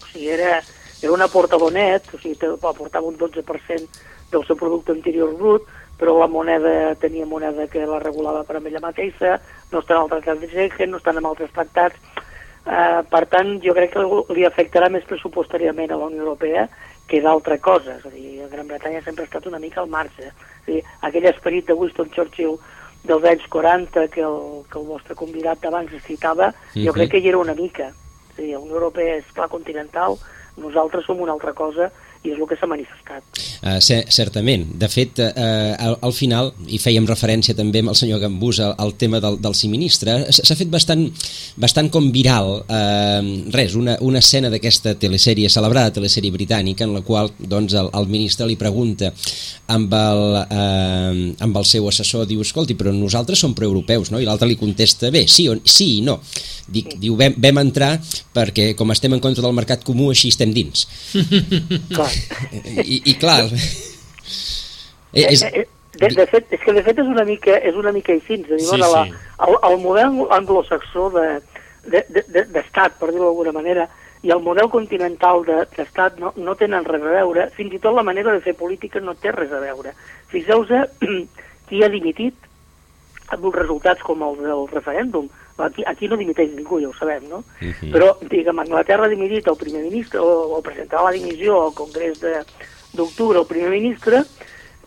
O 0.03 0.07
sigui, 0.13 0.29
era, 0.29 0.63
era 1.03 1.13
una 1.13 1.29
portabonet, 1.29 2.09
o 2.15 2.19
sigui, 2.19 2.39
aportava 2.63 3.07
un 3.07 3.19
12% 3.19 3.89
del 4.31 4.47
seu 4.47 4.57
producte 4.57 4.93
interior 4.93 5.35
brut, 5.37 5.69
però 5.99 6.19
la 6.19 6.29
moneda 6.31 6.95
tenia 7.03 7.27
moneda 7.27 7.67
que 7.67 7.85
la 7.87 7.99
regulava 7.99 8.45
per 8.45 8.57
a 8.57 8.63
ella 8.65 8.83
mateixa, 8.83 9.39
no 9.73 9.83
està 9.83 9.97
en 9.97 10.05
el 10.05 10.13
tractat 10.13 10.41
de 10.41 10.49
Schengen, 10.49 10.93
no 10.93 11.01
estan 11.03 11.19
en 11.19 11.27
altres 11.27 11.51
tractats, 11.53 11.99
eh, 12.65 13.03
per 13.11 13.25
tant, 13.27 13.59
jo 13.65 13.75
crec 13.75 13.93
que 13.97 14.07
li 14.37 14.47
afectarà 14.47 14.89
més 14.89 15.05
pressupostàriament 15.09 15.91
a 15.91 15.99
la 15.99 16.07
Unió 16.07 16.23
Europea 16.23 16.69
que 17.09 17.23
d'altra 17.25 17.59
cosa, 17.59 17.97
és 17.97 18.07
a 18.07 18.15
dir, 18.15 18.47
Gran 18.53 18.69
Bretanya 18.69 19.03
sempre 19.03 19.25
ha 19.25 19.31
estat 19.31 19.47
una 19.51 19.59
mica 19.59 19.81
al 19.81 19.89
marge, 19.89 20.31
és 20.31 20.67
a 20.69 20.71
dir, 20.71 20.83
aquell 21.03 21.31
esperit 21.33 21.67
de 21.67 21.75
Winston 21.75 22.11
Churchill 22.15 22.59
dels 23.09 23.25
anys 23.25 23.47
40 23.49 24.09
que 24.13 24.23
el, 24.23 24.41
que 24.71 24.79
el 24.79 24.87
vostre 24.87 25.15
convidat 25.17 25.61
d'abans 25.63 25.91
citava, 26.07 26.53
-huh. 26.53 26.87
jo 26.87 26.93
crec 26.93 27.11
que 27.11 27.19
hi 27.19 27.29
era 27.29 27.39
una 27.39 27.55
mica, 27.55 27.89
és 28.31 28.39
a 28.39 28.43
dir, 28.43 28.53
la 28.53 28.61
Unió 28.61 28.75
Europea 28.75 29.17
és 29.17 29.33
clar 29.33 29.49
continental, 29.49 30.19
Nosaltres 30.59 31.07
som 31.07 31.21
una 31.23 31.33
altra 31.33 31.53
cosa 31.55 31.91
i 32.27 32.33
és 32.33 32.39
el 32.39 32.47
que 32.51 32.57
s'ha 32.59 32.67
manifestat. 32.69 33.41
Uh, 33.63 33.79
certament. 34.11 34.65
De 34.81 34.89
fet, 34.91 35.21
uh, 35.23 35.75
al, 35.79 35.97
al 36.09 36.15
final, 36.17 36.51
i 36.67 36.81
fèiem 36.83 37.07
referència 37.09 37.55
també 37.59 37.83
amb 37.85 37.93
el 37.93 37.99
senyor 37.99 38.23
Gambús 38.23 38.59
al, 38.65 38.75
al 38.83 38.95
tema 38.99 39.21
del, 39.23 39.39
del 39.43 39.55
siministre, 39.59 40.17
s'ha 40.35 40.57
fet 40.59 40.71
bastant, 40.73 41.07
bastant 41.61 41.91
com 41.95 42.11
viral, 42.15 42.59
uh, 42.65 43.31
res, 43.55 43.77
una, 43.79 43.97
una 44.05 44.23
escena 44.25 44.51
d'aquesta 44.53 44.97
telesèrie 44.99 45.51
celebrada, 45.53 45.95
telesèrie 46.01 46.35
britànica, 46.35 46.89
en 46.89 46.97
la 46.99 47.05
qual 47.07 47.31
doncs, 47.39 47.77
el, 47.79 47.93
el 47.95 48.11
ministre 48.11 48.49
li 48.49 48.59
pregunta 48.59 49.13
amb 49.71 49.95
el, 49.95 50.25
uh, 50.43 51.23
amb 51.47 51.63
el 51.63 51.69
seu 51.71 51.87
assessor, 51.91 52.27
diu, 52.29 52.43
escolti, 52.43 52.77
però 52.79 52.93
nosaltres 52.95 53.39
som 53.45 53.55
proeuropeus, 53.55 54.11
no? 54.11 54.19
I 54.19 54.27
l'altre 54.27 54.51
li 54.51 54.59
contesta, 54.59 55.13
bé, 55.15 55.27
sí, 55.31 55.49
o, 55.49 55.59
sí 55.63 55.99
i 55.99 56.05
no. 56.07 56.19
Dic, 56.69 56.93
sí. 56.97 57.03
Diu, 57.07 57.15
vam, 57.21 57.37
vam 57.41 57.63
entrar 57.63 57.95
perquè 58.35 58.73
com 58.77 58.91
estem 58.93 59.15
en 59.17 59.23
contra 59.25 59.45
del 59.45 59.57
mercat 59.57 59.87
comú, 59.87 60.11
així 60.13 60.33
estem 60.35 60.53
dins. 60.57 60.87
Clar. 61.95 62.08
I, 62.85 63.03
i 63.05 63.15
clar... 63.21 63.43
Eh, 65.13 65.25
és... 65.25 65.43
Eh, 65.43 65.53
eh, 65.63 65.67
de, 65.99 66.09
de, 66.15 66.27
fet, 66.31 66.53
és 66.55 66.61
que 66.63 66.73
de 66.77 66.83
fet 66.87 67.01
és 67.03 67.09
una 67.11 67.25
mica, 67.27 67.57
és 67.67 67.75
una 67.79 67.91
mica 67.95 68.13
així, 68.15 68.37
és 68.39 68.45
dir, 68.47 68.59
sí, 68.61 68.69
bueno, 68.71 68.87
sí. 68.87 68.93
La, 68.95 69.49
el, 69.49 69.57
el 69.71 69.79
model 69.83 70.21
anglosaxó 70.37 71.09
d'estat, 71.15 71.57
de, 71.89 72.05
de, 72.13 72.23
de, 72.29 72.45
de 72.55 72.63
per 72.71 73.09
dir-ho 73.11 73.25
d'alguna 73.25 73.55
manera, 73.57 73.89
i 74.23 74.31
el 74.35 74.43
model 74.43 74.69
continental 74.71 75.45
d'estat 75.47 76.19
de, 76.19 76.23
no, 76.23 76.33
no 76.37 76.55
tenen 76.59 76.87
res 76.87 77.03
a 77.03 77.15
veure, 77.17 77.49
fins 77.57 77.75
i 77.75 77.81
tot 77.83 77.97
la 77.97 78.07
manera 78.07 78.35
de 78.35 78.43
fer 78.45 78.55
política 78.59 79.03
no 79.03 79.17
té 79.19 79.33
res 79.35 79.53
a 79.55 79.63
veure. 79.63 79.95
Fixeu-vos 80.31 80.71
qui 81.69 81.83
ha 81.83 81.91
dimitit 81.93 82.47
amb 83.35 83.45
uns 83.45 83.59
resultats 83.59 84.03
com 84.07 84.23
el 84.25 84.39
del 84.43 84.67
referèndum, 84.73 85.29
Aquí, 85.59 85.83
aquí 85.87 86.09
no 86.09 86.17
dimiteix 86.17 86.53
ningú, 86.55 86.79
ja 86.81 86.89
ho 86.89 86.95
sabem, 86.95 87.29
no? 87.29 87.43
Uh 87.61 87.65
mhm. 87.65 87.75
-huh. 87.81 87.93
Però, 87.93 88.17
diguem, 88.29 88.59
Anglaterra 88.59 89.05
ha 89.05 89.09
dimitit 89.09 89.47
el 89.49 89.57
primer 89.57 89.83
ministre, 89.83 90.21
o, 90.21 90.57
o 90.57 90.63
presentarà 90.63 91.05
la 91.05 91.17
dimissió 91.19 91.63
al 91.63 91.75
Congrés 91.75 92.21
d'octubre 92.93 93.39
el 93.39 93.47
primer 93.47 93.71
ministre, 93.71 94.25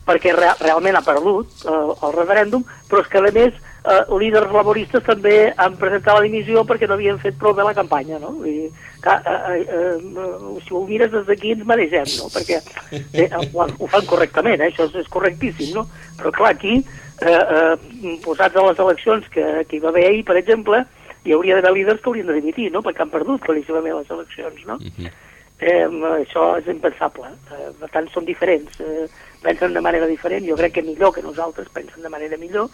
perquè 0.06 0.34
re, 0.36 0.54
realment 0.60 0.96
ha 0.96 1.02
perdut 1.06 1.48
eh, 1.66 2.06
el 2.06 2.14
referèndum, 2.16 2.64
però 2.90 3.02
és 3.02 3.08
que, 3.08 3.18
a 3.18 3.32
més, 3.32 3.54
eh, 3.86 4.04
líders 4.20 4.52
laboristes 4.52 5.04
també 5.04 5.54
han 5.56 5.78
presentat 5.78 6.18
la 6.18 6.26
dimissió 6.26 6.66
perquè 6.66 6.88
no 6.88 6.98
havien 6.98 7.20
fet 7.20 7.38
prou 7.38 7.54
bé 7.54 7.64
la 7.64 7.78
campanya, 7.78 8.20
no? 8.20 8.34
I, 8.46 8.72
que, 9.02 9.10
eh, 9.10 9.62
eh, 9.62 9.98
eh, 9.98 10.62
si 10.66 10.74
ho 10.74 10.86
mires 10.86 11.12
des 11.12 11.26
d'aquí 11.26 11.54
ens 11.56 11.66
mereixem, 11.66 12.10
no? 12.20 12.30
Perquè 12.34 12.60
eh, 13.18 13.30
ho, 13.34 13.66
ho 13.66 13.88
fan 13.90 14.06
correctament, 14.10 14.62
eh? 14.62 14.70
això 14.70 14.88
és, 14.90 14.96
és 15.02 15.10
correctíssim, 15.12 15.74
no? 15.76 15.88
Però 16.20 16.32
clar, 16.36 16.54
aquí 16.56 16.78
eh, 16.80 17.32
eh, 17.32 18.18
posats 18.26 18.56
a 18.56 18.68
les 18.70 18.84
eleccions 18.86 19.28
que, 19.34 19.46
que 19.68 19.78
hi 19.78 19.82
va 19.84 19.90
haver 19.90 20.06
ahir, 20.10 20.24
per 20.28 20.38
exemple, 20.38 20.84
hi 21.26 21.34
hauria 21.34 21.58
d'haver 21.58 21.74
líders 21.80 22.02
que 22.02 22.10
haurien 22.12 22.30
de 22.30 22.38
dimitir, 22.40 22.70
no?, 22.74 22.84
perquè 22.86 23.06
han 23.06 23.14
perdut 23.14 23.44
claríssimament 23.46 24.00
les 24.00 24.16
eleccions, 24.18 24.66
no? 24.66 24.78
Uh 24.78 24.88
mhm. 24.88 25.06
-huh. 25.08 25.18
Eh, 25.62 25.86
això 25.86 26.52
és 26.60 26.68
impensable. 26.74 27.32
Eh, 27.54 27.70
per 27.80 27.90
tant, 27.94 28.10
són 28.14 28.26
diferents. 28.26 28.80
Eh, 28.82 29.08
pensen 29.42 29.74
de 29.74 29.82
manera 29.82 30.08
diferent, 30.10 30.46
jo 30.46 30.58
crec 30.58 30.78
que 30.78 30.86
millor 30.86 31.14
que 31.16 31.24
nosaltres 31.26 31.70
pensen 31.74 32.04
de 32.04 32.10
manera 32.14 32.38
millor, 32.38 32.70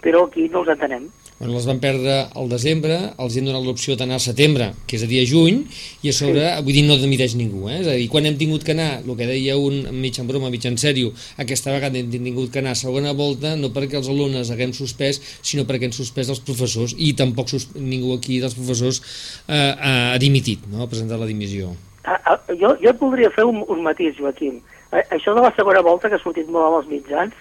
però 0.00 0.26
aquí 0.26 0.48
no 0.48 0.62
els 0.62 0.72
entenem. 0.74 1.08
Bueno, 1.38 1.54
les 1.54 1.64
van 1.64 1.78
perdre 1.80 2.16
al 2.36 2.50
desembre, 2.52 2.96
els 3.16 3.36
han 3.40 3.46
donat 3.48 3.64
l'opció 3.64 3.96
d'anar 3.96 4.18
al 4.18 4.24
setembre, 4.24 4.66
que 4.84 4.98
és 4.98 5.04
a 5.06 5.08
dia 5.08 5.24
juny, 5.24 5.62
i 6.04 6.10
a 6.10 6.12
sobre, 6.12 6.42
sí. 6.44 6.64
vull 6.66 6.76
dir, 6.76 6.84
no 6.84 6.98
demiteix 7.00 7.36
ningú, 7.40 7.64
eh? 7.72 7.78
És 7.80 7.88
a 7.88 7.96
dir, 7.96 8.10
quan 8.12 8.28
hem 8.28 8.36
tingut 8.40 8.66
que 8.66 8.76
anar, 8.76 8.90
el 9.00 9.16
que 9.16 9.28
deia 9.30 9.56
un 9.56 9.80
mig 10.02 10.20
en 10.20 10.28
broma, 10.28 10.52
mig 10.52 10.68
en 10.68 10.76
sèrio, 10.80 11.14
aquesta 11.40 11.72
vegada 11.72 11.96
hem 11.96 12.12
tingut 12.12 12.52
que 12.52 12.60
anar 12.60 12.76
a 12.76 12.80
segona 12.82 13.16
volta, 13.16 13.54
no 13.56 13.72
perquè 13.72 13.96
els 14.02 14.12
alumnes 14.12 14.52
haguem 14.52 14.76
suspès, 14.76 15.22
sinó 15.40 15.64
perquè 15.64 15.88
han 15.88 15.96
suspès 15.96 16.28
els 16.28 16.44
professors, 16.44 16.92
i 17.00 17.14
tampoc 17.16 17.56
ningú 17.80 18.12
aquí 18.18 18.36
dels 18.44 18.56
professors 18.60 19.00
eh, 19.48 19.72
ha 19.72 20.18
dimitit, 20.20 20.68
no?, 20.68 20.84
ha 20.84 20.92
presentat 20.92 21.24
la 21.24 21.30
dimissió. 21.30 21.72
Ah, 22.04 22.20
ah, 22.24 22.38
jo, 22.48 22.74
jo 22.80 22.90
et 22.90 23.00
voldria 23.00 23.30
fer 23.34 23.44
un, 23.44 23.62
un 23.68 23.82
matís, 23.84 24.16
Joaquim. 24.16 24.60
Eh, 24.90 25.04
això 25.16 25.34
de 25.36 25.44
la 25.44 25.52
segona 25.56 25.82
volta, 25.84 26.08
que 26.08 26.16
ha 26.16 26.22
sortit 26.22 26.48
molt 26.48 26.80
als 26.80 26.90
mitjans, 26.90 27.34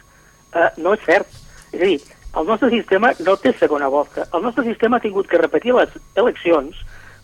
eh, 0.54 0.70
no 0.78 0.94
és 0.94 1.06
cert. 1.06 1.30
És 1.72 1.80
a 1.80 1.86
dir, 1.86 2.00
el 2.38 2.46
nostre 2.46 2.70
sistema 2.70 3.14
no 3.26 3.38
té 3.42 3.54
segona 3.58 3.88
volta. 3.90 4.28
El 4.34 4.44
nostre 4.44 4.66
sistema 4.68 4.98
ha 4.98 5.06
tingut 5.06 5.30
que 5.30 5.42
repetir 5.42 5.74
les 5.78 5.96
eleccions 6.16 6.78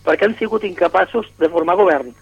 perquè 0.06 0.26
han 0.26 0.36
sigut 0.38 0.64
incapaços 0.64 1.28
de 1.38 1.50
formar 1.50 1.76
govern. 1.78 2.12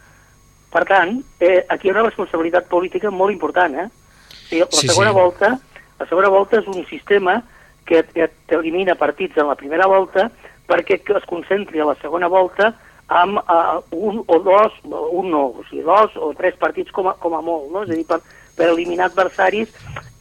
Per 0.72 0.83
tant, 0.88 1.18
eh, 1.38 1.64
aquí 1.68 1.88
hi 1.88 1.92
ha 1.92 1.94
una 1.94 2.07
responsabilitat 2.09 2.66
política 2.68 3.11
molt 3.11 3.33
important. 3.33 3.77
Eh? 3.79 3.87
O 3.87 4.48
sigui, 4.48 4.62
la, 4.64 4.70
sí, 4.72 4.88
segona 4.88 5.12
sí. 5.12 5.18
volta, 5.20 5.53
la 6.00 6.07
segona 6.11 6.33
volta 6.33 6.59
és 6.59 6.66
un 6.66 6.83
sistema 6.88 7.38
que, 7.87 8.03
que 8.03 8.31
elimina 8.57 8.96
partits 8.98 9.38
en 9.38 9.48
la 9.48 9.57
primera 9.61 9.87
volta 9.87 10.31
perquè 10.66 10.98
es 10.98 11.29
concentri 11.29 11.81
a 11.81 11.87
la 11.90 11.96
segona 12.00 12.29
volta 12.33 12.72
amb 13.09 13.38
uh, 13.38 13.83
un 13.93 14.23
o 14.27 14.38
dos, 14.40 14.73
un 14.85 15.31
no, 15.31 15.45
o 15.59 15.64
sigui, 15.69 15.83
dos 15.85 16.17
o 16.17 16.33
tres 16.38 16.57
partits 16.61 16.93
com 16.93 17.09
a, 17.11 17.14
com 17.21 17.37
a 17.37 17.43
molt, 17.45 17.69
no? 17.73 17.85
és 17.85 17.93
a 17.93 17.99
dir, 17.99 18.07
per, 18.09 18.21
per 18.57 18.71
eliminar 18.71 19.11
adversaris 19.11 19.69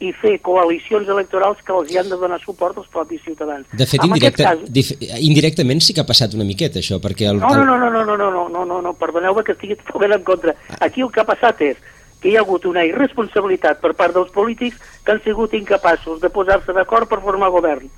i 0.03 0.11
fer 0.19 0.35
coalicions 0.43 1.07
electorals 1.07 1.61
que 1.63 1.71
els 1.71 1.91
hi 1.93 1.99
han 2.01 2.09
de 2.11 2.17
donar 2.19 2.41
suport 2.43 2.77
als 2.77 2.89
propis 2.91 3.23
ciutadans. 3.23 3.69
De 3.71 3.87
fet, 3.87 4.03
indirecte, 4.03 4.43
cas... 4.43 4.93
indirectament 5.21 5.83
sí 5.85 5.95
que 5.95 6.03
ha 6.03 6.09
passat 6.09 6.35
una 6.35 6.47
miqueta 6.47 6.81
això, 6.81 6.99
perquè... 7.03 7.29
El, 7.31 7.39
no, 7.39 7.53
no, 7.55 7.63
no, 7.63 7.77
no, 7.79 8.03
no, 8.03 8.17
no, 8.17 8.29
no, 8.29 8.47
no, 8.51 8.65
no, 8.67 8.81
no, 8.83 8.93
perdoneu-me 8.99 9.45
que 9.47 9.55
estigui 9.55 9.79
totalment 9.79 10.17
en 10.19 10.27
contra. 10.27 10.57
Aquí 10.83 11.05
el 11.05 11.11
que 11.13 11.23
ha 11.23 11.29
passat 11.29 11.61
és 11.63 11.79
que 12.23 12.31
hi 12.31 12.37
ha 12.37 12.43
hagut 12.43 12.65
una 12.67 12.85
irresponsabilitat 12.87 13.81
per 13.83 13.93
part 13.99 14.15
dels 14.15 14.31
polítics 14.31 14.79
que 15.03 15.11
han 15.11 15.23
sigut 15.23 15.55
incapaços 15.55 16.21
de 16.23 16.31
posar-se 16.31 16.75
d'acord 16.75 17.07
per 17.11 17.19
formar 17.23 17.51
govern. 17.51 17.89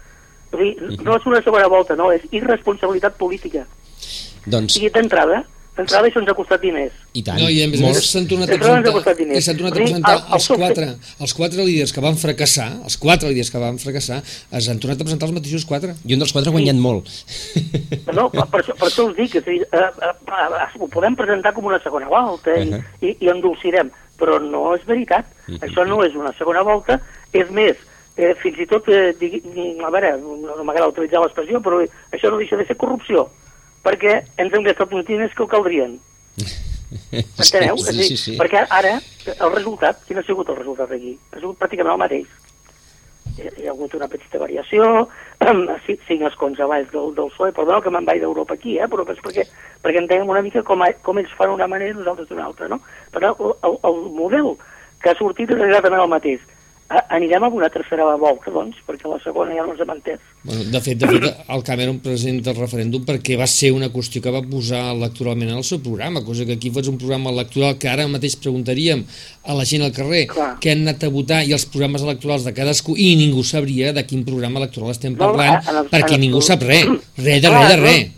És 0.53 0.60
dir, 0.60 1.01
no 1.03 1.17
és 1.17 1.25
una 1.25 1.41
segona 1.43 1.67
volta, 1.71 1.97
no, 1.99 2.12
és 2.13 2.23
irresponsabilitat 2.31 3.17
política. 3.17 3.65
Doncs... 4.45 4.77
I 4.77 4.89
d'entrada, 4.93 5.41
d'entrada 5.75 6.08
això 6.08 6.21
ens 6.21 6.29
ha 6.31 6.36
costat 6.38 6.62
diners. 6.63 6.93
I 7.17 7.23
tant. 7.25 7.39
No, 7.41 7.49
i 7.51 7.63
a 7.63 7.67
més 7.71 7.81
més 7.84 7.99
s'han 8.08 8.27
tornat 8.29 8.53
a 8.53 8.58
presentar, 8.60 8.93
i 9.25 9.41
s'han 9.43 9.58
tornat 9.60 9.75
a 9.75 9.81
presentar 9.81 10.13
els, 10.38 10.47
quatre, 10.51 10.88
els 11.25 11.34
quatre 11.39 11.65
líders 11.67 11.93
que 11.95 12.03
van 12.05 12.19
fracassar, 12.21 12.67
els 12.86 12.97
quatre 13.01 13.31
líders 13.31 13.51
que 13.51 13.62
van 13.63 13.79
fracassar, 13.81 14.21
es 14.60 14.69
han 14.71 14.79
tornat 14.84 15.01
a 15.01 15.08
presentar 15.08 15.29
els 15.29 15.36
mateixos 15.39 15.65
quatre. 15.67 15.97
I 16.05 16.15
un 16.15 16.23
dels 16.23 16.36
quatre 16.36 16.53
ha 16.53 16.55
guanyat 16.55 16.77
sí. 16.77 16.86
molt. 16.86 17.12
No, 18.15 18.29
per, 18.31 18.62
això, 18.62 18.77
per 18.79 18.88
això 18.88 19.10
us 19.10 19.17
dic, 19.17 19.36
és 19.41 19.47
dir, 19.47 19.58
eh, 19.65 19.81
eh, 19.81 20.13
eh, 20.13 20.69
ho 20.79 20.88
podem 20.93 21.17
presentar 21.19 21.51
com 21.58 21.67
una 21.67 21.81
segona 21.84 22.08
volta 22.12 22.55
i, 22.55 22.69
uh 22.69 22.77
-huh. 22.77 22.84
i, 23.01 23.17
i 23.25 23.34
endolcirem, 23.34 23.91
però 24.19 24.39
no 24.39 24.75
és 24.75 24.86
veritat. 24.86 25.25
Uh 25.47 25.55
-huh. 25.55 25.67
Això 25.67 25.88
no 25.88 26.03
és 26.05 26.15
una 26.15 26.31
segona 26.38 26.62
volta, 26.63 27.01
és 27.34 27.49
més, 27.49 27.75
eh, 28.17 28.34
fins 28.41 28.60
i 28.60 28.67
tot, 28.69 28.88
eh, 28.89 29.13
digui, 29.19 29.41
a 29.84 29.91
veure, 29.93 30.15
no 30.19 30.63
m'agrada 30.63 30.91
utilitzar 30.93 31.23
l'expressió, 31.23 31.62
però 31.62 31.82
això 31.84 32.32
no 32.32 32.41
deixa 32.41 32.60
de 32.60 32.67
ser 32.67 32.78
corrupció 32.80 33.28
perquè 33.86 34.17
ens 34.41 34.54
hem 34.54 34.65
gastat 34.65 34.93
uns 34.93 35.06
diners 35.08 35.36
que 35.36 35.45
ho 35.45 35.51
caldrien. 35.51 35.99
Enteneu? 37.43 37.78
Sí, 37.78 38.10
sí, 38.10 38.17
sí. 38.17 38.34
Perquè 38.39 38.65
ara, 38.73 38.97
el 39.36 39.54
resultat, 39.54 40.01
quin 40.08 40.19
ha 40.19 40.25
sigut 40.25 40.49
el 40.49 40.60
resultat 40.62 40.95
aquí? 40.95 41.13
Ha 41.34 41.39
sigut 41.41 41.60
pràcticament 41.62 41.93
el 41.93 42.01
mateix. 42.01 42.34
Hi 43.36 43.45
ha, 43.45 43.51
hi 43.51 43.67
ha 43.67 43.73
hagut 43.73 43.93
una 43.97 44.08
petita 44.10 44.39
variació, 44.39 45.08
cinc 46.08 46.25
escons 46.30 46.62
a 46.62 46.69
baix 46.71 46.88
del, 46.93 47.12
del 47.17 47.32
PSOE, 47.34 47.54
perdó 47.58 47.82
que 47.84 47.91
me'n 47.93 48.08
vaig 48.08 48.21
d'Europa 48.23 48.56
aquí, 48.56 48.78
eh? 48.80 48.88
però 48.91 49.06
és 49.12 49.21
perquè, 49.21 49.45
perquè 49.84 50.01
entenem 50.01 50.32
una 50.32 50.43
mica 50.45 50.63
com, 50.65 50.86
a, 50.86 50.91
com 51.06 51.19
ells 51.19 51.34
fan 51.38 51.54
una 51.54 51.67
manera 51.67 51.91
i 51.91 51.97
nosaltres 51.97 52.30
d'una 52.32 52.47
altra, 52.47 52.69
no? 52.71 52.80
Però 53.13 53.34
el, 53.36 53.56
el, 53.69 53.80
el 53.91 53.99
model 54.15 54.54
que 55.04 55.12
ha 55.12 55.17
sortit 55.19 55.51
és 55.51 55.65
exactament 55.67 56.06
el 56.06 56.13
mateix 56.13 56.45
anirem 56.88 57.43
a 57.43 57.48
una 57.50 57.69
tercera 57.69 58.06
volta, 58.15 58.52
doncs, 58.54 58.78
perquè 58.86 59.10
la 59.10 59.17
segona 59.24 59.56
ja 59.58 59.63
no 59.65 59.74
ens 59.74 59.82
hem 59.82 59.91
entès. 59.95 60.19
Bueno, 60.45 60.65
de 60.69 60.82
fet, 60.86 61.00
de 61.02 61.08
fet, 61.10 61.39
el 61.50 61.63
Cameron 61.65 61.98
presenta 62.04 62.52
el 62.54 62.60
referèndum 62.60 63.06
perquè 63.08 63.38
va 63.39 63.48
ser 63.50 63.71
una 63.74 63.89
qüestió 63.93 64.21
que 64.21 64.34
va 64.34 64.43
posar 64.45 64.84
electoralment 64.93 65.50
en 65.50 65.62
el 65.63 65.65
seu 65.65 65.82
programa, 65.82 66.21
cosa 66.26 66.45
que 66.45 66.60
aquí 66.60 66.69
fos 66.69 66.88
un 66.91 67.00
programa 67.02 67.34
electoral 67.34 67.80
que 67.82 67.89
ara 67.89 68.06
mateix 68.12 68.38
preguntaríem 68.38 69.02
a 69.45 69.58
la 69.58 69.65
gent 69.65 69.86
al 69.88 69.95
carrer 69.95 70.28
Clar. 70.30 70.52
que 70.62 70.76
han 70.76 70.86
anat 70.86 71.08
a 71.08 71.10
votar 71.13 71.41
i 71.45 71.56
els 71.58 71.65
programes 71.65 72.06
electorals 72.06 72.45
de 72.45 72.54
cadascú 72.54 72.93
i 72.98 73.15
ningú 73.17 73.41
sabria 73.43 73.89
de 73.93 74.06
quin 74.06 74.21
programa 74.28 74.62
electoral 74.62 74.93
estem 74.93 75.17
parlant 75.17 75.65
no, 75.65 75.88
perquè 75.89 76.21
ningú 76.21 76.43
sap 76.45 76.62
res, 76.69 76.86
res 77.17 77.41
de 77.41 77.50
res 77.50 77.74
de 77.74 77.82
res. 77.82 78.13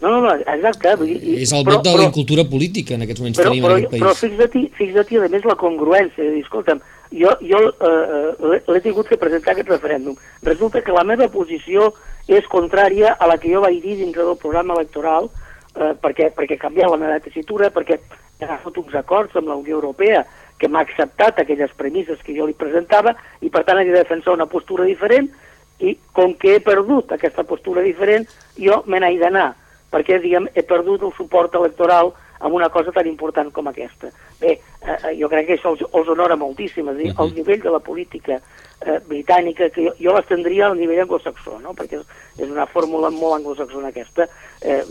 No, 0.00 0.10
no, 0.10 0.20
no, 0.22 0.34
exacte. 0.34 0.92
I, 1.06 1.40
és 1.42 1.52
el 1.54 1.64
vot 1.66 1.82
de 1.82 1.94
la 1.98 2.04
incultura 2.06 2.44
política 2.46 2.94
en 2.94 3.02
aquests 3.02 3.22
moments 3.22 3.40
però, 3.40 3.50
tenim 3.50 3.64
però, 3.64 3.72
en 3.72 3.80
aquest 3.80 3.90
país. 3.94 4.04
Però 4.04 4.12
fixa't, 4.14 4.68
fixa't 4.78 5.24
a 5.26 5.30
més 5.32 5.48
la 5.48 5.56
congruència, 5.58 6.28
dir, 6.34 6.44
escolta'm, 6.46 6.82
jo, 7.10 7.32
jo 7.40 7.60
eh, 7.70 8.60
l'he 8.68 8.80
tingut 8.84 9.08
que 9.08 9.18
presentar 9.20 9.54
aquest 9.54 9.70
referèndum. 9.70 10.16
Resulta 10.42 10.82
que 10.84 10.94
la 10.94 11.06
meva 11.08 11.28
posició 11.32 11.92
és 12.28 12.46
contrària 12.52 13.14
a 13.16 13.28
la 13.30 13.38
que 13.40 13.50
jo 13.52 13.62
vaig 13.64 13.80
dir 13.82 13.96
dintre 14.00 14.26
del 14.26 14.40
programa 14.40 14.76
electoral 14.76 15.30
eh, 15.30 15.94
perquè, 16.02 16.30
perquè 16.36 16.58
canviava 16.60 16.96
la 16.96 17.04
meva 17.06 17.20
tessitura, 17.24 17.72
perquè 17.72 17.98
he 18.38 18.44
agafat 18.44 18.78
uns 18.78 18.94
acords 18.94 19.36
amb 19.36 19.48
la 19.48 19.56
Unió 19.58 19.78
Europea 19.80 20.24
que 20.58 20.68
m'ha 20.68 20.82
acceptat 20.84 21.38
aquelles 21.38 21.72
premisses 21.78 22.20
que 22.24 22.34
jo 22.36 22.46
li 22.46 22.56
presentava 22.58 23.14
i 23.40 23.50
per 23.50 23.64
tant 23.66 23.80
he 23.80 23.86
de 23.88 23.96
defensar 23.96 24.34
una 24.34 24.46
postura 24.50 24.86
diferent 24.86 25.30
i 25.78 25.94
com 26.12 26.34
que 26.34 26.56
he 26.56 26.60
perdut 26.62 27.14
aquesta 27.14 27.44
postura 27.46 27.82
diferent 27.86 28.26
jo 28.58 28.82
me 28.86 29.00
n'he 29.00 29.16
d'anar 29.18 29.52
perquè 29.92 30.18
diguem, 30.20 30.48
he 30.54 30.62
perdut 30.66 31.06
el 31.06 31.14
suport 31.16 31.54
electoral 31.54 32.12
amb 32.40 32.54
una 32.54 32.68
cosa 32.68 32.92
tan 32.92 33.06
important 33.06 33.50
com 33.52 33.68
aquesta. 33.70 34.10
Bé, 34.40 34.58
eh, 34.86 35.12
jo 35.18 35.28
crec 35.28 35.48
que 35.48 35.58
això 35.58 35.74
els, 35.74 35.82
els 35.92 36.08
honora 36.14 36.36
moltíssim, 36.38 36.88
és 36.88 36.94
a 36.94 36.98
dir, 36.98 37.12
el 37.18 37.34
nivell 37.34 37.62
de 37.64 37.74
la 37.74 37.82
política 37.82 38.38
eh, 38.86 39.00
britànica, 39.08 39.68
que 39.74 39.88
jo, 39.88 39.94
jo 39.98 40.14
l'estendria 40.14 40.68
al 40.68 40.78
nivell 40.78 41.02
anglosaxó, 41.02 41.58
no? 41.62 41.74
perquè 41.76 41.98
és, 41.98 42.06
és 42.38 42.50
una 42.50 42.66
fórmula 42.70 43.10
molt 43.10 43.40
anglosaxona 43.40 43.90
aquesta, 43.90 44.28
eh, 44.62 44.82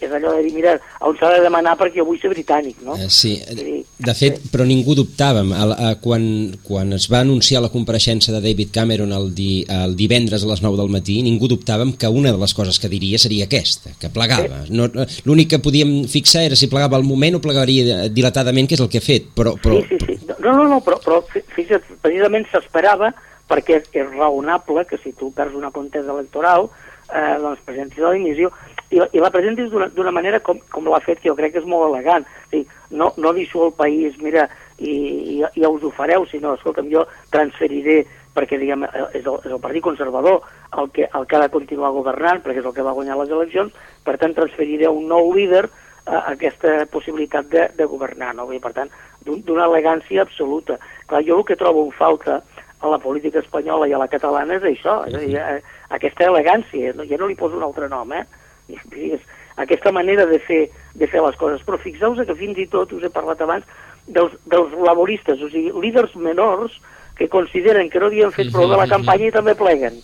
és 0.00 0.12
allò 0.12 0.34
de 0.36 0.44
dir, 0.44 0.52
mira, 0.54 0.74
on 1.06 1.16
s'ha 1.16 1.30
de 1.32 1.40
demanar 1.46 1.76
perquè 1.80 2.00
jo 2.00 2.06
vull 2.08 2.20
ser 2.20 2.32
britànic, 2.32 2.82
no? 2.84 2.96
Eh, 3.00 3.08
sí, 3.08 3.32
dir, 3.56 3.78
de 3.96 4.14
fet, 4.16 4.40
sí. 4.42 4.50
però 4.52 4.66
ningú 4.68 4.96
dubtàvem, 4.98 5.54
el, 5.56 5.72
eh, 5.76 5.94
quan, 6.04 6.26
quan 6.66 6.92
es 6.96 7.08
va 7.12 7.22
anunciar 7.24 7.64
la 7.64 7.72
compareixença 7.72 8.34
de 8.36 8.42
David 8.44 8.74
Cameron 8.74 9.14
el, 9.16 9.30
di, 9.36 9.64
el 9.72 9.96
divendres 9.96 10.44
a 10.44 10.52
les 10.52 10.60
9 10.64 10.80
del 10.82 10.92
matí, 10.92 11.20
ningú 11.24 11.48
dubtàvem 11.48 11.94
que 11.96 12.12
una 12.12 12.34
de 12.34 12.40
les 12.42 12.54
coses 12.56 12.80
que 12.80 12.92
diria 12.92 13.20
seria 13.20 13.48
aquesta, 13.48 13.94
que 14.00 14.12
plegava. 14.12 14.66
No, 14.68 14.88
L'únic 15.24 15.54
que 15.54 15.62
podíem 15.62 16.04
fixar 16.10 16.44
era 16.48 16.58
si 16.58 16.68
plegava 16.70 16.98
al 16.98 17.08
moment 17.08 17.38
o 17.38 17.42
plegaria 17.42 18.04
dilatadament, 18.12 18.68
que 18.68 18.76
és 18.76 18.84
el 18.84 18.89
que 18.90 19.00
ha 19.00 19.04
fet, 19.04 19.30
però... 19.36 19.54
però... 19.62 19.80
Sí, 19.86 19.98
sí, 20.02 20.18
sí. 20.18 20.30
No, 20.40 20.54
no, 20.56 20.68
no, 20.68 20.80
però, 20.84 21.00
però 21.02 21.20
fixa't, 21.30 21.86
precisament 22.02 22.46
s'esperava 22.50 23.12
perquè 23.50 23.80
és 23.82 24.12
raonable 24.14 24.86
que 24.86 24.98
si 25.02 25.12
tu 25.18 25.32
perds 25.34 25.56
una 25.58 25.72
contesa 25.74 26.12
electoral 26.14 26.68
eh, 27.10 27.36
doncs 27.42 27.62
presentis 27.66 28.02
la 28.04 28.12
dimissió 28.14 28.50
i, 28.90 28.98
i 28.98 29.22
la 29.22 29.30
presentis 29.34 29.70
d'una 29.70 30.14
manera 30.14 30.40
com, 30.42 30.58
com 30.70 30.88
l'ha 30.90 31.02
fet, 31.04 31.20
que 31.20 31.30
jo 31.30 31.36
crec 31.38 31.54
que 31.54 31.62
és 31.62 31.68
molt 31.68 31.86
elegant. 31.88 32.26
O 32.26 32.50
sigui, 32.50 32.64
no, 32.90 33.12
no 33.22 33.34
deixo 33.36 33.68
el 33.68 33.74
país, 33.78 34.16
mira, 34.22 34.48
i, 34.78 34.94
i, 35.36 35.36
ja 35.54 35.70
us 35.70 35.84
ho 35.86 35.92
fareu, 35.94 36.26
sinó, 36.30 36.56
escolta'm, 36.58 36.90
jo 36.90 37.04
transferiré, 37.34 38.00
perquè 38.34 38.58
diguem, 38.58 38.86
eh, 38.88 39.04
és 39.20 39.22
el, 39.26 39.38
és 39.44 39.52
el 39.52 39.62
Partit 39.62 39.84
Conservador 39.86 40.42
el 40.78 40.90
que, 40.94 41.06
el 41.06 41.26
que 41.26 41.38
ha 41.38 41.44
de 41.44 41.52
continuar 41.54 41.92
governant, 41.94 42.42
perquè 42.42 42.62
és 42.62 42.66
el 42.66 42.74
que 42.74 42.86
va 42.86 42.96
guanyar 42.96 43.18
les 43.20 43.30
eleccions, 43.30 43.78
per 44.06 44.16
tant 44.18 44.34
transferiré 44.34 44.90
un 44.90 45.06
nou 45.10 45.30
líder 45.36 45.68
aquesta 46.06 46.86
possibilitat 46.90 47.48
de, 47.52 47.68
de 47.76 47.86
governar, 47.86 48.34
no? 48.34 48.48
I, 48.52 48.60
per 48.62 48.72
tant, 48.76 48.90
d'una 49.26 49.66
elegància 49.68 50.22
absoluta. 50.22 50.78
Clar, 51.06 51.22
jo 51.26 51.40
el 51.40 51.46
que 51.48 51.58
trobo 51.60 51.84
en 51.86 51.92
falta 51.96 52.40
a 52.80 52.88
la 52.88 52.98
política 52.98 53.42
espanyola 53.42 53.88
i 53.88 53.92
a 53.92 54.00
la 54.00 54.08
catalana 54.08 54.56
és 54.56 54.64
això, 54.64 55.02
és 55.08 55.14
a 55.14 55.20
dir, 55.20 55.34
eh, 55.36 55.60
aquesta 55.96 56.30
elegància, 56.30 56.94
no, 56.96 57.04
ja 57.04 57.18
no 57.20 57.28
li 57.28 57.36
poso 57.36 57.58
un 57.58 57.66
altre 57.66 57.88
nom, 57.92 58.12
eh? 58.12 58.24
És 59.10 59.20
aquesta 59.60 59.92
manera 59.92 60.24
de 60.26 60.38
fer, 60.40 60.62
de 60.94 61.06
fer 61.10 61.20
les 61.20 61.36
coses. 61.36 61.62
Però 61.66 61.78
fixeu-vos 61.78 62.24
que 62.26 62.38
fins 62.38 62.58
i 62.58 62.66
tot, 62.70 62.92
us 62.96 63.04
he 63.04 63.12
parlat 63.12 63.42
abans, 63.44 63.66
dels, 64.06 64.32
dels 64.48 64.72
laboristes, 64.86 65.42
o 65.42 65.50
sigui, 65.52 65.74
líders 65.82 66.14
menors 66.16 66.78
que 67.18 67.28
consideren 67.28 67.90
que 67.90 68.00
no 68.00 68.08
havien 68.08 68.32
fet 68.32 68.48
prou 68.54 68.70
de 68.70 68.78
la 68.80 68.88
campanya 68.88 69.28
i 69.28 69.34
també 69.34 69.54
pleguen. 69.58 69.98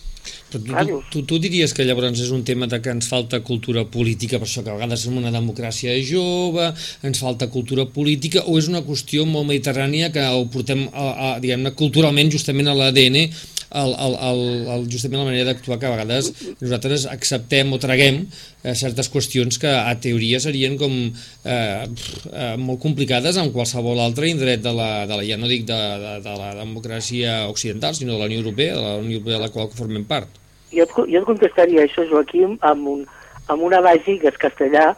Però 0.51 0.83
tu, 0.87 0.99
tu, 1.11 1.23
tu 1.27 1.39
diries 1.43 1.73
que 1.75 1.83
llavors 1.83 2.21
és 2.23 2.31
un 2.31 2.43
tema 2.47 2.69
de 2.71 2.79
que 2.83 2.93
ens 2.93 3.09
falta 3.11 3.41
cultura 3.43 3.83
política, 3.91 4.39
per 4.39 4.47
això 4.47 4.63
que 4.63 4.71
a 4.71 4.77
vegades 4.77 5.03
som 5.03 5.17
una 5.19 5.33
democràcia 5.33 5.97
jove, 6.07 6.69
ens 7.07 7.19
falta 7.19 7.49
cultura 7.51 7.87
política, 7.91 8.45
o 8.47 8.55
és 8.61 8.69
una 8.71 8.83
qüestió 8.87 9.27
molt 9.27 9.49
mediterrània 9.51 10.11
que 10.15 10.23
ho 10.23 10.45
portem, 10.53 10.87
a, 10.93 11.07
a, 11.11 11.29
diguem-ne, 11.43 11.75
culturalment, 11.75 12.31
justament 12.31 12.71
a 12.71 12.77
l'ADN, 12.77 13.27
el, 13.71 13.93
el, 13.93 14.15
el, 14.29 14.41
el, 14.73 14.85
justament 14.91 15.21
la 15.21 15.27
manera 15.27 15.49
d'actuar 15.49 15.77
que 15.79 15.89
a 15.89 15.93
vegades 15.95 16.29
nosaltres 16.61 17.05
acceptem 17.11 17.73
o 17.75 17.79
traguem 17.81 18.21
eh, 18.23 18.75
certes 18.75 19.09
qüestions 19.11 19.59
que 19.61 19.71
a 19.71 19.93
teoria 20.03 20.39
serien 20.43 20.77
com 20.79 20.93
eh, 20.93 21.83
eh, 21.83 22.55
molt 22.61 22.81
complicades 22.83 23.39
en 23.41 23.51
qualsevol 23.55 23.99
altre 24.03 24.31
indret 24.31 24.63
de 24.63 24.73
la, 24.75 25.05
de 25.09 25.19
la 25.19 25.27
ja 25.27 25.39
no 25.39 25.51
dic 25.51 25.67
de, 25.67 25.77
de, 26.03 26.15
de 26.23 26.35
la 26.39 26.53
democràcia 26.61 27.43
occidental, 27.51 27.95
sinó 27.95 28.15
de 28.15 28.23
la 28.23 28.31
Unió 28.31 28.39
Europea, 28.43 28.75
de 28.75 28.83
la 28.83 28.95
Unió 29.03 29.19
Europea 29.19 29.37
de 29.37 29.43
la 29.45 29.53
qual 29.53 29.71
formem 29.75 30.07
part. 30.07 30.31
Jo 30.71 30.83
et, 30.83 30.97
jo 30.97 31.21
et 31.21 31.27
contestaria 31.27 31.85
això, 31.87 32.03
Joaquim, 32.07 32.57
amb 32.67 32.91
un, 32.91 33.05
amb 33.47 33.63
un 33.63 33.75
adagi 33.75 34.17
que 34.21 34.31
és 34.31 34.39
castellà 34.39 34.91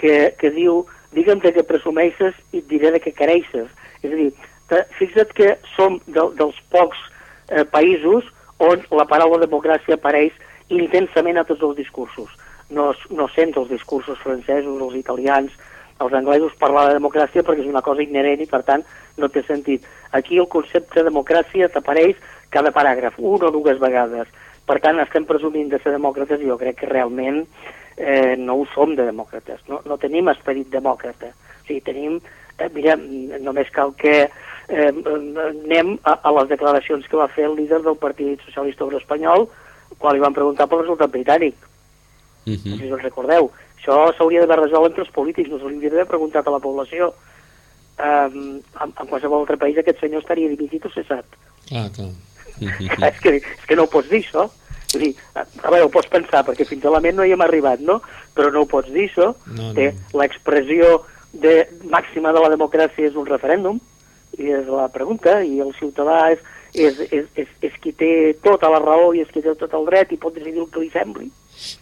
que, 0.00 0.32
que 0.40 0.52
diu 0.54 0.84
digue'm 1.16 1.42
de 1.42 1.52
què 1.56 1.64
presumeixes 1.66 2.36
i 2.52 2.62
et 2.62 2.68
diré 2.70 2.92
de 2.94 3.00
què 3.02 3.12
careixes. 3.16 3.68
És 4.00 4.10
a 4.10 4.16
dir, 4.16 4.30
fixa't 4.98 5.32
que 5.36 5.54
som 5.74 5.98
de, 6.06 6.24
dels 6.38 6.58
pocs 6.72 7.00
eh, 7.50 7.66
països 7.66 8.30
on 8.60 8.86
la 8.96 9.06
paraula 9.10 9.40
democràcia 9.42 9.98
apareix 9.98 10.32
intensament 10.70 11.40
a 11.40 11.44
tots 11.44 11.62
els 11.66 11.76
discursos. 11.76 12.30
No, 12.70 12.92
no 13.10 13.26
sents 13.34 13.58
els 13.58 13.70
discursos 13.72 14.18
francesos, 14.22 14.80
els 14.80 14.96
italians, 14.98 15.54
els 16.00 16.14
anglesos 16.16 16.56
parlar 16.60 16.86
de 16.88 16.96
democràcia 16.96 17.42
perquè 17.44 17.64
és 17.64 17.70
una 17.70 17.82
cosa 17.84 18.04
inherent 18.04 18.40
i 18.40 18.48
per 18.48 18.62
tant 18.68 18.84
no 19.18 19.28
té 19.28 19.42
sentit. 19.44 19.84
Aquí 20.16 20.38
el 20.38 20.48
concepte 20.48 21.00
de 21.00 21.08
democràcia 21.10 21.68
t'apareix 21.68 22.16
cada 22.50 22.72
paràgraf, 22.74 23.18
una 23.18 23.50
o 23.50 23.54
dues 23.54 23.78
vegades. 23.82 24.30
Per 24.66 24.78
tant, 24.82 25.00
estem 25.02 25.26
presumint 25.26 25.70
de 25.70 25.80
ser 25.82 25.92
demòcrates 25.94 26.40
i 26.40 26.48
jo 26.48 26.56
crec 26.58 26.80
que 26.80 26.90
realment 26.90 27.42
eh, 27.96 28.36
no 28.38 28.60
ho 28.60 28.66
som 28.74 28.94
de 28.96 29.06
demòcrates, 29.08 29.64
no, 29.68 29.80
no 29.86 29.98
tenim 29.98 30.30
esperit 30.32 30.70
demòcrata. 30.72 31.32
O 31.34 31.66
sigui, 31.66 31.80
tenim, 31.86 32.20
eh, 32.56 32.70
mira, 32.74 32.96
només 33.42 33.70
cal 33.74 33.92
que 33.98 34.28
eh, 34.70 34.92
anem 35.46 35.98
a, 36.02 36.16
a 36.22 36.32
les 36.38 36.48
declaracions 36.48 37.06
que 37.08 37.18
va 37.18 37.28
fer 37.34 37.48
el 37.48 37.56
líder 37.58 37.82
del 37.82 37.98
Partit 37.98 38.42
Socialista 38.46 38.86
Obrer 38.86 39.00
Espanyol 39.02 39.48
quan 39.98 40.14
li 40.14 40.22
van 40.22 40.36
preguntar 40.36 40.68
pel 40.70 40.84
resultat 40.84 41.10
britànic. 41.10 41.56
Uh 42.46 42.54
-huh. 42.54 42.70
No 42.70 42.76
sé 42.76 42.86
si 42.86 42.92
us 42.92 43.02
recordeu. 43.02 43.50
Això 43.78 44.14
s'hauria 44.16 44.40
d'haver 44.40 44.64
resolt 44.64 44.86
entre 44.86 45.02
els 45.02 45.12
polítics, 45.12 45.50
no 45.50 45.58
s'hauria 45.58 45.90
d'haver 45.90 46.06
preguntat 46.06 46.46
a 46.46 46.50
la 46.50 46.58
població. 46.58 47.14
Um, 48.00 48.62
en, 48.80 48.92
en 49.00 49.06
qualsevol 49.06 49.40
altre 49.40 49.58
país 49.58 49.76
aquest 49.76 50.00
senyor 50.00 50.22
estaria 50.22 50.48
dimitit 50.48 50.84
o 50.86 50.90
cessat. 50.90 51.24
Clar, 51.68 51.90
clar. 51.92 52.08
Uh 52.60 52.68
-huh. 52.68 53.08
és, 53.08 53.20
que, 53.20 53.36
és 53.36 53.66
que 53.66 53.76
no 53.76 53.82
ho 53.82 53.90
pots 53.90 54.08
dir, 54.08 54.24
això. 54.24 54.50
És 54.94 55.00
dir, 55.00 55.14
a, 55.34 55.44
veure, 55.70 55.84
ho 55.84 55.88
pots 55.88 56.08
pensar, 56.08 56.44
perquè 56.44 56.64
fins 56.64 56.84
a 56.84 56.90
la 56.90 57.00
ment 57.00 57.16
no 57.16 57.24
hi 57.24 57.32
hem 57.32 57.40
arribat, 57.40 57.80
no? 57.80 58.00
Però 58.34 58.50
no 58.52 58.60
ho 58.60 58.66
pots 58.66 58.90
dir, 58.90 59.10
això. 59.10 59.34
No, 59.46 59.72
no. 59.72 59.92
L'expressió 60.14 61.04
de, 61.32 61.68
màxima 61.84 62.32
de 62.32 62.40
la 62.40 62.48
democràcia 62.48 63.06
és 63.06 63.14
un 63.14 63.26
referèndum, 63.26 63.80
és 64.48 64.66
la 64.70 64.88
pregunta, 64.88 65.40
i 65.44 65.60
el 65.60 65.74
ciutadà 65.78 66.30
és, 66.32 66.40
és, 66.74 66.98
és, 67.10 67.28
és, 67.34 67.52
és 67.60 67.76
qui 67.82 67.92
té 67.92 68.10
tota 68.42 68.70
la 68.72 68.80
raó 68.80 69.12
i 69.14 69.20
és 69.20 69.30
qui 69.30 69.42
té 69.42 69.54
tot 69.58 69.74
el 69.74 69.86
dret 69.86 70.12
i 70.12 70.20
pot 70.20 70.34
decidir 70.34 70.62
el 70.62 70.70
que 70.70 70.80
li 70.80 70.90
sembli, 70.90 71.30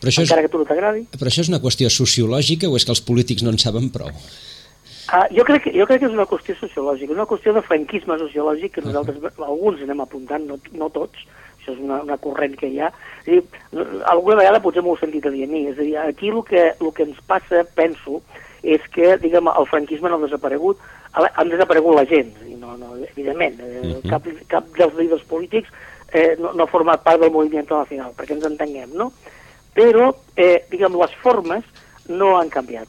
però 0.01 0.13
això 0.13 0.25
encara 0.25 0.43
és, 0.43 0.49
que 0.49 0.53
tu 0.53 0.61
no 0.61 0.69
t'agradi. 0.69 1.07
Però 1.15 1.31
això 1.31 1.45
és 1.45 1.51
una 1.53 1.63
qüestió 1.63 1.91
sociològica 1.93 2.69
o 2.69 2.77
és 2.77 2.87
que 2.87 2.95
els 2.95 3.05
polítics 3.05 3.45
no 3.45 3.55
en 3.55 3.61
saben 3.63 3.91
prou? 3.95 4.11
Uh, 5.09 5.25
jo, 5.33 5.45
crec 5.49 5.63
que, 5.65 5.73
jo 5.73 5.87
crec 5.89 6.03
que 6.03 6.09
és 6.11 6.13
una 6.13 6.27
qüestió 6.29 6.53
sociològica, 6.59 7.15
una 7.15 7.29
qüestió 7.29 7.55
de 7.57 7.65
franquisme 7.65 8.19
sociològic 8.21 8.75
que 8.75 8.85
nosaltres, 8.85 9.17
uh 9.17 9.31
-huh. 9.31 9.47
alguns 9.47 9.81
anem 9.81 10.03
apuntant, 10.05 10.45
no, 10.45 10.59
no 10.73 10.91
tots, 10.91 11.25
això 11.59 11.73
és 11.73 11.81
una, 11.81 12.03
una 12.03 12.19
corrent 12.19 12.57
que 12.57 12.69
hi 12.69 12.81
ha. 12.81 12.93
És 13.25 13.33
dir, 13.33 13.43
alguna 14.05 14.37
vegada 14.37 14.61
potser 14.61 14.83
m'ho 14.83 14.97
sentit 14.99 15.25
a 15.27 15.31
dir 15.31 15.45
a 15.45 15.47
mi, 15.47 15.67
és 15.69 15.79
a 15.79 15.83
dir, 15.83 15.97
aquí 15.97 16.29
el 16.29 16.43
que, 16.45 16.75
el 16.81 16.93
que 16.93 17.05
ens 17.05 17.21
passa, 17.27 17.65
penso, 17.75 18.23
és 18.63 18.81
que, 18.93 19.17
diguem, 19.17 19.49
el 19.49 19.67
franquisme 19.67 20.09
no 20.09 20.17
ha 20.17 20.27
desaparegut, 20.27 20.79
han 21.13 21.49
desaparegut 21.49 21.97
la 21.97 22.07
gent, 22.07 22.33
i 22.47 22.57
no, 22.57 22.77
no, 22.77 22.95
evidentment, 22.97 23.61
eh, 23.61 23.81
uh. 23.81 23.87
-huh. 23.87 24.11
cap, 24.11 24.27
cap 24.49 24.65
dels 24.77 24.95
líders 24.95 25.25
polítics 25.25 25.69
eh, 26.13 26.37
no, 26.39 26.53
no 26.53 26.65
ha 26.65 26.67
format 26.67 27.03
part 27.03 27.21
del 27.21 27.31
moviment 27.31 27.69
nacional, 27.71 28.13
perquè 28.17 28.33
ens 28.37 28.45
entenguem, 28.45 28.91
no? 28.95 29.13
Però, 29.75 30.15
eh, 30.37 30.65
diguem, 30.71 30.97
les 30.99 31.15
formes 31.23 31.65
no 32.09 32.37
han 32.39 32.49
canviat. 32.49 32.89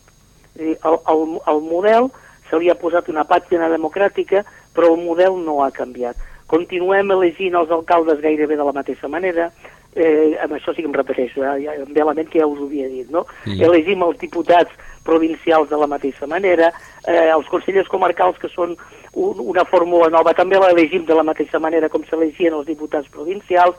És 0.55 0.65
dir, 0.65 0.78
el, 0.84 0.97
el, 1.07 1.39
el 1.47 1.61
model 1.61 2.09
se 2.49 2.57
li 2.57 2.70
ha 2.70 2.76
posat 2.76 3.09
una 3.09 3.26
pàgina 3.28 3.70
democràtica, 3.70 4.43
però 4.74 4.93
el 4.93 5.03
model 5.03 5.38
no 5.45 5.63
ha 5.63 5.72
canviat. 5.72 6.17
Continuem 6.49 7.11
elegint 7.11 7.55
els 7.55 7.70
alcaldes 7.72 8.22
gairebé 8.24 8.57
de 8.57 8.65
la 8.65 8.74
mateixa 8.74 9.07
manera, 9.07 9.51
eh, 9.96 10.38
amb 10.44 10.54
això 10.54 10.74
sí 10.74 10.84
que 10.84 10.90
em 10.90 10.96
repeteixo, 10.96 11.44
eh, 11.44 11.64
ja, 11.64 11.76
em 11.76 11.94
ve 11.94 12.06
la 12.06 12.14
ment 12.14 12.30
que 12.30 12.40
ja 12.40 12.48
us 12.48 12.60
ho 12.60 12.68
havia 12.68 12.88
dit, 12.88 13.10
no? 13.10 13.26
Mm. 13.46 13.62
Elegim 13.70 14.04
els 14.06 14.20
diputats 14.22 14.72
provincials 15.04 15.70
de 15.70 15.78
la 15.78 15.88
mateixa 15.88 16.28
manera, 16.28 16.72
eh, 17.08 17.30
els 17.34 17.48
consellers 17.50 17.90
comarcals 17.90 18.38
que 18.38 18.50
són 18.50 18.76
un, 19.14 19.40
una 19.40 19.66
fórmula 19.66 20.10
nova 20.14 20.36
també 20.38 20.60
l'elegim 20.60 21.06
de 21.06 21.18
la 21.18 21.26
mateixa 21.26 21.60
manera 21.60 21.90
com 21.90 22.04
s'elegien 22.06 22.54
els 22.54 22.68
diputats 22.68 23.10
provincials, 23.10 23.76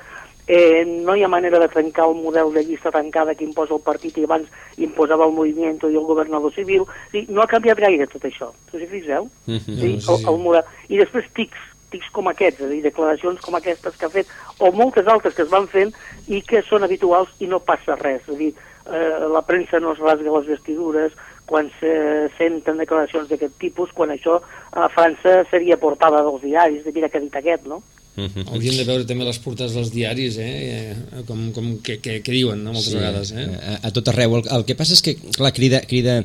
eh, 0.50 0.84
no 1.06 1.14
hi 1.14 1.22
ha 1.22 1.28
manera 1.30 1.60
de 1.62 1.68
trencar 1.68 2.08
el 2.08 2.16
model 2.18 2.52
de 2.52 2.64
llista 2.64 2.90
tancada 2.90 3.36
que 3.36 3.44
imposa 3.44 3.76
el 3.76 3.84
partit 3.86 4.18
i 4.18 4.24
abans 4.26 4.48
imposava 4.82 5.28
el 5.28 5.36
moviment 5.36 5.78
i 5.86 5.94
el 5.94 6.08
governador 6.08 6.52
civil, 6.54 6.88
sí, 7.12 7.26
no 7.28 7.44
ha 7.44 7.50
canviat 7.50 7.78
gaire 7.78 8.08
tot 8.10 8.26
això, 8.26 8.50
us 8.72 8.82
hi 8.82 8.88
fixeu? 8.90 9.28
Mm 9.46 9.58
-hmm. 9.58 9.78
sí, 9.80 9.90
el, 10.10 10.28
el 10.28 10.38
model. 10.42 10.64
I 10.88 10.98
després 10.98 11.30
tics, 11.34 11.69
tics 11.90 12.10
com 12.14 12.30
aquests, 12.30 12.60
és 12.62 12.66
a 12.66 12.70
dir, 12.72 12.82
declaracions 12.86 13.40
com 13.44 13.58
aquestes 13.58 13.96
que 13.96 14.08
ha 14.08 14.12
fet, 14.12 14.30
o 14.58 14.72
moltes 14.72 15.08
altres 15.10 15.34
que 15.36 15.46
es 15.46 15.52
van 15.52 15.68
fent 15.70 15.92
i 16.28 16.42
que 16.46 16.62
són 16.68 16.86
habituals 16.86 17.32
i 17.40 17.50
no 17.50 17.60
passa 17.60 17.98
res, 18.00 18.22
és 18.26 18.34
a 18.34 18.38
dir, 18.38 18.50
eh, 18.86 19.28
la 19.34 19.42
premsa 19.46 19.80
no 19.80 19.94
es 19.94 20.02
rasga 20.02 20.34
les 20.38 20.50
vestidures 20.54 21.16
quan 21.50 21.70
se 21.80 21.92
senten 22.38 22.78
declaracions 22.78 23.28
d'aquest 23.28 23.56
tipus, 23.58 23.90
quan 23.92 24.12
això 24.14 24.38
a 24.70 24.86
França 24.94 25.40
seria 25.50 25.80
portada 25.82 26.22
dels 26.22 26.44
diaris, 26.44 26.84
de 26.84 26.92
mira 26.94 27.08
que 27.08 27.18
ha 27.18 27.24
dit 27.24 27.40
aquest, 27.40 27.66
no? 27.66 27.82
-huh. 28.16 28.46
Hauríem 28.52 28.76
de 28.76 28.84
veure 28.84 29.04
també 29.06 29.24
les 29.24 29.38
portades 29.38 29.74
dels 29.74 29.90
diaris, 29.92 30.36
eh? 30.38 30.52
eh 30.92 31.22
com, 31.26 31.50
com 31.52 31.78
què, 31.78 31.98
què, 32.02 32.20
què 32.24 32.32
diuen, 32.32 32.62
no? 32.64 32.72
moltes 32.72 32.92
sí, 32.92 32.98
vegades. 32.98 33.32
Eh? 33.32 33.46
A, 33.46 33.76
a 33.88 33.90
tot 33.90 34.08
arreu. 34.08 34.36
El, 34.38 34.48
el 34.56 34.64
que 34.68 34.76
passa 34.78 34.94
és 34.96 35.02
que, 35.02 35.14
clar, 35.36 35.52
crida, 35.56 35.80
crida, 35.86 36.20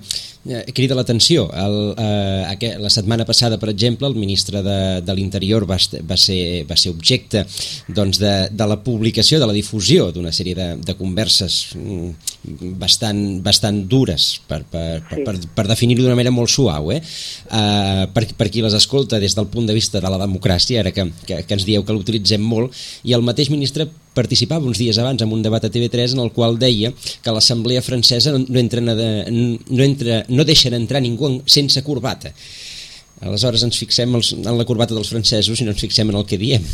eh, 0.48 0.64
crida 0.74 0.98
l'atenció. 0.98 1.48
Eh, 1.54 2.76
la 2.82 2.90
setmana 2.94 3.26
passada, 3.26 3.60
per 3.62 3.70
exemple, 3.70 4.08
el 4.08 4.16
ministre 4.16 4.62
de, 4.66 5.02
de 5.06 5.16
l'Interior 5.18 5.66
va, 5.70 5.78
va, 6.10 6.18
ser, 6.18 6.66
va 6.70 6.78
ser 6.78 6.92
objecte 6.94 7.46
doncs, 7.88 8.20
de, 8.22 8.34
de 8.52 8.68
la 8.68 8.80
publicació, 8.84 9.40
de 9.40 9.50
la 9.50 9.56
difusió 9.56 10.12
d'una 10.12 10.34
sèrie 10.36 10.56
de, 10.58 10.70
de 10.86 10.96
converses 10.98 11.76
mm, 11.76 12.76
bastant, 12.82 13.22
bastant 13.46 13.84
dures, 13.90 14.28
per, 14.48 14.64
per, 14.70 15.02
per, 15.10 15.22
per, 15.26 15.36
per 15.58 15.68
definir-ho 15.70 16.06
d'una 16.06 16.18
manera 16.18 16.34
molt 16.34 16.52
suau, 16.52 16.92
eh? 16.94 17.02
eh 17.02 18.06
per, 18.16 18.26
per 18.38 18.50
qui 18.54 18.64
les 18.64 18.76
escolta 18.78 19.20
des 19.20 19.36
del 19.36 19.50
punt 19.52 19.68
de 19.68 19.76
vista 19.76 20.02
de 20.02 20.12
la 20.12 20.20
democràcia, 20.22 20.82
ara 20.82 20.94
que, 20.96 21.08
que, 21.26 21.42
que 21.46 21.58
ens 21.58 21.66
dieu 21.76 21.86
que 21.86 21.96
l'utilitzem 21.96 22.42
molt, 22.42 22.74
i 23.04 23.14
el 23.18 23.26
mateix 23.28 23.52
ministre 23.54 23.88
participava 24.16 24.66
uns 24.66 24.80
dies 24.80 24.98
abans 25.02 25.22
en 25.22 25.34
un 25.36 25.44
debat 25.44 25.68
a 25.68 25.72
TV3 25.72 26.16
en 26.16 26.24
el 26.24 26.32
qual 26.32 26.58
deia 26.58 26.94
que 26.96 27.36
l'Assemblea 27.36 27.84
francesa 27.84 28.34
no, 28.34 28.60
entra, 28.60 28.82
no, 28.82 29.84
entra, 29.84 30.24
no 30.32 30.48
deixen 30.48 30.74
entrar 30.78 31.04
ningú 31.04 31.36
sense 31.46 31.84
corbata. 31.84 32.32
Aleshores 33.24 33.64
ens 33.64 33.78
fixem 33.80 34.12
els, 34.18 34.34
en 34.36 34.58
la 34.58 34.68
corbata 34.68 34.96
dels 34.96 35.12
francesos 35.12 35.60
i 35.60 35.68
no 35.68 35.76
ens 35.76 35.84
fixem 35.84 36.10
en 36.12 36.20
el 36.20 36.28
que 36.28 36.40
diem. 36.40 36.66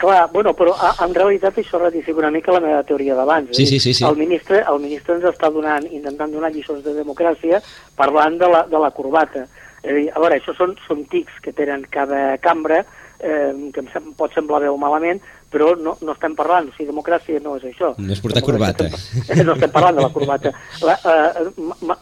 Clar, 0.00 0.26
bueno, 0.32 0.52
però 0.58 0.74
en 0.74 1.12
realitat 1.14 1.60
això 1.60 1.78
ratifica 1.78 2.18
una 2.20 2.32
mica 2.34 2.52
la 2.52 2.60
meva 2.64 2.82
teoria 2.84 3.14
d'abans. 3.14 3.54
Sí, 3.56 3.66
sí, 3.66 3.78
sí, 3.80 3.94
sí. 3.94 4.04
El 4.04 4.18
ministre, 4.18 4.64
el 4.68 4.80
ministre 4.82 5.14
ens 5.16 5.28
està 5.30 5.48
donant, 5.54 5.86
intentant 5.86 6.32
donar 6.32 6.50
lliçons 6.52 6.82
de 6.84 6.96
democràcia 6.96 7.60
parlant 7.96 8.40
de 8.40 8.50
la, 8.50 8.64
de 8.68 8.80
la 8.82 8.90
corbata. 8.96 9.46
És 9.84 9.92
a 9.92 9.96
dir, 9.96 10.08
a 10.10 10.20
veure, 10.20 10.40
això 10.40 10.56
són, 10.58 10.74
són 10.88 11.04
tics 11.12 11.38
que 11.44 11.54
tenen 11.56 11.86
cada 11.92 12.36
cambra, 12.42 12.82
eh, 13.20 13.52
que 13.72 13.82
em 13.82 13.88
sem 13.92 14.12
pot 14.18 14.34
semblar 14.34 14.62
bé 14.64 14.70
o 14.70 14.78
malament, 14.80 15.20
però 15.54 15.74
no, 15.78 15.94
no 16.02 16.14
estem 16.16 16.34
parlant, 16.34 16.68
o 16.68 16.74
sigui, 16.74 16.90
democràcia 16.90 17.38
no 17.42 17.54
és 17.60 17.66
això. 17.70 17.92
No 17.98 18.12
és 18.12 18.22
portar 18.22 18.42
corbata. 18.42 18.88
Estem, 18.90 19.44
no 19.46 19.54
estem 19.54 19.70
parlant 19.74 20.00
de 20.00 20.06
la 20.06 20.12
corbata. 20.14 20.54
Eh, 20.82 21.44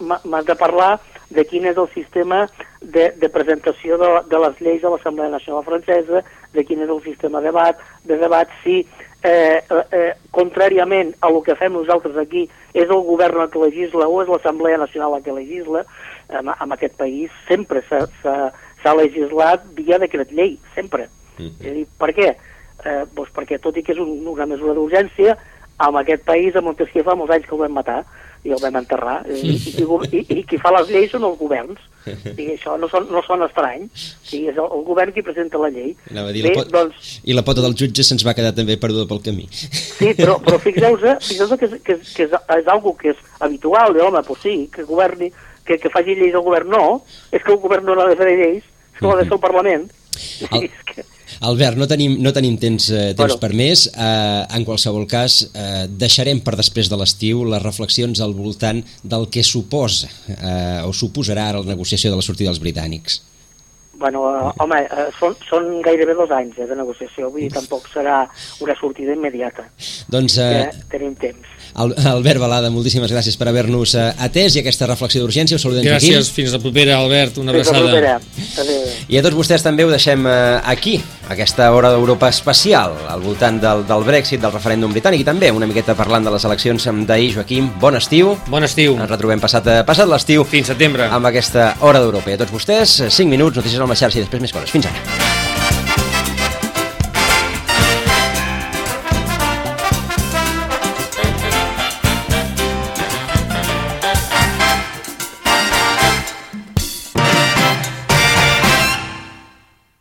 M'has 0.00 0.48
de 0.48 0.56
parlar 0.56 0.94
de 1.32 1.44
quin 1.48 1.68
és 1.68 1.76
el 1.76 1.88
sistema 1.92 2.46
de, 2.80 3.10
de 3.20 3.28
presentació 3.32 3.98
de, 4.00 4.10
de 4.28 4.40
les 4.46 4.60
lleis 4.64 4.84
a 4.84 4.92
l'Assemblea 4.92 5.32
Nacional 5.32 5.64
Francesa, 5.68 6.24
de 6.52 6.64
quin 6.68 6.84
és 6.84 6.92
el 6.92 7.02
sistema 7.04 7.40
de 7.40 7.50
debat, 7.50 7.80
de 8.08 8.18
debat 8.20 8.50
si, 8.62 8.80
eh, 9.22 9.60
eh, 9.60 10.12
contràriament 10.34 11.14
a 11.20 11.30
el 11.30 11.40
que 11.46 11.56
fem 11.60 11.76
nosaltres 11.76 12.16
aquí, 12.20 12.46
és 12.72 12.88
el 12.88 13.04
govern 13.06 13.44
el 13.44 13.52
que 13.52 13.62
legisla 13.62 14.08
o 14.08 14.20
és 14.22 14.32
l'Assemblea 14.32 14.80
Nacional 14.80 15.18
el 15.18 15.24
que 15.24 15.36
legisla, 15.36 15.84
en, 16.32 16.48
en 16.48 16.72
aquest 16.72 16.96
país 16.96 17.32
sempre 17.48 17.84
s'ha 17.88 18.52
legislat 18.90 19.62
via 19.76 20.00
decret 20.02 20.32
llei, 20.34 20.58
sempre. 20.74 21.08
Mm 21.38 21.46
-hmm. 21.46 21.60
És 21.60 21.70
a 21.70 21.74
dir, 21.74 21.86
per 21.98 22.10
què? 22.16 22.28
Eh, 22.84 23.04
doncs 23.14 23.30
perquè 23.30 23.60
tot 23.62 23.76
i 23.76 23.82
que 23.82 23.92
és 23.92 23.98
un, 23.98 24.26
una 24.26 24.46
mesura 24.46 24.74
d'urgència, 24.74 25.36
en 25.78 25.96
aquest 25.96 26.24
país, 26.24 26.56
a 26.56 26.60
Montesquieu 26.60 27.04
fa 27.04 27.14
molts 27.14 27.32
anys 27.34 27.46
que 27.46 27.54
el 27.54 27.62
vam 27.64 27.72
matar 27.72 28.02
i 28.42 28.50
el 28.50 28.58
vam 28.58 28.74
enterrar, 28.80 29.20
i, 29.30 29.54
i, 29.54 29.84
i, 30.18 30.20
i 30.34 30.42
qui 30.42 30.58
fa 30.58 30.72
les 30.74 30.88
lleis 30.90 31.12
són 31.14 31.22
els 31.28 31.38
governs, 31.38 31.78
i 32.34 32.48
això 32.56 32.74
no, 32.80 32.88
son, 32.90 33.06
no 33.14 33.22
són 33.22 33.44
estrany, 33.46 33.84
sí, 33.94 34.40
és 34.50 34.56
el, 34.56 34.66
el 34.66 34.82
govern 34.88 35.14
qui 35.14 35.22
presenta 35.22 35.60
la 35.62 35.70
llei. 35.70 35.92
dir, 36.34 36.42
Bé, 36.42 36.48
la 36.48 36.56
pot... 36.56 36.72
doncs... 36.74 37.12
I 37.22 37.36
la 37.38 37.44
pota 37.46 37.62
del 37.62 37.76
jutge 37.78 38.02
se'ns 38.02 38.26
va 38.26 38.34
quedar 38.34 38.50
també 38.56 38.74
perduda 38.82 39.06
pel 39.06 39.22
camí. 39.22 39.46
Sí, 39.52 40.10
però, 40.18 40.40
però 40.42 40.58
fixeu-vos 40.58 41.22
fixeu 41.22 41.54
que, 41.54 41.70
és, 41.70 41.78
que, 41.86 41.98
és, 42.00 42.12
que 42.16 42.26
és, 42.26 42.34
és 42.58 42.74
algo 42.74 42.96
que 42.98 43.14
és 43.14 43.22
habitual, 43.38 43.94
de 43.94 44.02
home, 44.02 44.24
pues 44.26 44.42
sí, 44.42 44.56
que 44.74 44.82
governi, 44.90 45.30
que, 45.64 45.78
que 45.78 45.94
faci 45.94 46.18
lleis 46.18 46.34
el 46.34 46.42
govern, 46.42 46.74
no, 46.74 46.84
és 47.30 47.46
que 47.46 47.54
el 47.54 47.62
govern 47.62 47.86
no 47.86 47.94
ha 47.94 48.10
de 48.10 48.18
fer 48.18 48.34
lleis, 48.34 48.66
ha 49.00 49.16
de 49.18 49.24
fer 49.24 49.36
el 49.38 49.42
Parlament. 49.42 49.88
El... 50.50 50.68
que... 50.90 51.06
Albert, 51.48 51.78
no 51.80 51.88
tenim, 51.90 52.18
no 52.22 52.30
tenim 52.36 52.58
temps, 52.60 52.90
eh, 52.92 53.16
temps 53.16 53.34
bueno. 53.34 53.40
per 53.40 53.50
més. 53.58 53.86
Eh, 53.90 54.42
en 54.58 54.66
qualsevol 54.68 55.08
cas, 55.10 55.40
eh, 55.48 55.88
deixarem 55.88 56.42
per 56.44 56.54
després 56.60 56.90
de 56.92 56.98
l'estiu 57.00 57.42
les 57.48 57.62
reflexions 57.64 58.20
al 58.22 58.36
voltant 58.36 58.82
del 59.02 59.26
que 59.32 59.42
suposa 59.42 60.10
eh, 60.36 60.86
o 60.86 60.92
suposarà 60.94 61.48
ara 61.50 61.64
la 61.64 61.72
negociació 61.74 62.12
de 62.12 62.20
la 62.20 62.26
sortida 62.26 62.52
dels 62.52 62.62
britànics. 62.62 63.22
Bueno, 64.02 64.22
uh, 64.26 64.50
home, 64.58 64.80
uh, 64.90 65.10
són, 65.14 65.36
són 65.46 65.66
gairebé 65.84 66.16
dos 66.18 66.32
anys 66.34 66.56
eh, 66.58 66.66
de 66.66 66.74
negociació, 66.74 67.28
vull 67.30 67.44
dir, 67.44 67.52
tampoc 67.54 67.84
serà 67.92 68.24
una 68.64 68.74
sortida 68.80 69.14
immediata. 69.14 69.68
Doncs... 70.10 70.40
Uh, 70.42 70.64
tenim 70.90 71.12
temps. 71.22 71.52
Albert 71.74 72.40
Balada, 72.40 72.68
moltíssimes 72.70 73.12
gràcies 73.12 73.36
per 73.40 73.48
haver-nos 73.48 73.94
eh, 73.96 74.10
atès 74.20 74.56
i 74.56 74.60
aquesta 74.60 74.86
reflexió 74.90 75.22
d'urgència. 75.22 75.56
Us 75.56 75.64
saludem 75.64 75.86
Gràcies, 75.86 76.28
aquí. 76.28 76.36
fins 76.36 76.52
la 76.52 76.60
propera, 76.60 76.98
Albert. 77.00 77.38
Una 77.40 77.54
fins 77.56 77.70
abraçada. 77.72 78.18
I 79.08 79.18
a 79.18 79.22
tots 79.24 79.36
vostès 79.36 79.64
també 79.64 79.86
ho 79.86 79.90
deixem 79.92 80.26
eh, 80.28 80.60
aquí, 80.68 80.98
aquesta 81.32 81.70
hora 81.72 81.92
d'Europa 81.94 82.28
especial, 82.28 82.96
al 83.08 83.24
voltant 83.24 83.60
del, 83.62 83.86
del 83.88 84.04
Brexit, 84.04 84.42
del 84.42 84.52
referèndum 84.52 84.92
britànic 84.92 85.24
i 85.24 85.28
també 85.28 85.50
una 85.54 85.68
miqueta 85.70 85.96
parlant 85.98 86.28
de 86.28 86.34
les 86.34 86.44
eleccions 86.48 86.88
d'ahir. 87.08 87.32
Joaquim, 87.38 87.70
bon 87.80 87.96
estiu. 87.96 88.36
Bon 88.52 88.64
estiu. 88.68 88.98
Ens 89.00 89.10
retrobem 89.10 89.40
passat, 89.40 89.66
eh, 89.66 89.80
passat 89.88 90.10
l'estiu. 90.10 90.44
Fins 90.44 90.68
setembre. 90.74 91.08
Amb 91.08 91.32
aquesta 91.32 91.72
hora 91.80 92.02
d'Europa. 92.02 92.30
I 92.30 92.36
a 92.36 92.42
tots 92.44 92.52
vostès, 92.52 93.00
5 93.08 93.30
minuts, 93.32 93.56
notícies 93.56 93.80
al 93.80 93.96
xarxa 93.96 94.20
i 94.20 94.26
després 94.26 94.44
més 94.44 94.52
coses. 94.52 94.70
Fins 94.70 94.90
ara. 94.92 95.41